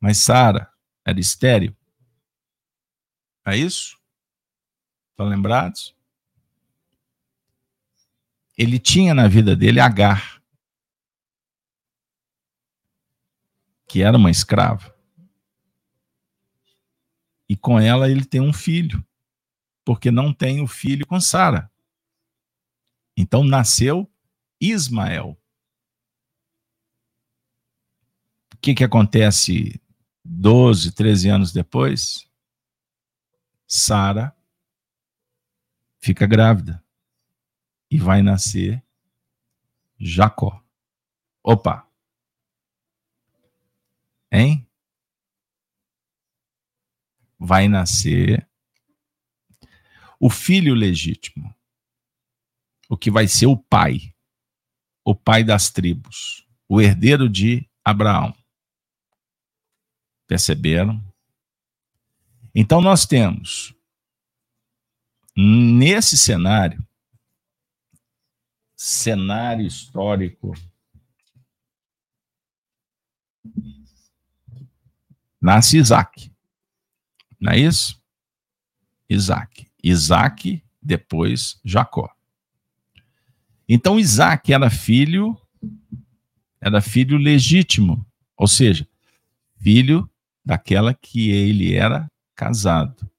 Mas 0.00 0.18
Sara 0.18 0.72
era 1.04 1.18
estéril. 1.18 1.76
É 3.44 3.56
isso? 3.56 3.98
Estão 5.10 5.26
lembrados? 5.26 5.96
Ele 8.56 8.78
tinha 8.78 9.14
na 9.14 9.28
vida 9.28 9.54
dele 9.54 9.80
Agar. 9.80 10.36
que 13.86 14.02
era 14.02 14.16
uma 14.16 14.30
escrava. 14.30 14.94
E 17.48 17.56
com 17.56 17.78
ela 17.78 18.10
ele 18.10 18.24
tem 18.24 18.40
um 18.40 18.52
filho, 18.52 19.06
porque 19.84 20.10
não 20.10 20.34
tem 20.34 20.60
o 20.60 20.66
filho 20.66 21.06
com 21.06 21.20
Sara. 21.20 21.70
Então 23.16 23.44
nasceu 23.44 24.10
Ismael. 24.60 25.40
O 28.52 28.55
que, 28.66 28.74
que 28.74 28.82
acontece 28.82 29.80
12, 30.24 30.90
13 30.90 31.28
anos 31.28 31.52
depois? 31.52 32.28
Sara 33.64 34.36
fica 36.00 36.26
grávida 36.26 36.84
e 37.88 37.96
vai 37.96 38.22
nascer 38.22 38.82
Jacó. 39.96 40.60
Opa, 41.44 41.88
Hein? 44.32 44.68
Vai 47.38 47.68
nascer 47.68 48.48
o 50.18 50.28
filho 50.28 50.74
legítimo, 50.74 51.54
o 52.88 52.96
que 52.96 53.12
vai 53.12 53.28
ser 53.28 53.46
o 53.46 53.56
pai, 53.56 54.12
o 55.04 55.14
pai 55.14 55.44
das 55.44 55.70
tribos, 55.70 56.44
o 56.68 56.80
herdeiro 56.80 57.28
de 57.28 57.70
Abraão. 57.84 58.34
Perceberam? 60.26 61.02
Então 62.54 62.80
nós 62.80 63.06
temos 63.06 63.74
nesse 65.36 66.16
cenário 66.16 66.82
cenário 68.74 69.66
histórico 69.66 70.54
nasce 75.40 75.78
Isaac. 75.78 76.32
Não 77.40 77.52
é 77.52 77.58
isso? 77.58 78.02
Isaac. 79.08 79.70
Isaac, 79.82 80.64
depois 80.82 81.60
Jacó. 81.64 82.10
Então 83.68 83.98
Isaac 83.98 84.52
era 84.52 84.68
filho, 84.70 85.40
era 86.60 86.80
filho 86.80 87.16
legítimo, 87.16 88.04
ou 88.36 88.48
seja, 88.48 88.88
filho 89.58 90.08
daquela 90.46 90.94
que 90.94 91.32
ele 91.32 91.74
era 91.74 92.08
casado. 92.36 93.10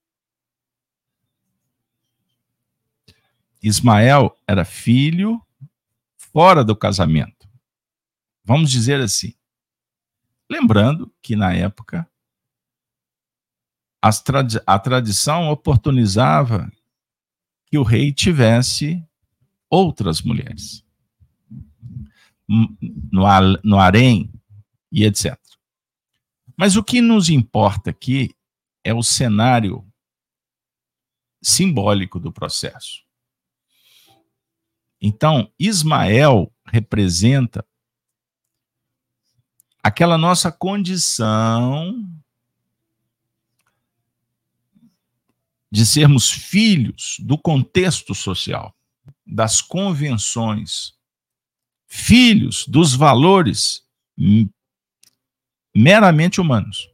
Ismael 3.62 4.34
era 4.48 4.64
filho 4.64 5.42
fora 6.16 6.64
do 6.64 6.74
casamento. 6.74 7.50
Vamos 8.46 8.72
dizer 8.72 9.02
assim. 9.02 9.36
Lembrando 10.50 11.14
que 11.22 11.36
na 11.36 11.54
época 11.54 12.10
a 14.66 14.80
tradição 14.80 15.50
oportunizava 15.50 16.72
que 17.66 17.78
o 17.78 17.84
rei 17.84 18.14
tivesse 18.14 19.04
outras 19.70 20.22
mulheres 20.22 20.86
no, 22.48 23.60
no 23.62 23.78
harém 23.78 24.32
e 24.90 25.04
etc. 25.04 25.38
Mas 26.58 26.76
o 26.76 26.84
que 26.84 27.00
nos 27.00 27.30
importa 27.30 27.92
aqui 27.92 28.36
é 28.84 28.94
o 28.94 29.04
cenário 29.04 29.88
simbólico 31.42 32.20
do 32.20 32.32
processo. 32.32 33.06
Então, 35.00 35.54
Ismael 35.60 36.52
representa 36.66 37.64
aquela 39.84 40.18
nossa 40.18 40.52
condição 40.52 42.04
de 45.72 45.86
sermos 45.86 46.32
filhos 46.32 47.18
do 47.20 47.38
contexto 47.38 48.16
social, 48.16 48.76
das 49.26 49.62
convenções, 49.62 50.98
filhos 51.86 52.68
dos 52.68 52.96
valores 52.96 53.86
meramente 55.78 56.42
humanos. 56.42 56.90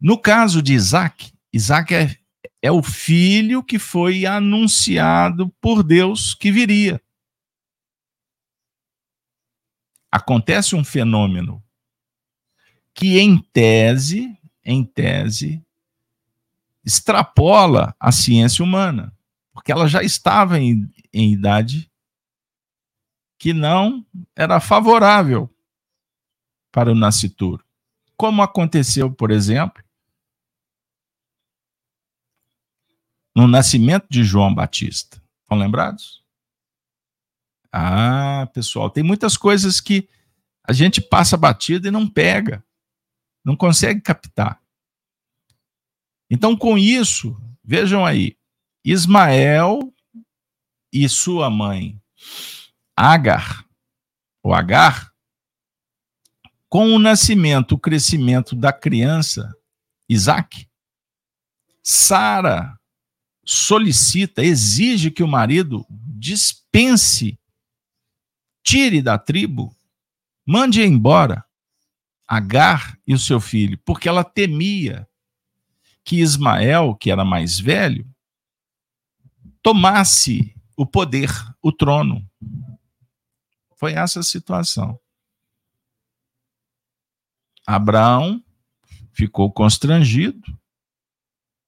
No 0.00 0.18
caso 0.18 0.60
de 0.60 0.74
Isaac, 0.74 1.32
Isaac 1.52 1.94
é, 1.94 2.16
é 2.60 2.72
o 2.72 2.82
filho 2.82 3.62
que 3.62 3.78
foi 3.78 4.26
anunciado 4.26 5.48
por 5.60 5.84
Deus 5.84 6.34
que 6.34 6.50
viria. 6.50 7.00
Acontece 10.10 10.74
um 10.74 10.82
fenômeno 10.82 11.62
que, 12.92 13.20
em 13.20 13.38
tese, 13.38 14.36
em 14.64 14.84
tese, 14.84 15.64
extrapola 16.84 17.94
a 18.00 18.10
ciência 18.10 18.64
humana, 18.64 19.16
porque 19.52 19.70
ela 19.70 19.86
já 19.86 20.02
estava 20.02 20.58
em, 20.58 20.90
em 21.12 21.32
idade 21.32 21.88
que 23.38 23.52
não 23.52 24.04
era 24.34 24.58
favorável 24.58 25.48
para 26.70 26.90
o 26.90 26.94
nascituro. 26.94 27.64
Como 28.16 28.42
aconteceu, 28.42 29.10
por 29.12 29.30
exemplo, 29.30 29.82
no 33.34 33.46
nascimento 33.46 34.06
de 34.10 34.24
João 34.24 34.52
Batista. 34.52 35.22
Estão 35.42 35.56
lembrados? 35.56 36.24
Ah, 37.72 38.48
pessoal, 38.52 38.90
tem 38.90 39.04
muitas 39.04 39.36
coisas 39.36 39.80
que 39.80 40.08
a 40.64 40.72
gente 40.72 41.00
passa 41.00 41.36
batida 41.36 41.88
e 41.88 41.90
não 41.90 42.08
pega, 42.08 42.64
não 43.44 43.54
consegue 43.54 44.00
captar. 44.00 44.60
Então, 46.28 46.56
com 46.56 46.76
isso, 46.76 47.40
vejam 47.62 48.04
aí, 48.04 48.36
Ismael 48.84 49.94
e 50.92 51.08
sua 51.08 51.48
mãe 51.48 52.00
Agar, 52.96 53.64
ou 54.42 54.52
Agar, 54.52 55.07
com 56.68 56.94
o 56.94 56.98
nascimento, 56.98 57.72
o 57.72 57.78
crescimento 57.78 58.54
da 58.54 58.72
criança 58.72 59.54
Isaac, 60.08 60.68
Sara 61.82 62.78
solicita, 63.44 64.42
exige 64.42 65.10
que 65.10 65.22
o 65.22 65.28
marido 65.28 65.86
dispense, 65.88 67.38
tire 68.62 69.00
da 69.00 69.18
tribo, 69.18 69.74
mande 70.46 70.82
embora 70.82 71.44
Agar 72.30 72.98
e 73.06 73.14
o 73.14 73.18
seu 73.18 73.40
filho, 73.40 73.78
porque 73.86 74.06
ela 74.06 74.22
temia 74.22 75.08
que 76.04 76.20
Ismael, 76.20 76.94
que 76.94 77.10
era 77.10 77.24
mais 77.24 77.58
velho, 77.58 78.06
tomasse 79.62 80.54
o 80.76 80.84
poder, 80.84 81.30
o 81.62 81.72
trono. 81.72 82.22
Foi 83.76 83.94
essa 83.94 84.20
a 84.20 84.22
situação. 84.22 85.00
Abraão 87.70 88.42
ficou 89.12 89.52
constrangido, 89.52 90.58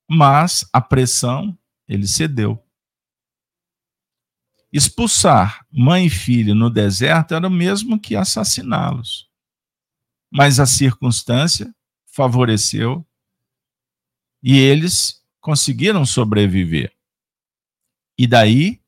mas 0.09 0.67
a 0.73 0.81
pressão 0.81 1.59
ele 1.87 2.09
cedeu. 2.09 2.59
Expulsar 4.73 5.67
mãe 5.71 6.07
e 6.07 6.11
filho 6.11 6.55
no 6.55 6.71
deserto 6.71 7.35
era 7.35 7.47
o 7.47 7.51
mesmo 7.51 8.01
que 8.01 8.17
assassiná-los. 8.17 9.29
Mas 10.31 10.59
a 10.59 10.65
circunstância 10.65 11.71
favoreceu 12.07 13.07
e 14.43 14.57
eles 14.57 15.23
conseguiram 15.39 16.07
sobreviver. 16.07 16.97
E 18.17 18.27
daí 18.27 18.81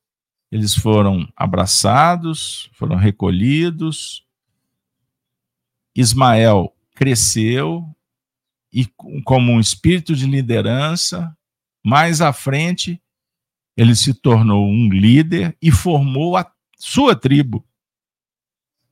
eles 0.51 0.75
foram 0.75 1.31
abraçados, 1.37 2.71
foram 2.73 2.97
recolhidos. 2.97 4.27
Ismael 5.95 6.75
cresceu 7.03 7.85
e 8.73 8.87
como 9.25 9.51
um 9.51 9.59
espírito 9.59 10.15
de 10.15 10.25
liderança, 10.25 11.37
mais 11.85 12.21
à 12.21 12.33
frente 12.33 13.03
ele 13.77 13.97
se 13.97 14.15
tornou 14.15 14.69
um 14.69 14.89
líder 14.89 15.57
e 15.61 15.73
formou 15.73 16.37
a 16.37 16.49
sua 16.79 17.17
tribo. 17.17 17.67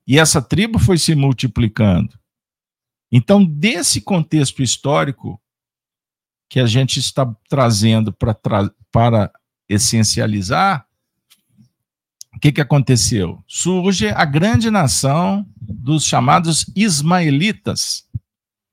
E 0.08 0.18
essa 0.18 0.42
tribo 0.42 0.76
foi 0.76 0.98
se 0.98 1.14
multiplicando. 1.14 2.18
Então, 3.12 3.44
desse 3.44 4.00
contexto 4.00 4.60
histórico, 4.60 5.40
que 6.48 6.58
a 6.58 6.66
gente 6.66 6.98
está 6.98 7.32
trazendo 7.48 8.12
para, 8.12 8.34
tra 8.34 8.74
para 8.90 9.32
essencializar, 9.68 10.84
o 12.34 12.40
que, 12.40 12.50
que 12.50 12.60
aconteceu? 12.60 13.40
Surge 13.46 14.08
a 14.08 14.24
grande 14.24 14.68
nação 14.68 15.48
dos 15.80 16.04
chamados 16.04 16.66
ismaelitas. 16.76 18.06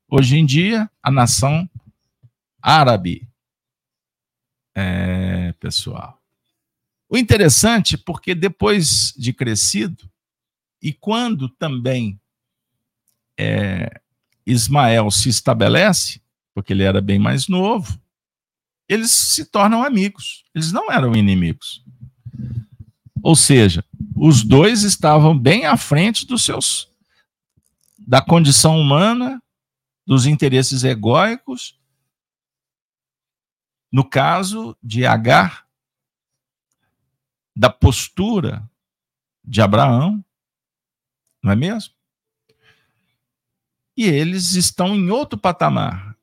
Hoje 0.09 0.37
em 0.37 0.45
dia, 0.45 0.89
a 1.01 1.09
nação 1.09 1.69
árabe. 2.61 3.27
É, 4.75 5.53
pessoal. 5.53 6.21
O 7.09 7.17
interessante, 7.17 7.97
porque 7.97 8.35
depois 8.35 9.13
de 9.17 9.31
crescido, 9.31 10.09
e 10.81 10.91
quando 10.91 11.47
também 11.49 12.19
é, 13.39 14.01
Ismael 14.45 15.09
se 15.09 15.29
estabelece, 15.29 16.21
porque 16.53 16.73
ele 16.73 16.83
era 16.83 16.99
bem 16.99 17.17
mais 17.17 17.47
novo, 17.47 17.99
eles 18.87 19.11
se 19.11 19.45
tornam 19.45 19.83
amigos. 19.83 20.43
Eles 20.53 20.71
não 20.71 20.91
eram 20.91 21.15
inimigos. 21.15 21.83
Ou 23.23 23.35
seja, 23.35 23.83
os 24.15 24.43
dois 24.43 24.83
estavam 24.83 25.37
bem 25.37 25.65
à 25.65 25.75
frente 25.77 26.25
dos 26.25 26.43
seus 26.43 26.86
da 28.07 28.21
condição 28.21 28.79
humana, 28.79 29.43
dos 30.05 30.25
interesses 30.25 30.85
egóicos. 30.85 31.77
No 33.91 34.09
caso 34.09 34.77
de 34.81 35.05
Agar, 35.05 35.67
da 37.53 37.69
postura 37.69 38.69
de 39.43 39.61
Abraão, 39.61 40.23
não 41.43 41.51
é 41.51 41.55
mesmo? 41.55 41.93
E 43.97 44.05
eles 44.05 44.53
estão 44.53 44.95
em 44.95 45.09
outro 45.09 45.37
patamar. 45.37 46.15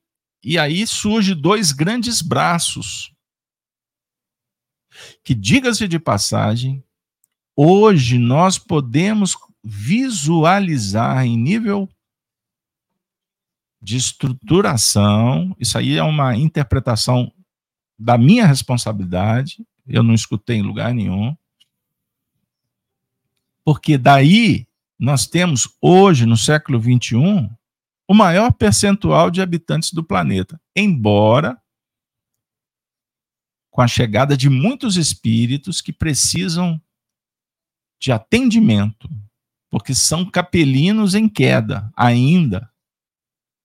E 0.43 0.57
aí 0.57 0.87
surge 0.87 1.35
dois 1.35 1.71
grandes 1.71 2.19
braços. 2.21 3.13
Que, 5.23 5.35
diga-se 5.35 5.87
de 5.87 5.99
passagem, 5.99 6.83
hoje 7.55 8.17
nós 8.17 8.57
podemos 8.57 9.35
visualizar 9.67 11.25
em 11.25 11.35
nível 11.35 11.89
de 13.81 13.97
estruturação, 13.97 15.55
isso 15.59 15.75
aí 15.75 15.97
é 15.97 16.03
uma 16.03 16.37
interpretação 16.37 17.33
da 17.97 18.15
minha 18.15 18.45
responsabilidade, 18.45 19.65
eu 19.87 20.03
não 20.03 20.13
escutei 20.13 20.57
em 20.57 20.61
lugar 20.61 20.93
nenhum, 20.93 21.35
porque 23.63 23.97
daí 23.97 24.67
nós 24.99 25.25
temos 25.25 25.75
hoje, 25.81 26.27
no 26.27 26.37
século 26.37 26.79
21, 26.79 27.49
o 28.07 28.13
maior 28.13 28.53
percentual 28.53 29.31
de 29.31 29.41
habitantes 29.41 29.91
do 29.91 30.03
planeta, 30.03 30.61
embora 30.75 31.59
com 33.71 33.81
a 33.81 33.87
chegada 33.87 34.37
de 34.37 34.47
muitos 34.47 34.95
espíritos 34.95 35.81
que 35.81 35.91
precisam 35.91 36.79
de 37.99 38.11
atendimento, 38.11 39.09
porque 39.75 39.93
são 39.93 40.23
capelinos 40.23 41.15
em 41.15 41.27
queda 41.27 41.91
ainda, 41.97 42.71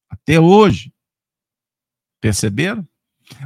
até 0.08 0.40
hoje. 0.40 0.92
Perceberam? 2.20 2.84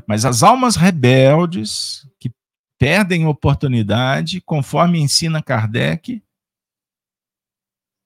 Mas 0.09 0.25
as 0.25 0.43
almas 0.43 0.75
rebeldes 0.75 2.09
que 2.19 2.35
perdem 2.79 3.27
oportunidade, 3.27 4.41
conforme 4.41 4.99
ensina 4.99 5.43
Kardec, 5.43 6.25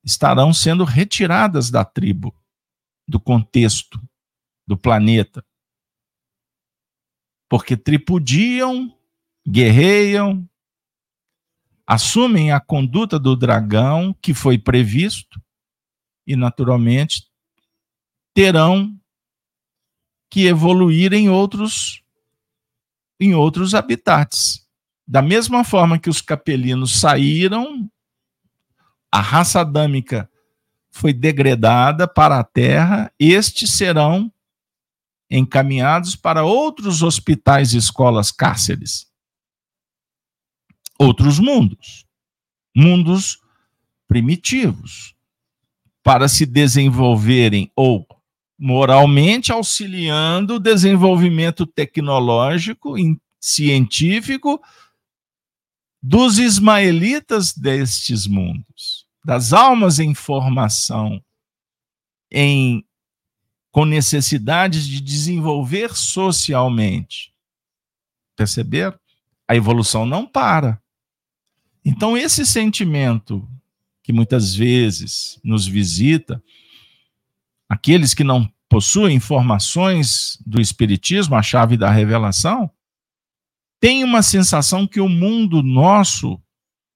estarão 0.02 0.52
sendo 0.52 0.82
retiradas 0.82 1.70
da 1.70 1.84
tribo 1.84 2.36
do 3.06 3.20
contexto 3.20 4.02
do 4.66 4.76
planeta. 4.76 5.46
Porque 7.48 7.76
tripudiam, 7.76 8.92
guerreiam, 9.48 10.47
assumem 11.88 12.52
a 12.52 12.60
conduta 12.60 13.18
do 13.18 13.34
dragão 13.34 14.14
que 14.20 14.34
foi 14.34 14.58
previsto 14.58 15.40
e, 16.26 16.36
naturalmente, 16.36 17.26
terão 18.34 18.94
que 20.30 20.44
evoluir 20.44 21.14
em 21.14 21.30
outros 21.30 22.02
em 23.18 23.34
outros 23.34 23.74
habitats. 23.74 24.68
Da 25.06 25.22
mesma 25.22 25.64
forma 25.64 25.98
que 25.98 26.10
os 26.10 26.20
capelinos 26.20 27.00
saíram, 27.00 27.90
a 29.10 29.22
raça 29.22 29.62
adâmica 29.62 30.30
foi 30.90 31.14
degradada 31.14 32.06
para 32.06 32.38
a 32.38 32.44
terra, 32.44 33.10
estes 33.18 33.72
serão 33.72 34.30
encaminhados 35.30 36.14
para 36.14 36.44
outros 36.44 37.02
hospitais, 37.02 37.72
escolas, 37.72 38.30
cárceres. 38.30 39.07
Outros 40.98 41.38
mundos. 41.38 42.04
Mundos 42.74 43.38
primitivos. 44.06 45.14
Para 46.02 46.28
se 46.28 46.44
desenvolverem 46.44 47.70
ou 47.76 48.06
moralmente 48.58 49.52
auxiliando 49.52 50.54
o 50.54 50.60
desenvolvimento 50.60 51.64
tecnológico, 51.66 52.94
científico 53.40 54.60
dos 56.02 56.38
ismaelitas 56.38 57.52
destes 57.52 58.26
mundos, 58.26 59.06
das 59.24 59.52
almas 59.52 59.98
em 59.98 60.14
formação, 60.14 61.22
em 62.30 62.84
com 63.70 63.84
necessidades 63.84 64.86
de 64.86 65.00
desenvolver 65.00 65.94
socialmente. 65.94 67.32
Perceberam? 68.34 68.98
A 69.46 69.54
evolução 69.54 70.04
não 70.04 70.26
para. 70.26 70.82
Então, 71.90 72.18
esse 72.18 72.44
sentimento 72.44 73.48
que 74.02 74.12
muitas 74.12 74.54
vezes 74.54 75.40
nos 75.42 75.66
visita, 75.66 76.42
aqueles 77.66 78.12
que 78.12 78.22
não 78.22 78.46
possuem 78.68 79.16
informações 79.16 80.36
do 80.44 80.60
Espiritismo, 80.60 81.34
a 81.34 81.42
chave 81.42 81.78
da 81.78 81.90
revelação, 81.90 82.70
tem 83.80 84.04
uma 84.04 84.22
sensação 84.22 84.86
que 84.86 85.00
o 85.00 85.08
mundo 85.08 85.62
nosso, 85.62 86.38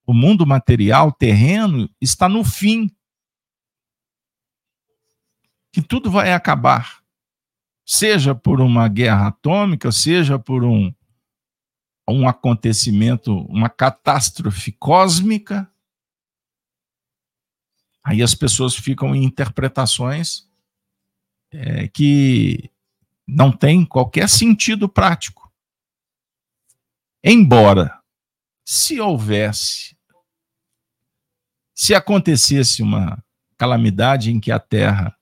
o 0.07 0.13
mundo 0.13 0.47
material, 0.47 1.11
terreno, 1.11 1.89
está 1.99 2.29
no 2.29 2.45
fim 2.45 2.95
que 5.73 5.81
tudo 5.81 6.11
vai 6.11 6.35
acabar. 6.35 7.03
Seja 7.87 8.35
por 8.35 8.61
uma 8.61 8.89
guerra 8.89 9.29
atômica, 9.29 9.91
seja 9.91 10.39
por 10.39 10.63
um, 10.63 10.93
um 12.13 12.29
acontecimento, 12.29 13.37
uma 13.47 13.69
catástrofe 13.69 14.73
cósmica. 14.73 15.71
Aí 18.05 18.23
as 18.23 18.35
pessoas 18.35 18.75
ficam 18.75 19.15
em 19.15 19.25
interpretações 19.25 20.49
é, 21.51 21.89
que 21.89 22.71
não 23.27 23.53
têm 23.53 23.85
qualquer 23.85 24.29
sentido 24.29 24.89
prático. 24.89 25.53
Embora, 27.23 28.01
se 28.65 29.01
houvesse, 29.01 29.97
se 31.75 31.95
acontecesse 31.95 32.83
uma 32.83 33.23
calamidade 33.57 34.31
em 34.31 34.41
que 34.41 34.51
a 34.51 34.59
Terra 34.59 35.17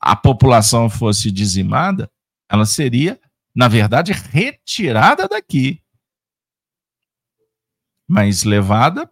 a 0.00 0.16
população 0.16 0.90
fosse 0.90 1.30
dizimada, 1.30 2.10
ela 2.48 2.66
seria, 2.66 3.20
na 3.54 3.68
verdade, 3.68 4.12
retirada 4.12 5.28
daqui, 5.28 5.82
mas 8.08 8.44
levada 8.44 9.10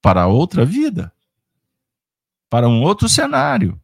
para 0.00 0.26
outra 0.26 0.64
vida, 0.64 1.12
para 2.48 2.68
um 2.68 2.82
outro 2.82 3.08
cenário. 3.08 3.80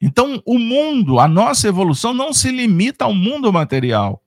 Então, 0.00 0.42
o 0.46 0.58
mundo, 0.58 1.18
a 1.18 1.26
nossa 1.26 1.68
evolução 1.68 2.14
não 2.14 2.32
se 2.32 2.50
limita 2.50 3.04
ao 3.04 3.14
mundo 3.14 3.52
material. 3.52 4.24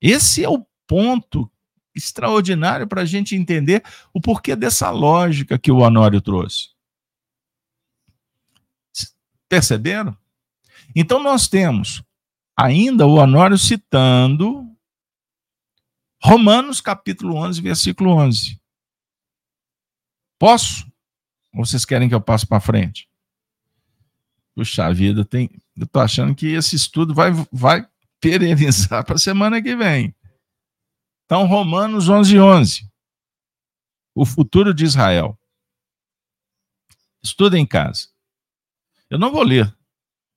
Esse 0.00 0.44
é 0.44 0.48
o 0.48 0.66
ponto 0.86 1.50
extraordinário 1.94 2.86
para 2.86 3.02
a 3.02 3.04
gente 3.04 3.36
entender 3.36 3.84
o 4.12 4.20
porquê 4.20 4.56
dessa 4.56 4.90
lógica 4.90 5.58
que 5.58 5.70
o 5.70 5.78
Honório 5.78 6.20
trouxe. 6.20 6.70
Perceberam? 9.48 10.16
Então 10.96 11.22
nós 11.22 11.46
temos 11.46 12.02
ainda 12.56 13.06
o 13.06 13.14
Honório 13.14 13.58
citando 13.58 14.68
Romanos 16.22 16.80
capítulo 16.80 17.34
11, 17.36 17.60
versículo 17.60 18.10
11. 18.10 18.60
Posso? 20.38 20.86
Ou 21.54 21.64
vocês 21.64 21.84
querem 21.84 22.08
que 22.08 22.14
eu 22.14 22.20
passe 22.20 22.46
para 22.46 22.60
frente? 22.60 23.08
Puxa 24.54 24.92
vida, 24.92 25.24
tem, 25.24 25.50
eu 25.76 25.84
estou 25.84 26.02
achando 26.02 26.34
que 26.34 26.46
esse 26.46 26.76
estudo 26.76 27.14
vai, 27.14 27.30
vai 27.50 27.88
perenizar 28.20 29.04
para 29.04 29.16
a 29.16 29.18
semana 29.18 29.62
que 29.62 29.74
vem. 29.74 30.14
Então, 31.24 31.46
Romanos 31.46 32.08
11, 32.08 32.38
11. 32.38 32.92
O 34.14 34.26
futuro 34.26 34.74
de 34.74 34.84
Israel. 34.84 35.38
Estuda 37.22 37.58
em 37.58 37.66
casa. 37.66 38.08
Eu 39.08 39.18
não 39.18 39.30
vou 39.30 39.42
ler 39.42 39.74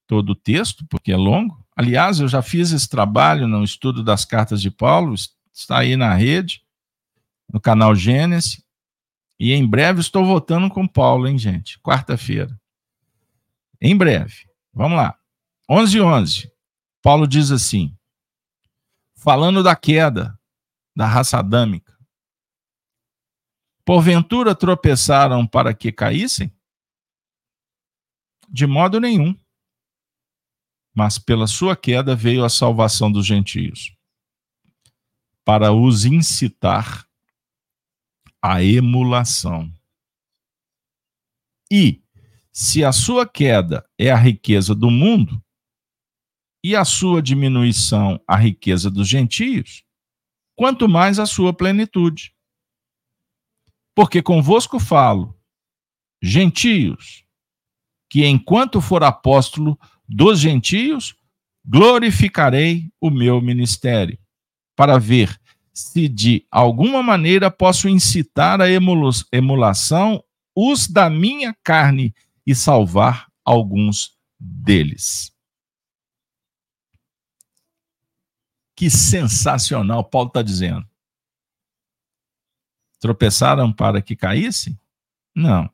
todo 0.08 0.32
o 0.32 0.36
texto, 0.36 0.86
porque 0.88 1.12
é 1.12 1.18
longo. 1.18 1.65
Aliás, 1.76 2.20
eu 2.20 2.28
já 2.28 2.42
fiz 2.42 2.72
esse 2.72 2.88
trabalho 2.88 3.48
no 3.48 3.64
estudo 3.64 4.04
das 4.04 4.24
cartas 4.24 4.62
de 4.62 4.72
Paulo, 4.72 5.14
está 5.54 5.80
aí 5.80 5.98
na 5.98 6.14
rede, 6.14 6.64
no 7.52 7.60
canal 7.60 7.94
Gênesis. 7.94 8.64
E 9.38 9.52
em 9.52 9.68
breve 9.68 10.00
estou 10.00 10.26
voltando 10.26 10.70
com 10.70 10.88
Paulo, 10.88 11.28
hein, 11.28 11.38
gente? 11.38 11.80
Quarta-feira. 11.82 12.58
Em 13.82 13.96
breve. 13.96 14.50
Vamos 14.74 14.98
lá. 14.98 15.18
11 15.70 16.00
11. 16.00 16.52
Paulo 17.02 17.28
diz 17.28 17.52
assim: 17.52 17.96
falando 19.26 19.62
da 19.62 19.76
queda 19.76 20.40
da 20.96 21.08
raça 21.08 21.40
adâmica. 21.40 21.98
Porventura 23.84 24.56
tropeçaram 24.56 25.46
para 25.46 25.74
que 25.74 25.92
caíssem? 25.92 26.56
De 28.48 28.66
modo 28.66 29.00
nenhum. 29.00 29.38
Mas 30.96 31.20
pela 31.20 31.46
sua 31.46 31.76
queda 31.76 32.16
veio 32.16 32.46
a 32.46 32.50
salvação 32.50 33.12
dos 33.12 33.26
gentios, 33.26 33.94
para 35.44 35.74
os 35.74 36.06
incitar 36.06 37.06
à 38.42 38.64
emulação. 38.64 39.72
E, 41.70 42.02
se 42.52 42.84
a 42.84 42.94
sua 42.94 43.28
queda 43.28 43.86
é 43.98 44.10
a 44.10 44.16
riqueza 44.16 44.74
do 44.74 44.90
mundo, 44.90 45.44
e 46.64 46.76
a 46.76 46.84
sua 46.84 47.22
diminuição 47.22 48.20
a 48.28 48.36
riqueza 48.36 48.90
dos 48.90 49.08
gentios, 49.08 49.84
quanto 50.56 50.90
mais 50.90 51.20
a 51.20 51.28
sua 51.28 51.54
plenitude. 51.54 52.36
Porque 53.94 54.20
convosco 54.20 54.80
falo, 54.80 55.40
gentios, 56.24 57.24
que 58.10 58.26
enquanto 58.26 58.82
for 58.82 59.04
apóstolo 59.04 59.78
dos 60.08 60.40
gentios, 60.40 61.16
glorificarei 61.66 62.92
o 63.00 63.10
meu 63.10 63.42
ministério, 63.42 64.18
para 64.76 64.98
ver 64.98 65.40
se 65.74 66.08
de 66.08 66.46
alguma 66.50 67.04
maneira 67.04 67.52
posso 67.52 67.90
incitar 67.90 68.62
a 68.62 68.68
emulação 68.70 70.24
os 70.56 70.88
da 70.88 71.10
minha 71.10 71.54
carne 71.62 72.16
e 72.48 72.56
salvar 72.56 73.30
alguns 73.44 74.18
deles. 74.40 75.34
Que 78.74 78.90
sensacional, 78.90 80.04
Paulo 80.04 80.30
está 80.30 80.42
dizendo. 80.42 80.88
Tropeçaram 83.00 83.72
para 83.72 84.02
que 84.02 84.16
caíssem? 84.16 84.80
Não. 85.36 85.70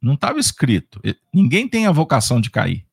Não 0.00 0.14
estava 0.14 0.38
escrito. 0.38 1.00
Ninguém 1.32 1.68
tem 1.68 1.86
a 1.86 1.92
vocação 1.92 2.40
de 2.40 2.50
cair. 2.50 2.87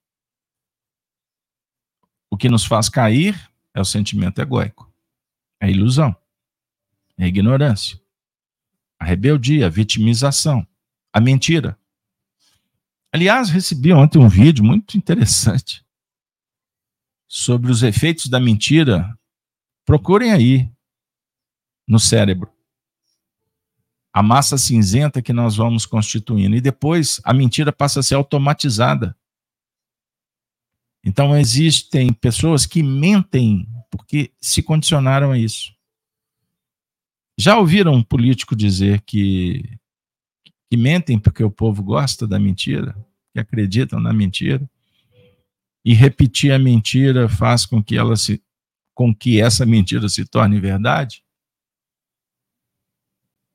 O 2.35 2.37
que 2.37 2.49
nos 2.49 2.65
faz 2.65 2.89
cair 2.89 3.49
é 3.73 3.79
o 3.79 3.85
sentimento 3.85 4.41
egóico, 4.41 4.91
é 5.57 5.67
a 5.67 5.69
ilusão, 5.69 6.13
é 7.17 7.23
a 7.23 7.27
ignorância, 7.29 7.97
a 8.99 9.05
rebeldia, 9.05 9.67
a 9.67 9.69
vitimização, 9.69 10.67
a 11.13 11.21
mentira. 11.21 11.79
Aliás, 13.09 13.49
recebi 13.49 13.93
ontem 13.93 14.19
um 14.19 14.27
vídeo 14.27 14.65
muito 14.65 14.97
interessante 14.97 15.85
sobre 17.25 17.71
os 17.71 17.83
efeitos 17.83 18.27
da 18.27 18.37
mentira. 18.37 19.17
Procurem 19.85 20.33
aí 20.33 20.69
no 21.87 22.01
cérebro 22.01 22.51
a 24.11 24.21
massa 24.21 24.57
cinzenta 24.57 25.21
que 25.21 25.31
nós 25.31 25.55
vamos 25.55 25.85
constituindo. 25.85 26.57
E 26.57 26.59
depois 26.59 27.21
a 27.23 27.33
mentira 27.33 27.71
passa 27.71 28.01
a 28.01 28.03
ser 28.03 28.15
automatizada. 28.15 29.15
Então 31.05 31.37
existem 31.37 32.11
pessoas 32.11 32.65
que 32.65 32.81
mentem 32.81 33.69
porque 33.91 34.33
se 34.41 34.63
condicionaram 34.63 35.31
a 35.31 35.37
isso. 35.37 35.71
Já 37.37 37.57
ouviram 37.59 37.93
um 37.93 38.03
político 38.03 38.55
dizer 38.55 39.01
que, 39.01 39.77
que 40.69 40.75
mentem 40.75 41.19
porque 41.19 41.43
o 41.43 41.51
povo 41.51 41.83
gosta 41.83 42.25
da 42.25 42.39
mentira, 42.39 42.97
que 43.31 43.39
acreditam 43.39 43.99
na 43.99 44.11
mentira? 44.11 44.67
E 45.83 45.93
repetir 45.93 46.51
a 46.51 46.57
mentira 46.57 47.29
faz 47.29 47.65
com 47.65 47.83
que 47.83 47.95
ela 47.95 48.15
se 48.15 48.41
com 48.95 49.13
que 49.13 49.41
essa 49.41 49.65
mentira 49.65 50.07
se 50.07 50.25
torne 50.25 50.59
verdade? 50.59 51.23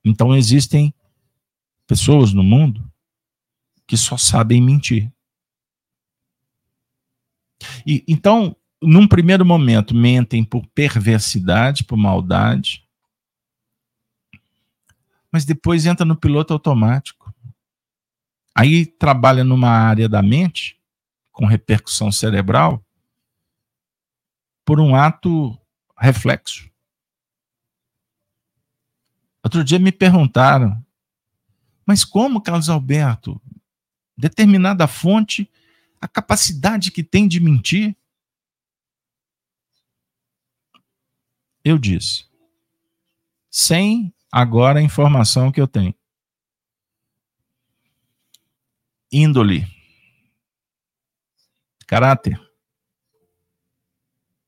Então 0.05 0.37
existem 0.37 0.95
pessoas 1.87 2.33
no 2.33 2.43
mundo 2.43 2.89
que 3.87 3.97
só 3.97 4.17
sabem 4.17 4.63
mentir. 4.63 5.11
E 7.87 8.05
então, 8.07 8.57
num 8.82 9.07
primeiro 9.07 9.45
momento, 9.45 9.95
mentem 9.95 10.45
por 10.45 10.66
perversidade, 10.69 11.85
por 11.85 11.97
maldade, 11.97 12.87
mas 15.32 15.45
depois 15.45 15.87
entra 15.87 16.05
no 16.05 16.16
piloto 16.16 16.53
automático. 16.53 17.32
Aí 18.55 18.85
trabalha 18.85 19.45
numa 19.45 19.70
área 19.70 20.09
da 20.09 20.23
mente, 20.23 20.78
com 21.31 21.47
repercussão 21.47 22.11
cerebral, 22.11 22.85
por 24.65 24.81
um 24.81 24.95
ato 24.95 25.59
reflexo. 25.97 26.69
Outro 29.43 29.65
dia 29.65 29.78
me 29.78 29.93
perguntaram, 29.93 30.85
mas 31.87 32.05
como, 32.05 32.43
Carlos 32.43 32.69
Alberto, 32.69 33.41
determinada 34.16 34.87
fonte, 34.87 35.51
a 36.01 36.09
capacidade 36.09 36.91
que 36.91 37.03
tem 37.03 37.29
de 37.29 37.39
mentir? 37.39 37.95
Eu 41.63 41.77
disse, 41.79 42.25
sem 43.51 44.15
agora 44.33 44.79
a 44.79 44.83
informação 44.83 45.53
que 45.53 45.61
eu 45.61 45.69
tenho. 45.69 45.95
Índole. 49.13 49.67
Caráter. 51.87 52.41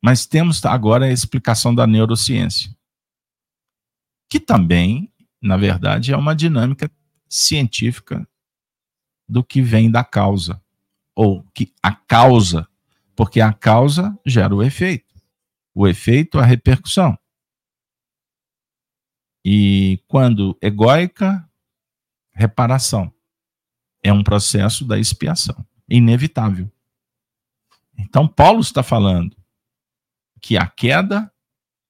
Mas 0.00 0.24
temos 0.24 0.64
agora 0.64 1.06
a 1.06 1.12
explicação 1.12 1.74
da 1.74 1.86
neurociência, 1.86 2.74
que 4.28 4.40
também, 4.40 5.12
na 5.40 5.56
verdade, 5.56 6.12
é 6.12 6.16
uma 6.16 6.34
dinâmica 6.34 6.90
científica 7.28 8.26
do 9.28 9.44
que 9.44 9.60
vem 9.60 9.90
da 9.90 10.04
causa, 10.04 10.61
ou 11.14 11.42
que 11.54 11.72
a 11.82 11.94
causa, 11.94 12.68
porque 13.14 13.40
a 13.40 13.52
causa 13.52 14.18
gera 14.24 14.54
o 14.54 14.62
efeito, 14.62 15.14
o 15.74 15.86
efeito 15.86 16.38
a 16.38 16.44
repercussão. 16.44 17.18
E 19.44 20.02
quando 20.06 20.56
egóica, 20.62 21.48
reparação. 22.32 23.12
É 24.02 24.12
um 24.12 24.22
processo 24.22 24.84
da 24.84 24.98
expiação, 24.98 25.66
inevitável. 25.88 26.70
Então, 27.96 28.26
Paulo 28.26 28.60
está 28.60 28.82
falando 28.82 29.36
que 30.40 30.56
a 30.56 30.66
queda 30.66 31.32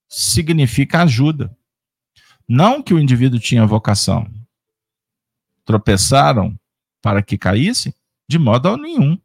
significa 0.09 1.03
ajuda. 1.03 1.57
Não 2.47 2.83
que 2.83 2.93
o 2.93 2.99
indivíduo 2.99 3.41
tinha 3.41 3.65
vocação. 3.65 4.31
Tropeçaram 5.65 6.59
para 7.01 7.23
que 7.23 7.39
caíssem? 7.39 7.95
De 8.33 8.39
modo 8.39 8.77
nenhum. 8.77 9.19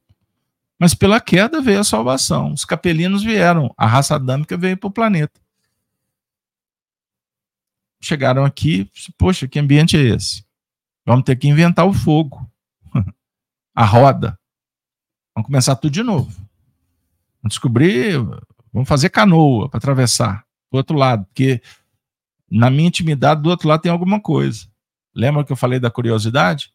Mas 0.80 0.94
pela 0.94 1.20
queda 1.20 1.62
veio 1.62 1.80
a 1.80 1.84
salvação. 1.84 2.54
Os 2.54 2.66
capelinos 2.66 3.24
vieram, 3.24 3.74
a 3.78 3.88
raça 3.88 4.16
adâmica 4.16 4.58
veio 4.58 4.78
para 4.78 4.88
o 4.88 4.92
planeta 4.92 5.40
chegaram 8.00 8.46
aqui, 8.46 8.90
poxa, 9.18 9.48
que 9.48 9.60
ambiente 9.60 9.98
é 9.98 10.02
esse? 10.02 10.46
Vamos 11.06 11.26
ter 11.26 11.36
que 11.36 11.48
inventar 11.48 11.86
o 11.86 11.94
fogo, 11.94 12.50
a 13.74 13.86
roda. 13.86 14.40
Vamos 15.36 15.48
começar 15.48 15.76
tudo 15.76 15.92
de 15.92 16.04
novo. 16.04 16.30
Vamos 17.42 17.54
descobrir, 17.54 18.18
vamos 18.74 18.88
fazer 18.88 19.10
canoa 19.10 19.70
para 19.70 19.78
atravessar 19.78 20.46
do 20.72 20.78
outro 20.78 20.96
lado, 20.96 21.26
porque 21.26 21.62
na 22.50 22.70
minha 22.70 22.88
intimidade 22.88 23.42
do 23.42 23.50
outro 23.50 23.68
lado 23.68 23.82
tem 23.82 23.92
alguma 23.92 24.20
coisa. 24.20 24.68
Lembra 25.14 25.44
que 25.44 25.52
eu 25.52 25.58
falei 25.58 25.80
da 25.80 25.92
curiosidade? 25.92 26.74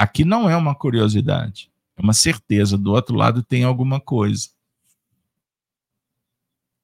Aqui 0.00 0.24
não 0.24 0.48
é 0.48 0.56
uma 0.56 0.74
curiosidade, 0.74 1.70
é 1.94 2.00
uma 2.00 2.14
certeza. 2.14 2.78
Do 2.78 2.92
outro 2.92 3.14
lado 3.14 3.42
tem 3.42 3.64
alguma 3.64 4.00
coisa. 4.00 4.48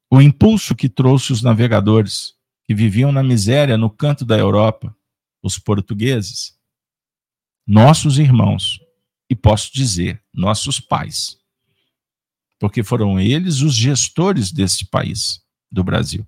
O 0.07 0.21
impulso 0.21 0.75
que 0.75 0.87
trouxe 0.87 1.33
os 1.33 1.41
navegadores 1.41 2.35
que 2.63 2.75
viviam 2.75 3.11
na 3.11 3.23
miséria 3.23 3.75
no 3.75 3.89
canto 3.89 4.23
da 4.23 4.37
Europa, 4.37 4.95
os 5.41 5.57
portugueses, 5.57 6.59
nossos 7.65 8.19
irmãos, 8.19 8.79
e 9.27 9.35
posso 9.35 9.73
dizer, 9.73 10.23
nossos 10.31 10.79
pais, 10.79 11.39
porque 12.59 12.83
foram 12.83 13.19
eles 13.19 13.61
os 13.61 13.73
gestores 13.73 14.51
desse 14.51 14.85
país, 14.85 15.43
do 15.71 15.83
Brasil. 15.83 16.23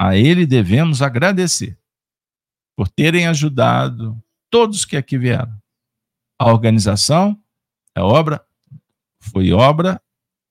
A 0.00 0.16
ele 0.16 0.46
devemos 0.46 1.02
agradecer 1.02 1.78
por 2.74 2.88
terem 2.88 3.26
ajudado 3.26 4.18
todos 4.48 4.86
que 4.86 4.96
aqui 4.96 5.18
vieram. 5.18 5.61
A 6.42 6.46
organização 6.46 7.40
é 7.94 8.00
obra, 8.00 8.44
foi 9.20 9.52
obra 9.52 10.02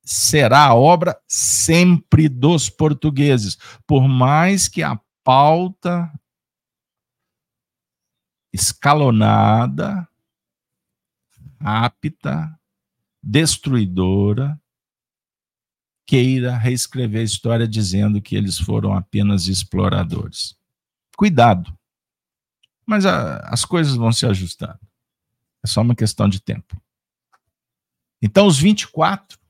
será 0.01 0.73
obra 0.73 1.21
sempre 1.27 2.29
dos 2.29 2.69
portugueses, 2.69 3.57
por 3.85 4.07
mais 4.07 4.69
que 4.69 4.81
a 4.81 4.97
pauta 5.21 6.09
escalonada, 8.53 10.07
rápida, 11.59 12.57
destruidora, 13.21 14.57
queira 16.05 16.55
reescrever 16.55 17.19
a 17.19 17.25
história 17.25 17.67
dizendo 17.67 18.21
que 18.21 18.37
eles 18.37 18.57
foram 18.57 18.93
apenas 18.93 19.47
exploradores. 19.47 20.57
Cuidado, 21.17 21.77
mas 22.85 23.05
a, 23.05 23.39
as 23.49 23.65
coisas 23.65 23.95
vão 23.95 24.13
se 24.13 24.25
ajustando. 24.25 24.79
É 25.63 25.67
só 25.67 25.81
uma 25.81 25.95
questão 25.95 26.27
de 26.27 26.41
tempo. 26.41 26.81
Então, 28.21 28.47
os 28.47 28.57
24 28.57 29.41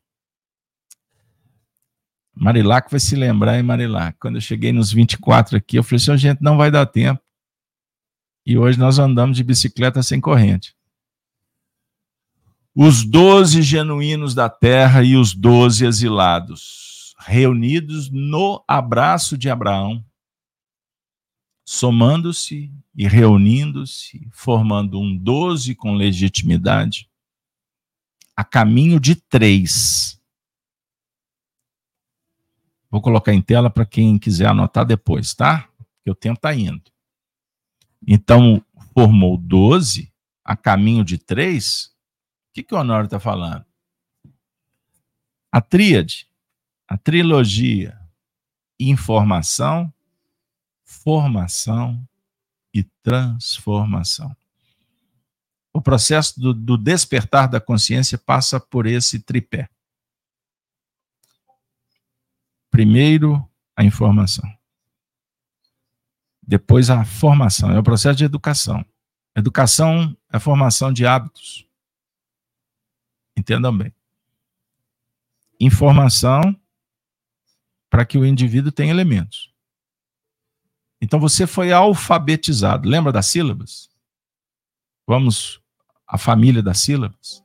Marilac 2.42 2.90
vai 2.90 3.00
se 3.00 3.16
lembrar, 3.16 3.58
hein, 3.58 3.64
Marilac? 3.64 4.18
Quando 4.20 4.36
eu 4.36 4.42
cheguei 4.42 4.72
nos 4.72 4.92
24 4.92 5.58
aqui, 5.58 5.78
eu 5.78 5.84
falei 5.84 5.98
assim, 5.98 6.18
gente, 6.18 6.42
não 6.42 6.58
vai 6.58 6.72
dar 6.72 6.86
tempo. 6.86 7.22
E 8.46 8.58
hoje 8.58 8.80
nós 8.80 8.98
andamos 8.98 9.38
de 9.38 9.44
bicicleta 9.44 10.02
sem 10.02 10.20
corrente. 10.20 10.76
Os 12.74 13.06
doze 13.06 13.62
genuínos 13.62 14.34
da 14.34 14.50
terra 14.50 15.04
e 15.04 15.16
os 15.16 15.36
doze 15.36 15.86
exilados, 15.86 17.14
reunidos 17.20 18.10
no 18.10 18.64
abraço 18.68 19.38
de 19.38 19.50
Abraão, 19.50 20.04
somando-se 21.64 22.72
e 22.96 23.08
reunindo-se, 23.08 24.28
formando 24.32 25.00
um 25.00 25.18
doze 25.18 25.76
com 25.76 25.94
legitimidade, 25.94 27.10
a 28.36 28.44
caminho 28.44 29.00
de 29.00 29.16
três 29.16 30.22
Vou 32.92 33.02
colocar 33.02 33.34
em 33.34 33.42
tela 33.42 33.70
para 33.70 33.86
quem 33.86 34.20
quiser 34.20 34.48
anotar 34.48 34.86
depois, 34.86 35.34
tá? 35.34 35.70
Porque 35.78 36.12
o 36.12 36.16
tempo 36.16 36.36
está 36.36 36.54
indo. 36.54 36.92
Então, 38.06 38.64
formou 38.94 39.38
12 39.38 40.14
a 40.44 40.58
caminho 40.58 41.06
de 41.06 41.18
3. 41.18 41.86
O 41.86 41.90
que, 42.54 42.64
que 42.64 42.76
o 42.76 42.78
Honório 42.78 43.06
está 43.06 43.18
falando? 43.18 43.66
A 45.50 45.62
tríade, 45.62 46.28
a 46.86 46.98
trilogia, 46.98 47.98
informação, 48.78 49.94
formação 50.84 52.06
e 52.74 52.84
transformação. 53.04 54.36
O 55.74 55.82
processo 55.82 56.40
do, 56.40 56.54
do 56.54 56.78
despertar 56.78 57.48
da 57.48 57.60
consciência 57.60 58.18
passa 58.18 58.60
por 58.60 58.86
esse 58.86 59.20
tripé. 59.20 59.70
Primeiro, 62.70 63.48
a 63.76 63.84
informação. 63.84 64.50
Depois, 66.42 66.90
a 66.90 67.06
formação. 67.06 67.72
É 67.72 67.80
o 67.80 67.84
processo 67.84 68.18
de 68.18 68.26
educação. 68.26 68.86
Educação 69.36 70.16
é 70.32 70.38
a 70.38 70.40
formação 70.40 70.92
de 70.92 71.06
hábitos. 71.06 71.66
Entendam 73.38 73.78
bem. 73.78 73.94
Informação 75.60 76.56
para 77.90 78.06
que 78.06 78.18
o 78.18 78.26
indivíduo 78.26 78.72
tenha 78.72 78.92
elementos. 78.92 79.51
Então 81.02 81.20
você 81.20 81.48
foi 81.48 81.72
alfabetizado. 81.72 82.88
Lembra 82.88 83.12
das 83.12 83.26
sílabas? 83.26 83.90
Vamos 85.08 85.60
à 86.08 86.18
família 86.18 86.62
das 86.62 86.80
sílabas? 86.80 87.44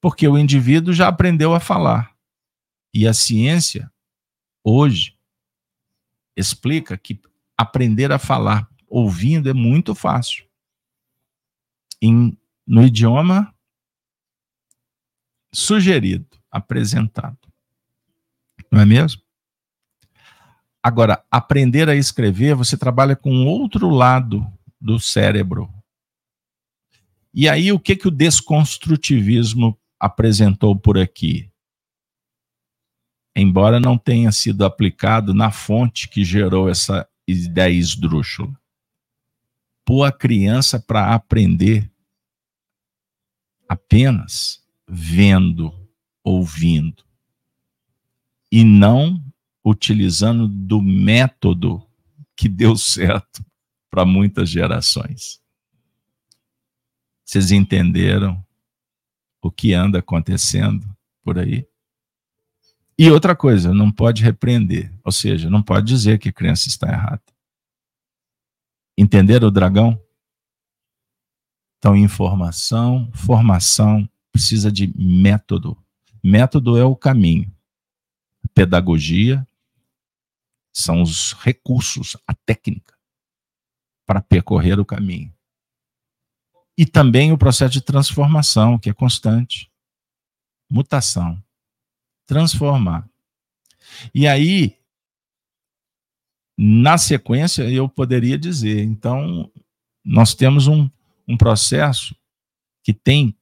Porque 0.00 0.28
o 0.28 0.38
indivíduo 0.38 0.92
já 0.92 1.08
aprendeu 1.08 1.54
a 1.54 1.60
falar. 1.60 2.14
E 2.92 3.06
a 3.08 3.14
ciência 3.14 3.90
hoje 4.62 5.18
explica 6.36 6.96
que 6.98 7.20
aprender 7.56 8.12
a 8.12 8.18
falar 8.18 8.70
ouvindo 8.86 9.48
é 9.48 9.54
muito 9.54 9.94
fácil. 9.94 10.46
Em, 12.00 12.38
no 12.66 12.84
idioma 12.84 13.54
sugerido, 15.52 16.38
apresentado. 16.50 17.38
Não 18.70 18.80
é 18.80 18.84
mesmo? 18.84 19.25
Agora, 20.86 21.24
aprender 21.28 21.88
a 21.88 21.96
escrever, 21.96 22.54
você 22.54 22.76
trabalha 22.76 23.16
com 23.16 23.44
outro 23.44 23.90
lado 23.90 24.46
do 24.80 25.00
cérebro. 25.00 25.68
E 27.34 27.48
aí, 27.48 27.72
o 27.72 27.80
que, 27.80 27.96
que 27.96 28.06
o 28.06 28.10
desconstrutivismo 28.12 29.76
apresentou 29.98 30.76
por 30.76 30.96
aqui? 30.96 31.50
Embora 33.34 33.80
não 33.80 33.98
tenha 33.98 34.30
sido 34.30 34.64
aplicado 34.64 35.34
na 35.34 35.50
fonte 35.50 36.08
que 36.08 36.24
gerou 36.24 36.68
essa 36.68 37.04
ideia 37.26 37.74
esdrúxula. 37.74 38.56
Pôr 39.84 40.04
a 40.04 40.12
criança 40.12 40.78
para 40.78 41.12
aprender 41.12 41.90
apenas 43.68 44.62
vendo, 44.86 45.74
ouvindo, 46.22 47.02
e 48.52 48.62
não 48.62 49.20
utilizando 49.66 50.46
do 50.46 50.80
método 50.80 51.84
que 52.36 52.48
deu 52.48 52.76
certo 52.76 53.44
para 53.90 54.04
muitas 54.04 54.48
gerações. 54.48 55.40
Vocês 57.24 57.50
entenderam 57.50 58.40
o 59.42 59.50
que 59.50 59.74
anda 59.74 59.98
acontecendo 59.98 60.86
por 61.24 61.36
aí? 61.36 61.66
E 62.96 63.10
outra 63.10 63.34
coisa, 63.34 63.74
não 63.74 63.90
pode 63.90 64.22
repreender, 64.22 64.94
ou 65.04 65.10
seja, 65.10 65.50
não 65.50 65.62
pode 65.62 65.86
dizer 65.86 66.20
que 66.20 66.28
a 66.28 66.32
criança 66.32 66.68
está 66.68 66.88
errada. 66.88 67.22
Entenderam 68.96 69.48
o 69.48 69.50
dragão? 69.50 70.00
Então, 71.78 71.96
informação, 71.96 73.10
formação, 73.12 74.08
precisa 74.30 74.70
de 74.70 74.92
método. 74.96 75.76
Método 76.22 76.78
é 76.78 76.84
o 76.84 76.94
caminho. 76.94 77.52
Pedagogia, 78.54 79.46
são 80.76 81.00
os 81.00 81.32
recursos, 81.32 82.18
a 82.26 82.34
técnica 82.34 82.94
para 84.04 84.20
percorrer 84.20 84.78
o 84.78 84.84
caminho. 84.84 85.34
E 86.76 86.84
também 86.84 87.32
o 87.32 87.38
processo 87.38 87.72
de 87.72 87.80
transformação, 87.80 88.78
que 88.78 88.90
é 88.90 88.92
constante. 88.92 89.72
Mutação. 90.70 91.42
Transformar. 92.26 93.08
E 94.14 94.28
aí, 94.28 94.76
na 96.58 96.98
sequência, 96.98 97.62
eu 97.62 97.88
poderia 97.88 98.36
dizer, 98.36 98.84
então, 98.84 99.50
nós 100.04 100.34
temos 100.34 100.66
um, 100.66 100.90
um 101.26 101.38
processo 101.38 102.14
que 102.82 102.92
tem 102.92 103.34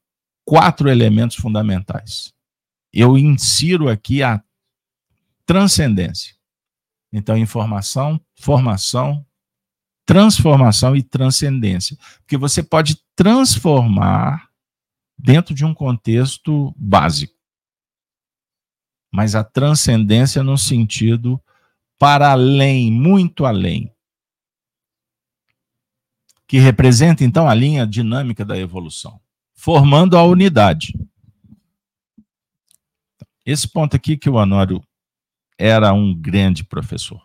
quatro 0.45 0.89
elementos 0.89 1.37
fundamentais. 1.37 2.33
Eu 2.93 3.19
insiro 3.19 3.89
aqui 3.89 4.23
a 4.23 4.41
transcendência. 5.45 6.37
Então, 7.17 7.39
informação, 7.39 8.21
formação, 8.35 9.25
transformação 10.05 10.97
e 10.97 11.03
transcendência. 11.03 11.97
Porque 12.19 12.37
você 12.37 12.61
pode 12.61 13.01
transformar 13.15 14.51
dentro 15.17 15.55
de 15.55 15.65
um 15.65 15.73
contexto 15.73 16.75
básico. 16.77 17.33
Mas 19.13 19.37
a 19.37 19.45
transcendência 19.45 20.43
no 20.43 20.59
sentido 20.59 21.41
para 22.01 22.33
além, 22.33 22.91
muito 22.91 23.47
além. 23.47 23.95
Que 26.49 26.59
representa, 26.59 27.23
então, 27.23 27.49
a 27.49 27.55
linha 27.55 27.87
dinâmica 27.87 28.45
da 28.45 28.59
evolução, 28.59 29.21
formando 29.55 30.19
a 30.19 30.25
unidade. 30.25 30.99
Esse 33.47 33.69
ponto 33.69 33.95
aqui 33.95 34.17
que 34.17 34.29
o 34.29 34.35
Honório 34.35 34.83
era 35.59 35.93
um 35.93 36.15
grande 36.15 36.65
professor. 36.65 37.25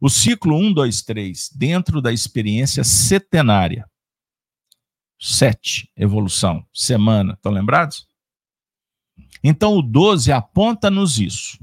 O 0.00 0.10
ciclo 0.10 0.56
1, 0.56 0.72
2, 0.72 1.02
3, 1.02 1.50
dentro 1.54 2.02
da 2.02 2.12
experiência 2.12 2.84
setenária. 2.84 3.90
Sete, 5.18 5.90
evolução, 5.96 6.66
semana, 6.72 7.32
estão 7.32 7.50
lembrados? 7.50 8.06
Então 9.42 9.76
o 9.76 9.82
12 9.82 10.30
aponta-nos 10.30 11.18
isso. 11.18 11.58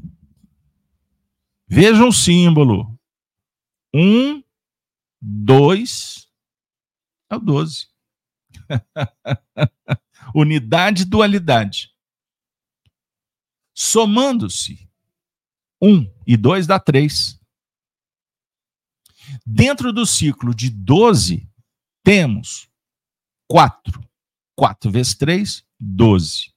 Vejam 1.68 2.08
o 2.08 2.14
símbolo. 2.14 3.00
Um, 3.94 4.44
dois, 5.22 6.28
é 7.30 7.36
o 7.36 7.40
12. 7.40 7.88
Unidade, 10.34 11.06
dualidade. 11.06 11.94
Somando-se, 13.76 14.90
1 15.84 16.10
e 16.26 16.38
2 16.38 16.66
dá 16.66 16.80
3. 16.80 17.38
Dentro 19.46 19.92
do 19.92 20.06
ciclo 20.06 20.56
de 20.56 20.70
12, 20.70 21.46
temos 22.02 22.70
4. 23.50 24.02
4 24.56 24.90
vezes 24.90 25.14
3, 25.16 25.66
12. 25.78 26.54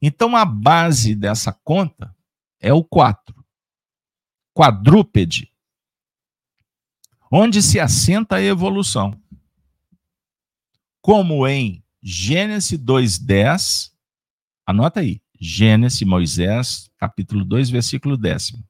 Então 0.00 0.36
a 0.36 0.44
base 0.44 1.16
dessa 1.16 1.52
conta 1.52 2.14
é 2.60 2.72
o 2.72 2.84
4. 2.84 3.34
Quadrúpede. 4.54 5.52
Onde 7.30 7.60
se 7.62 7.80
assenta 7.80 8.36
a 8.36 8.42
evolução. 8.42 9.20
Como 11.00 11.48
em 11.48 11.82
Gênesis 12.00 12.78
2:10, 12.78 13.92
anota 14.66 15.00
aí. 15.00 15.20
Gênesis, 15.44 16.02
Moisés, 16.02 16.88
capítulo 16.96 17.44
2, 17.44 17.68
versículo 17.68 18.16
décimo. 18.16 18.64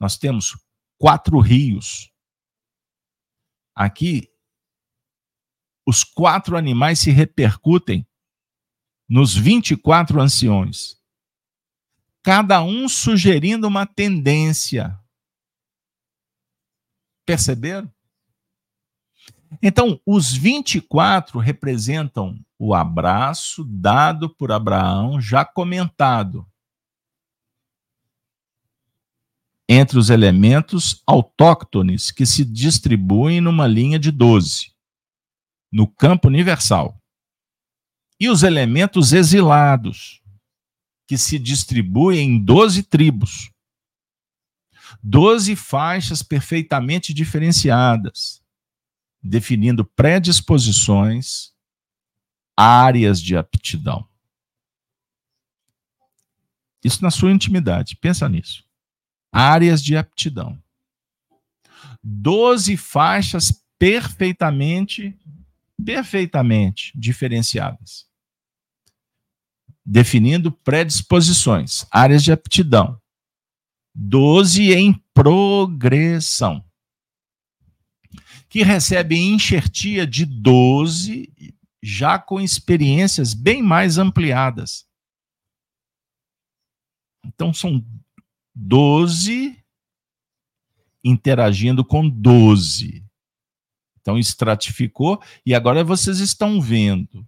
Nós 0.00 0.18
temos 0.18 0.56
quatro 0.98 1.38
rios. 1.38 2.12
Aqui, 3.72 4.28
os 5.86 6.02
quatro 6.02 6.56
animais 6.56 6.98
se 6.98 7.12
repercutem 7.12 8.04
nos 9.08 9.36
24 9.36 10.20
anciões, 10.20 11.00
cada 12.24 12.60
um 12.64 12.88
sugerindo 12.88 13.68
uma 13.68 13.86
tendência. 13.86 14.98
Perceberam? 17.24 17.88
Então, 19.62 20.00
os 20.04 20.32
24 20.32 21.38
representam 21.38 22.44
o 22.64 22.74
abraço 22.74 23.64
dado 23.64 24.30
por 24.30 24.52
Abraão, 24.52 25.20
já 25.20 25.44
comentado. 25.44 26.46
Entre 29.68 29.98
os 29.98 30.10
elementos 30.10 31.02
autóctones 31.04 32.12
que 32.12 32.24
se 32.24 32.44
distribuem 32.44 33.40
numa 33.40 33.66
linha 33.66 33.98
de 33.98 34.12
12, 34.12 34.72
no 35.72 35.88
campo 35.88 36.28
universal. 36.28 36.96
E 38.20 38.28
os 38.28 38.44
elementos 38.44 39.12
exilados, 39.12 40.22
que 41.08 41.18
se 41.18 41.40
distribuem 41.40 42.36
em 42.36 42.44
12 42.44 42.84
tribos. 42.84 43.50
12 45.02 45.56
faixas 45.56 46.22
perfeitamente 46.22 47.12
diferenciadas 47.12 48.40
definindo 49.22 49.84
predisposições, 49.84 51.52
áreas 52.56 53.20
de 53.20 53.36
aptidão. 53.36 54.06
Isso 56.84 57.02
na 57.02 57.10
sua 57.10 57.30
intimidade, 57.30 57.96
pensa 57.96 58.28
nisso. 58.28 58.64
Áreas 59.32 59.82
de 59.82 59.96
aptidão. 59.96 60.60
Doze 62.02 62.76
faixas 62.76 63.64
perfeitamente, 63.78 65.16
perfeitamente 65.84 66.92
diferenciadas. 66.94 68.06
Definindo 69.84 70.50
predisposições, 70.52 71.86
áreas 71.90 72.22
de 72.22 72.32
aptidão. 72.32 73.00
Doze 73.94 74.72
em 74.72 74.92
progressão 75.14 76.64
que 78.52 78.62
recebe 78.62 79.16
enxertia 79.18 80.06
de 80.06 80.26
12, 80.26 81.32
já 81.82 82.18
com 82.18 82.40
experiências 82.40 83.34
bem 83.34 83.62
mais 83.62 83.98
ampliadas. 83.98 84.86
Então, 87.24 87.52
são 87.52 87.84
12 88.54 89.58
interagindo 91.04 91.84
com 91.84 92.08
12. 92.08 93.04
Então, 94.00 94.18
estratificou, 94.18 95.22
e 95.44 95.54
agora 95.54 95.82
vocês 95.82 96.18
estão 96.18 96.60
vendo 96.60 97.26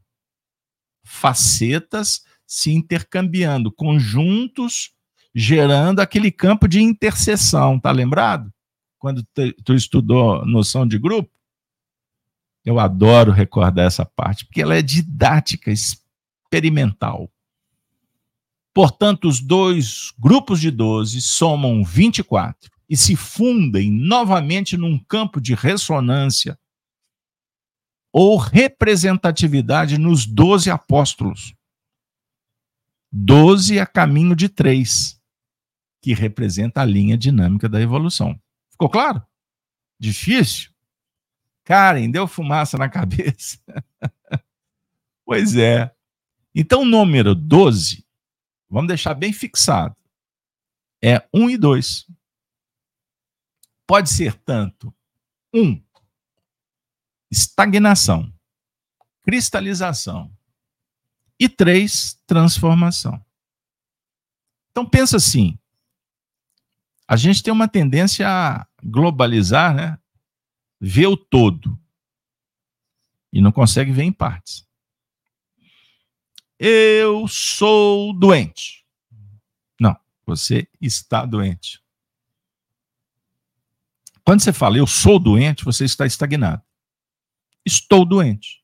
facetas 1.04 2.24
se 2.46 2.72
intercambiando, 2.72 3.70
conjuntos 3.70 4.92
gerando 5.34 6.00
aquele 6.00 6.30
campo 6.30 6.68
de 6.68 6.80
interseção, 6.80 7.78
tá 7.80 7.90
lembrado? 7.90 8.54
quando 9.04 9.22
tu 9.62 9.74
estudou 9.74 10.46
noção 10.46 10.88
de 10.88 10.98
grupo? 10.98 11.30
Eu 12.64 12.78
adoro 12.78 13.30
recordar 13.30 13.86
essa 13.86 14.04
parte, 14.04 14.46
porque 14.46 14.62
ela 14.62 14.74
é 14.74 14.82
didática, 14.82 15.70
experimental. 15.70 17.30
Portanto, 18.72 19.28
os 19.28 19.40
dois 19.40 20.12
grupos 20.18 20.60
de 20.60 20.70
12 20.70 21.20
somam 21.20 21.84
24 21.84 22.70
e 22.88 22.96
se 22.96 23.14
fundem 23.14 23.90
novamente 23.90 24.76
num 24.76 24.98
campo 24.98 25.40
de 25.40 25.54
ressonância 25.54 26.58
ou 28.12 28.36
representatividade 28.36 29.98
nos 29.98 30.26
12 30.26 30.70
apóstolos. 30.70 31.54
12 33.12 33.78
a 33.78 33.86
caminho 33.86 34.34
de 34.34 34.48
3, 34.48 35.20
que 36.02 36.12
representa 36.14 36.80
a 36.80 36.84
linha 36.84 37.16
dinâmica 37.16 37.68
da 37.68 37.80
evolução. 37.80 38.38
Ficou 38.70 38.88
claro? 38.88 39.22
Difícil? 40.00 40.73
Karen, 41.64 42.10
deu 42.10 42.28
fumaça 42.28 42.76
na 42.76 42.88
cabeça. 42.90 43.58
pois 45.24 45.56
é. 45.56 45.94
Então, 46.54 46.82
o 46.82 46.86
número 46.86 47.34
12, 47.34 48.06
vamos 48.68 48.88
deixar 48.88 49.14
bem 49.14 49.32
fixado, 49.32 49.96
é 51.02 51.26
1 51.32 51.50
e 51.50 51.56
2. 51.56 52.06
Pode 53.86 54.08
ser 54.10 54.34
tanto 54.34 54.94
1, 55.52 55.82
estagnação, 57.30 58.32
cristalização, 59.22 60.30
e 61.38 61.48
3, 61.48 62.20
transformação. 62.26 63.24
Então, 64.70 64.88
pensa 64.88 65.16
assim, 65.16 65.58
a 67.06 67.16
gente 67.16 67.42
tem 67.42 67.52
uma 67.52 67.68
tendência 67.68 68.26
a 68.28 68.66
globalizar, 68.82 69.74
né? 69.74 69.98
Ver 70.86 71.06
o 71.06 71.16
todo. 71.16 71.80
E 73.32 73.40
não 73.40 73.50
consegue 73.50 73.90
ver 73.90 74.02
em 74.02 74.12
partes. 74.12 74.68
Eu 76.58 77.26
sou 77.26 78.12
doente. 78.12 78.86
Não, 79.80 79.98
você 80.26 80.68
está 80.78 81.24
doente. 81.24 81.82
Quando 84.22 84.42
você 84.42 84.52
fala 84.52 84.76
eu 84.76 84.86
sou 84.86 85.18
doente, 85.18 85.64
você 85.64 85.86
está 85.86 86.04
estagnado. 86.04 86.62
Estou 87.64 88.04
doente. 88.04 88.62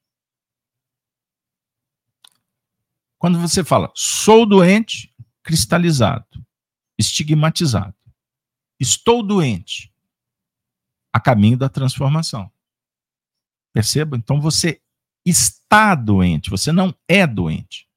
Quando 3.17 3.41
você 3.41 3.65
fala 3.65 3.91
sou 3.95 4.45
doente, 4.45 5.11
cristalizado, 5.43 6.47
estigmatizado. 6.99 7.97
Estou 8.79 9.23
doente, 9.23 9.90
a 11.12 11.20
caminho 11.20 11.57
da 11.57 11.69
transformação. 11.69 12.51
Perceba? 13.73 14.16
Então 14.16 14.41
você 14.41 14.81
está 15.24 15.95
doente, 15.95 16.51
você 16.51 16.73
não 16.73 16.95
é 17.09 17.27
doente. 17.27 17.89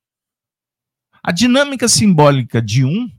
A 1.22 1.32
dinâmica 1.32 1.88
simbólica 1.88 2.62
de 2.62 2.84
um, 2.84 3.10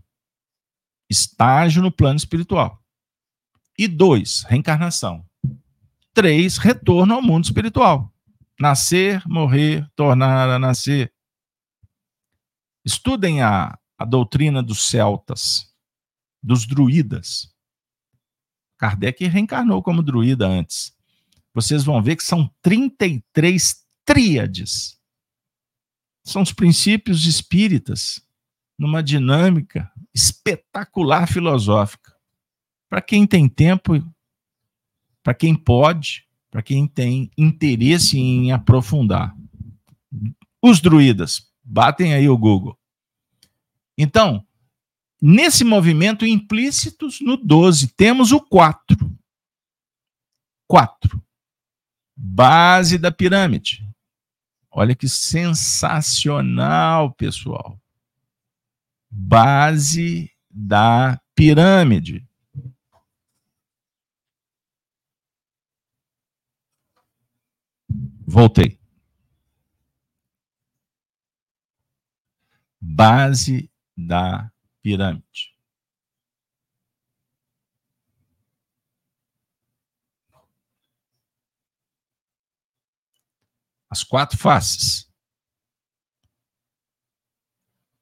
estágio 1.09 1.83
no 1.83 1.91
plano 1.91 2.17
espiritual. 2.17 2.83
E 3.79 3.89
dois, 3.89 4.43
reencarnação. 4.43 5.25
Três, 6.13 6.59
retorno 6.59 7.15
ao 7.15 7.23
mundo 7.23 7.45
espiritual. 7.45 8.13
Nascer, 8.59 9.23
morrer, 9.27 9.89
tornar 9.97 10.49
a 10.49 10.59
nascer. 10.59 11.13
Estudem 12.85 13.43
a, 13.43 13.77
a 13.99 14.05
doutrina 14.05 14.63
dos 14.63 14.89
celtas, 14.89 15.75
dos 16.43 16.67
druidas. 16.67 17.54
Kardec 18.85 19.27
reencarnou 19.27 19.83
como 19.83 20.03
druida 20.03 20.47
antes. 20.47 20.95
Vocês 21.55 21.85
vão 21.85 22.03
ver 22.03 22.17
que 22.17 22.23
são 22.23 22.51
33 22.61 23.83
tríades. 24.05 25.01
São 26.23 26.43
os 26.43 26.53
princípios 26.53 27.25
espíritas 27.25 28.21
numa 28.79 29.03
dinâmica 29.03 29.91
espetacular 30.13 31.27
filosófica. 31.27 32.15
Para 32.87 33.01
quem 33.01 33.27
tem 33.27 33.49
tempo, 33.49 33.95
para 35.23 35.33
quem 35.33 35.55
pode, 35.55 36.29
para 36.51 36.63
quem 36.63 36.87
tem 36.87 37.31
interesse 37.39 38.19
em 38.19 38.53
aprofundar. 38.53 39.35
Os 40.61 40.79
druidas, 40.83 41.51
batem 41.63 42.13
aí 42.13 42.29
o 42.29 42.37
Google. 42.37 42.79
Então, 43.97 44.47
Nesse 45.27 45.65
movimento 45.65 46.27
implícitos, 46.27 47.19
no 47.23 47.39
12, 47.39 47.95
temos 47.95 48.31
o 48.31 48.39
4. 48.39 48.95
4. 50.69 51.25
Base 52.15 52.99
da 52.99 53.11
pirâmide. 53.11 53.89
Olha 54.71 54.95
que 54.95 55.09
sensacional, 55.09 57.15
pessoal. 57.15 57.81
Base 59.11 60.31
da 60.51 61.19
pirâmide. 61.35 62.29
Voltei. 68.27 68.79
Base 72.79 73.71
da 73.97 74.53
pirâmide. 74.85 75.57
As 83.89 84.05
quatro 84.05 84.37
faces. 84.37 85.11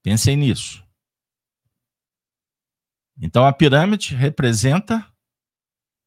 Pensem 0.03 0.37
nisso. 0.37 0.85
Então 3.17 3.47
a 3.47 3.53
pirâmide 3.53 4.17
representa 4.17 5.09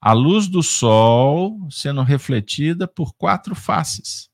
a 0.02 0.12
luz 0.12 0.50
do 0.50 0.62
sol 0.62 1.72
sendo 1.72 2.04
refletida 2.04 2.86
por 2.86 3.14
quatro 3.14 3.56
faces, 3.56 4.30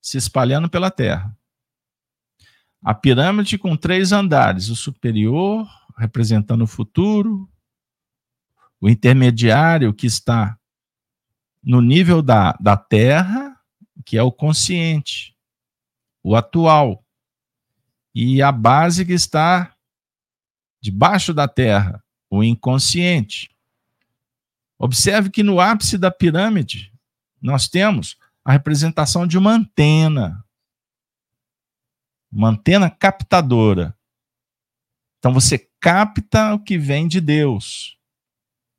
se 0.00 0.18
espalhando 0.18 0.70
pela 0.70 0.90
Terra. 0.90 1.36
A 2.84 2.92
pirâmide 2.92 3.56
com 3.56 3.74
três 3.76 4.12
andares: 4.12 4.68
o 4.68 4.76
superior, 4.76 5.66
representando 5.96 6.62
o 6.62 6.66
futuro, 6.66 7.48
o 8.78 8.90
intermediário, 8.90 9.94
que 9.94 10.06
está 10.06 10.58
no 11.62 11.80
nível 11.80 12.20
da, 12.20 12.52
da 12.60 12.76
Terra, 12.76 13.58
que 14.04 14.18
é 14.18 14.22
o 14.22 14.30
consciente, 14.30 15.34
o 16.22 16.36
atual, 16.36 17.02
e 18.14 18.42
a 18.42 18.52
base 18.52 19.06
que 19.06 19.14
está 19.14 19.74
debaixo 20.78 21.32
da 21.32 21.48
Terra, 21.48 22.04
o 22.28 22.44
inconsciente. 22.44 23.50
Observe 24.78 25.30
que 25.30 25.42
no 25.42 25.58
ápice 25.58 25.96
da 25.96 26.10
pirâmide 26.10 26.92
nós 27.40 27.66
temos 27.66 28.18
a 28.44 28.52
representação 28.52 29.26
de 29.26 29.38
uma 29.38 29.52
antena 29.52 30.43
uma 32.34 32.48
antena 32.48 32.90
captadora. 32.90 33.96
Então 35.18 35.32
você 35.32 35.70
capta 35.80 36.52
o 36.52 36.58
que 36.58 36.76
vem 36.76 37.06
de 37.06 37.20
Deus 37.20 37.96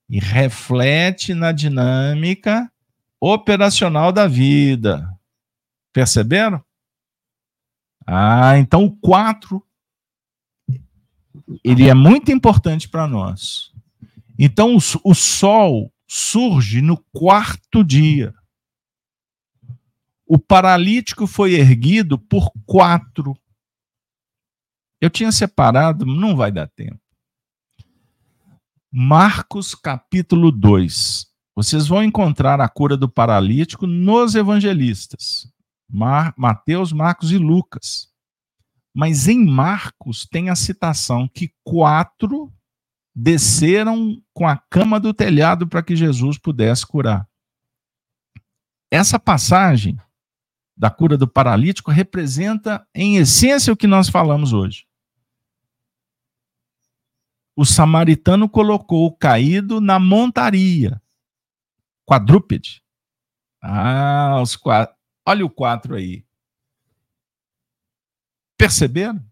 e 0.10 0.20
reflete 0.20 1.34
na 1.34 1.52
dinâmica 1.52 2.70
operacional 3.20 4.12
da 4.12 4.28
vida. 4.28 5.10
Perceberam? 5.94 6.64
Ah, 8.06 8.58
então 8.58 8.84
o 8.84 8.96
4 8.98 9.66
ele 11.64 11.90
é 11.90 11.94
muito 11.94 12.32
importante 12.32 12.90
para 12.90 13.08
nós. 13.08 13.72
Então 14.38 14.76
o, 14.76 14.80
o 15.04 15.16
sol 15.16 15.92
surge 16.08 16.82
no 16.82 16.98
quarto 17.14 17.84
dia. 17.84 18.34
O 20.28 20.38
paralítico 20.38 21.26
foi 21.26 21.54
erguido 21.54 22.20
por 22.20 22.52
quatro 22.66 23.36
eu 25.06 25.10
tinha 25.10 25.32
separado, 25.32 26.04
não 26.04 26.36
vai 26.36 26.52
dar 26.52 26.68
tempo. 26.68 27.00
Marcos 28.92 29.76
capítulo 29.76 30.52
2. 30.52 31.28
Vocês 31.56 31.88
vão 31.88 32.04
encontrar 32.04 32.60
a 32.60 32.68
cura 32.68 32.98
do 32.98 33.08
paralítico 33.08 33.86
nos 33.86 34.34
evangelistas. 34.34 35.48
Mar, 35.88 36.34
Mateus, 36.36 36.92
Marcos 36.92 37.32
e 37.32 37.38
Lucas. 37.38 38.10
Mas 38.96 39.28
em 39.28 39.46
Marcos 39.46 40.26
tem 40.26 40.50
a 40.50 40.56
citação 40.56 41.28
que 41.28 41.54
quatro 41.64 42.52
desceram 43.14 44.20
com 44.34 44.48
a 44.48 44.58
cama 44.58 45.00
do 45.00 45.14
telhado 45.14 45.68
para 45.68 45.84
que 45.84 45.96
Jesus 45.96 46.40
pudesse 46.40 46.86
curar. 46.86 47.28
Essa 48.90 49.20
passagem 49.20 50.00
da 50.76 50.90
cura 50.90 51.16
do 51.16 51.28
paralítico 51.28 51.92
representa, 51.92 52.86
em 52.94 53.18
essência, 53.18 53.72
o 53.72 53.78
que 53.78 53.88
nós 53.88 54.10
falamos 54.10 54.52
hoje 54.52 54.86
o 57.56 57.64
samaritano 57.66 58.50
colocou 58.50 59.06
o 59.06 59.16
caído 59.16 59.80
na 59.80 59.98
montaria. 59.98 61.02
Quadrúpede. 62.06 62.84
Ah, 63.62 64.40
os 64.42 64.56
quatro. 64.56 64.96
Olha 65.26 65.46
o 65.46 65.50
quatro 65.50 65.96
aí. 65.96 66.26
Perceberam? 68.58 69.24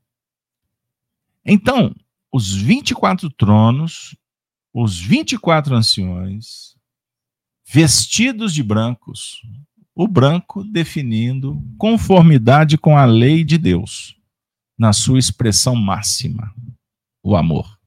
Então, 1.46 1.94
os 2.32 2.54
24 2.54 3.30
tronos, 3.30 4.16
os 4.74 5.00
24 5.00 5.76
anciões, 5.76 6.76
vestidos 7.66 8.54
de 8.54 8.64
brancos, 8.64 9.42
o 9.94 10.08
branco 10.08 10.64
definindo 10.64 11.62
conformidade 11.78 12.78
com 12.78 12.98
a 12.98 13.06
lei 13.06 13.44
de 13.44 13.58
Deus, 13.58 14.18
na 14.78 14.92
sua 14.94 15.20
expressão 15.20 15.76
máxima, 15.76 16.54
o 17.22 17.36
amor. 17.36 17.83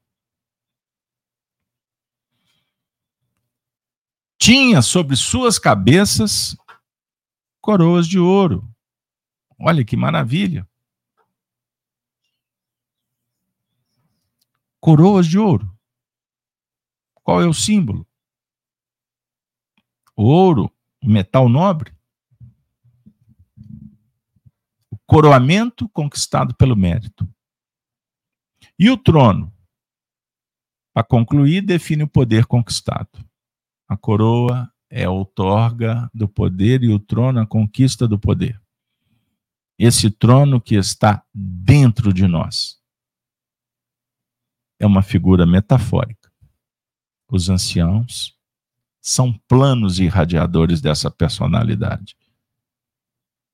Tinha 4.37 4.81
sobre 4.81 5.15
suas 5.15 5.57
cabeças 5.57 6.55
coroas 7.59 8.07
de 8.07 8.19
ouro. 8.19 8.65
Olha 9.59 9.83
que 9.83 9.97
maravilha. 9.97 10.67
Coroas 14.79 15.25
de 15.27 15.37
ouro. 15.37 15.69
Qual 17.15 17.41
é 17.41 17.45
o 17.45 17.53
símbolo? 17.53 18.07
O 20.15 20.23
ouro, 20.23 20.71
metal 21.03 21.49
nobre. 21.49 21.93
O 24.89 24.97
coroamento 25.05 25.89
conquistado 25.89 26.55
pelo 26.55 26.75
mérito. 26.75 27.27
E 28.79 28.89
o 28.89 28.97
trono? 28.97 29.53
Para 30.93 31.03
concluir, 31.03 31.61
define 31.61 32.03
o 32.03 32.07
poder 32.07 32.45
conquistado. 32.45 33.26
A 33.87 33.95
coroa 33.95 34.71
é 34.89 35.05
a 35.05 35.11
outorga 35.11 36.09
do 36.13 36.27
poder 36.27 36.83
e 36.83 36.89
o 36.89 36.99
trono 36.99 37.39
a 37.39 37.47
conquista 37.47 38.07
do 38.07 38.19
poder. 38.19 38.61
Esse 39.79 40.09
trono 40.09 40.59
que 40.59 40.75
está 40.75 41.23
dentro 41.33 42.11
de 42.11 42.27
nós 42.27 42.81
é 44.79 44.85
uma 44.85 45.01
figura 45.01 45.45
metafórica. 45.45 46.31
Os 47.29 47.49
anciãos 47.49 48.35
são 49.01 49.33
planos 49.47 49.99
irradiadores 49.99 50.81
dessa 50.81 51.09
personalidade, 51.09 52.17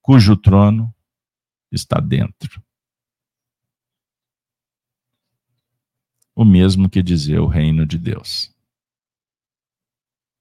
cujo 0.01 0.35
trono 0.35 0.93
está 1.71 1.99
dentro. 1.99 2.63
O 6.35 6.43
mesmo 6.43 6.89
que 6.89 7.03
dizer 7.03 7.39
o 7.39 7.47
reino 7.47 7.85
de 7.85 7.97
Deus 7.99 8.52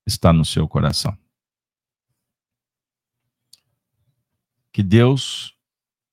está 0.07 0.33
no 0.33 0.45
seu 0.45 0.69
coração. 0.69 1.17
Que 4.73 4.83
Deus 4.83 5.57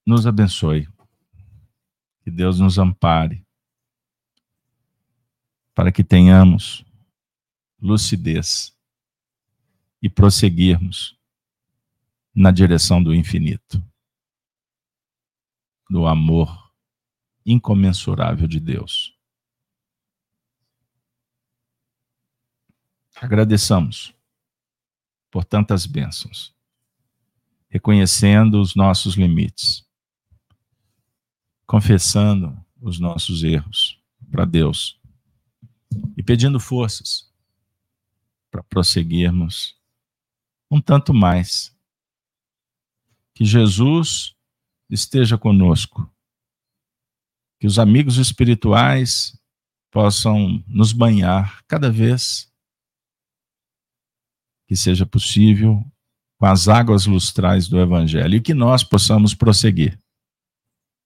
nos 0.05 0.27
abençoe. 0.27 0.87
Que 2.23 2.29
Deus 2.31 2.59
nos 2.59 2.77
ampare. 2.77 3.45
Para 5.73 5.91
que 5.91 6.03
tenhamos 6.03 6.85
lucidez 7.79 8.77
e 10.01 10.09
prosseguirmos 10.09 11.17
na 12.35 12.51
direção 12.51 13.01
do 13.01 13.13
infinito, 13.13 13.83
do 15.89 16.05
amor 16.05 16.73
incomensurável 17.45 18.47
de 18.47 18.59
Deus. 18.59 19.18
Agradeçamos 23.21 24.15
por 25.29 25.43
tantas 25.43 25.85
bênçãos, 25.85 26.55
reconhecendo 27.67 28.61
os 28.61 28.75
nossos 28.75 29.15
limites, 29.15 29.85
confessando 31.67 32.57
os 32.79 32.97
nossos 32.97 33.43
erros 33.43 34.01
para 34.31 34.45
Deus 34.45 34.97
e 36.15 36.23
pedindo 36.23 36.61
forças 36.61 37.29
para 38.49 38.63
prosseguirmos 38.63 39.75
um 40.71 40.79
tanto 40.79 41.13
mais. 41.13 41.75
Que 43.33 43.43
Jesus 43.43 44.33
esteja 44.89 45.37
conosco, 45.37 46.09
que 47.59 47.67
os 47.67 47.77
amigos 47.79 48.15
espirituais 48.15 49.37
possam 49.91 50.63
nos 50.65 50.93
banhar 50.93 51.61
cada 51.67 51.91
vez 51.91 52.48
que 54.69 54.75
seja 54.75 55.03
possível 55.03 55.83
com 56.37 56.45
as 56.45 56.67
águas 56.67 57.07
lustrais 57.07 57.67
do 57.67 57.79
Evangelho 57.79 58.35
e 58.35 58.39
que 58.39 58.53
nós 58.53 58.83
possamos 58.83 59.33
prosseguir. 59.33 59.99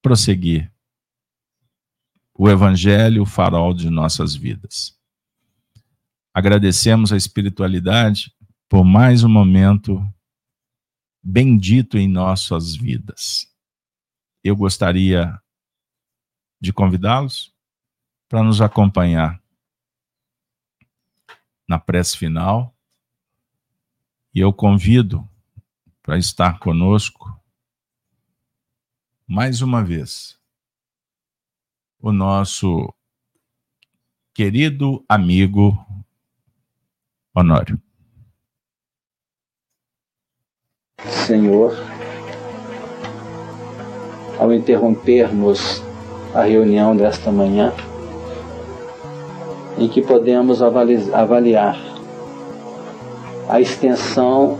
Prosseguir. 0.02 0.70
O 2.34 2.46
Evangelho, 2.50 3.22
o 3.22 3.26
farol 3.26 3.72
de 3.72 3.88
nossas 3.88 4.36
vidas. 4.36 4.94
Agradecemos 6.34 7.10
a 7.10 7.16
espiritualidade 7.16 8.36
por 8.68 8.84
mais 8.84 9.24
um 9.24 9.30
momento 9.30 10.06
bendito 11.22 11.96
em 11.96 12.06
nossas 12.06 12.76
vidas. 12.76 13.50
Eu 14.42 14.54
gostaria 14.54 15.40
de 16.60 16.70
convidá-los 16.70 17.50
para 18.28 18.42
nos 18.42 18.60
acompanhar 18.60 19.42
na 21.66 21.78
prece 21.78 22.18
final 22.18 22.73
e 24.34 24.40
eu 24.40 24.52
convido 24.52 25.26
para 26.02 26.18
estar 26.18 26.58
conosco 26.58 27.40
mais 29.26 29.62
uma 29.62 29.82
vez 29.82 30.36
o 32.00 32.12
nosso 32.12 32.92
querido 34.34 35.04
amigo 35.08 35.78
Honório. 37.34 37.80
Senhor, 41.26 41.72
ao 44.38 44.52
interrompermos 44.52 45.82
a 46.34 46.42
reunião 46.42 46.96
desta 46.96 47.30
manhã, 47.30 47.72
em 49.78 49.88
que 49.88 50.02
podemos 50.02 50.60
avaliar 50.60 51.93
a 53.48 53.60
extensão 53.60 54.58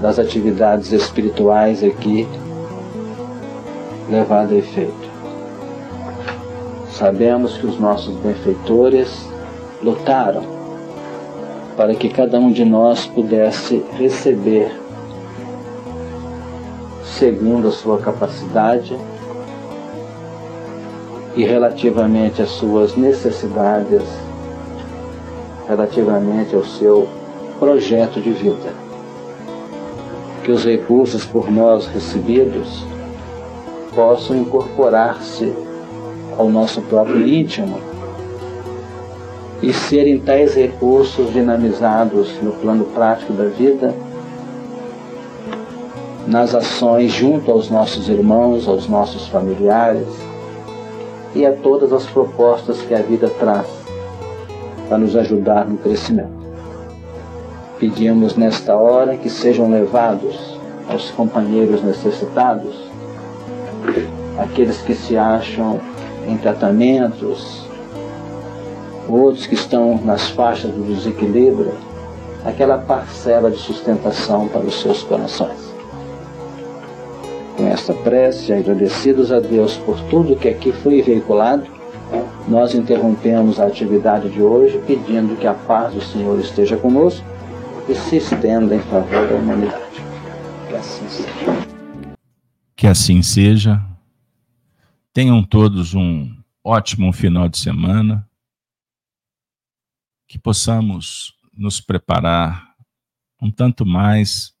das 0.00 0.18
atividades 0.18 0.92
espirituais 0.92 1.82
aqui 1.84 2.26
levada 4.10 4.54
a 4.54 4.58
efeito. 4.58 5.10
Sabemos 6.90 7.56
que 7.56 7.66
os 7.66 7.78
nossos 7.78 8.14
benfeitores 8.16 9.26
lutaram 9.82 10.42
para 11.76 11.94
que 11.94 12.08
cada 12.08 12.38
um 12.38 12.52
de 12.52 12.64
nós 12.64 13.06
pudesse 13.06 13.84
receber 13.96 14.70
segundo 17.18 17.68
a 17.68 17.72
sua 17.72 17.98
capacidade 17.98 18.96
e 21.34 21.44
relativamente 21.44 22.42
às 22.42 22.50
suas 22.50 22.94
necessidades, 22.96 24.02
relativamente 25.66 26.54
ao 26.54 26.64
seu 26.64 27.08
projeto 27.62 28.20
de 28.20 28.32
vida. 28.32 28.74
Que 30.42 30.50
os 30.50 30.64
recursos 30.64 31.24
por 31.24 31.48
nós 31.48 31.86
recebidos 31.86 32.84
possam 33.94 34.36
incorporar-se 34.36 35.54
ao 36.36 36.48
nosso 36.48 36.82
próprio 36.82 37.24
íntimo 37.24 37.78
e 39.62 39.72
serem 39.72 40.18
tais 40.18 40.54
recursos 40.54 41.32
dinamizados 41.32 42.32
no 42.42 42.50
plano 42.50 42.84
prático 42.86 43.32
da 43.32 43.44
vida, 43.44 43.94
nas 46.26 46.56
ações 46.56 47.12
junto 47.12 47.52
aos 47.52 47.70
nossos 47.70 48.08
irmãos, 48.08 48.66
aos 48.66 48.88
nossos 48.88 49.28
familiares 49.28 50.08
e 51.32 51.46
a 51.46 51.52
todas 51.52 51.92
as 51.92 52.06
propostas 52.06 52.82
que 52.82 52.92
a 52.92 53.02
vida 53.02 53.30
traz 53.38 53.68
para 54.88 54.98
nos 54.98 55.14
ajudar 55.14 55.64
no 55.64 55.78
crescimento. 55.78 56.41
Pedimos 57.82 58.36
nesta 58.36 58.76
hora 58.76 59.16
que 59.16 59.28
sejam 59.28 59.68
levados 59.68 60.56
aos 60.88 61.10
companheiros 61.10 61.82
necessitados, 61.82 62.76
aqueles 64.38 64.80
que 64.82 64.94
se 64.94 65.16
acham 65.16 65.80
em 66.28 66.36
tratamentos, 66.36 67.66
outros 69.08 69.48
que 69.48 69.56
estão 69.56 70.00
nas 70.04 70.30
faixas 70.30 70.70
do 70.70 70.84
desequilíbrio, 70.94 71.72
aquela 72.44 72.78
parcela 72.78 73.50
de 73.50 73.58
sustentação 73.58 74.46
para 74.46 74.60
os 74.60 74.80
seus 74.80 75.02
corações. 75.02 75.74
Com 77.56 77.66
esta 77.66 77.92
prece, 77.92 78.52
agradecidos 78.52 79.32
a 79.32 79.40
Deus 79.40 79.76
por 79.78 79.98
tudo 80.02 80.36
que 80.36 80.48
aqui 80.48 80.70
foi 80.70 81.02
veiculado, 81.02 81.64
nós 82.46 82.76
interrompemos 82.76 83.58
a 83.58 83.66
atividade 83.66 84.30
de 84.30 84.40
hoje 84.40 84.80
pedindo 84.86 85.36
que 85.36 85.48
a 85.48 85.54
paz 85.54 85.94
do 85.94 86.00
Senhor 86.00 86.38
esteja 86.38 86.76
conosco 86.76 87.31
e 87.88 87.94
se 87.94 88.16
estenda 88.16 88.76
em 88.76 88.82
favor 88.82 89.28
da 89.28 89.34
humanidade. 89.34 90.00
Que 90.68 90.76
assim 90.76 91.08
seja. 91.08 91.66
Que 92.76 92.86
assim 92.86 93.22
seja. 93.22 93.86
Tenham 95.12 95.42
todos 95.42 95.94
um 95.94 96.34
ótimo 96.64 97.12
final 97.12 97.48
de 97.48 97.58
semana, 97.58 98.28
que 100.26 100.38
possamos 100.38 101.36
nos 101.52 101.80
preparar 101.80 102.74
um 103.40 103.50
tanto 103.50 103.84
mais 103.84 104.54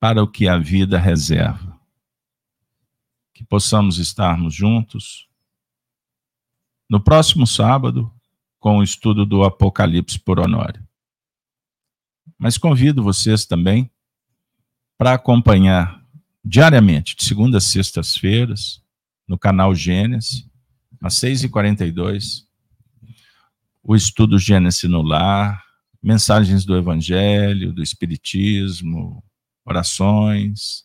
para 0.00 0.22
o 0.22 0.26
que 0.26 0.48
a 0.48 0.58
vida 0.58 0.98
reserva. 0.98 1.78
Que 3.32 3.44
possamos 3.44 3.98
estarmos 3.98 4.54
juntos 4.54 5.28
no 6.88 7.00
próximo 7.00 7.46
sábado 7.46 8.12
com 8.58 8.78
o 8.78 8.82
estudo 8.82 9.24
do 9.24 9.44
Apocalipse 9.44 10.18
por 10.18 10.38
Honório. 10.38 10.81
Mas 12.42 12.58
convido 12.58 13.04
vocês 13.04 13.46
também 13.46 13.88
para 14.98 15.14
acompanhar 15.14 16.04
diariamente, 16.44 17.14
de 17.14 17.22
segunda 17.22 17.58
a 17.58 17.60
sextas-feiras, 17.60 18.82
no 19.28 19.38
canal 19.38 19.72
Gênesis, 19.76 20.50
às 21.00 21.14
6h42, 21.20 22.44
o 23.80 23.94
estudo 23.94 24.40
Gênesis 24.40 24.90
no 24.90 25.02
lar, 25.02 25.62
mensagens 26.02 26.64
do 26.64 26.76
Evangelho, 26.76 27.72
do 27.72 27.80
Espiritismo, 27.80 29.22
orações, 29.64 30.82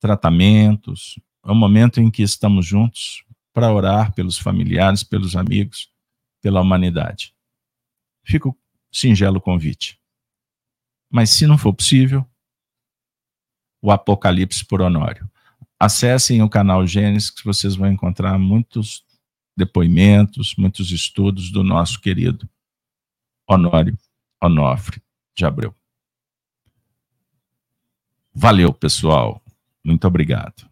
tratamentos. 0.00 1.20
É 1.44 1.52
um 1.52 1.54
momento 1.54 2.00
em 2.00 2.10
que 2.10 2.22
estamos 2.22 2.64
juntos 2.64 3.26
para 3.52 3.70
orar 3.70 4.14
pelos 4.14 4.38
familiares, 4.38 5.04
pelos 5.04 5.36
amigos, 5.36 5.90
pela 6.40 6.62
humanidade. 6.62 7.34
Fica 8.24 8.48
o 8.48 8.56
singelo 8.90 9.38
convite. 9.38 9.98
Mas 11.10 11.30
se 11.30 11.46
não 11.46 11.56
for 11.56 11.72
possível, 11.72 12.26
o 13.82 13.90
Apocalipse 13.90 14.64
por 14.64 14.82
Honório. 14.82 15.28
Acessem 15.78 16.42
o 16.42 16.48
canal 16.48 16.86
Gênesis, 16.86 17.30
que 17.30 17.44
vocês 17.44 17.76
vão 17.76 17.88
encontrar 17.88 18.38
muitos 18.38 19.04
depoimentos, 19.56 20.54
muitos 20.56 20.90
estudos 20.90 21.50
do 21.50 21.62
nosso 21.62 22.00
querido 22.00 22.48
Honório 23.48 23.96
Onofre 24.42 25.02
de 25.36 25.44
Abreu. 25.44 25.74
Valeu, 28.32 28.72
pessoal. 28.72 29.42
Muito 29.84 30.06
obrigado. 30.06 30.68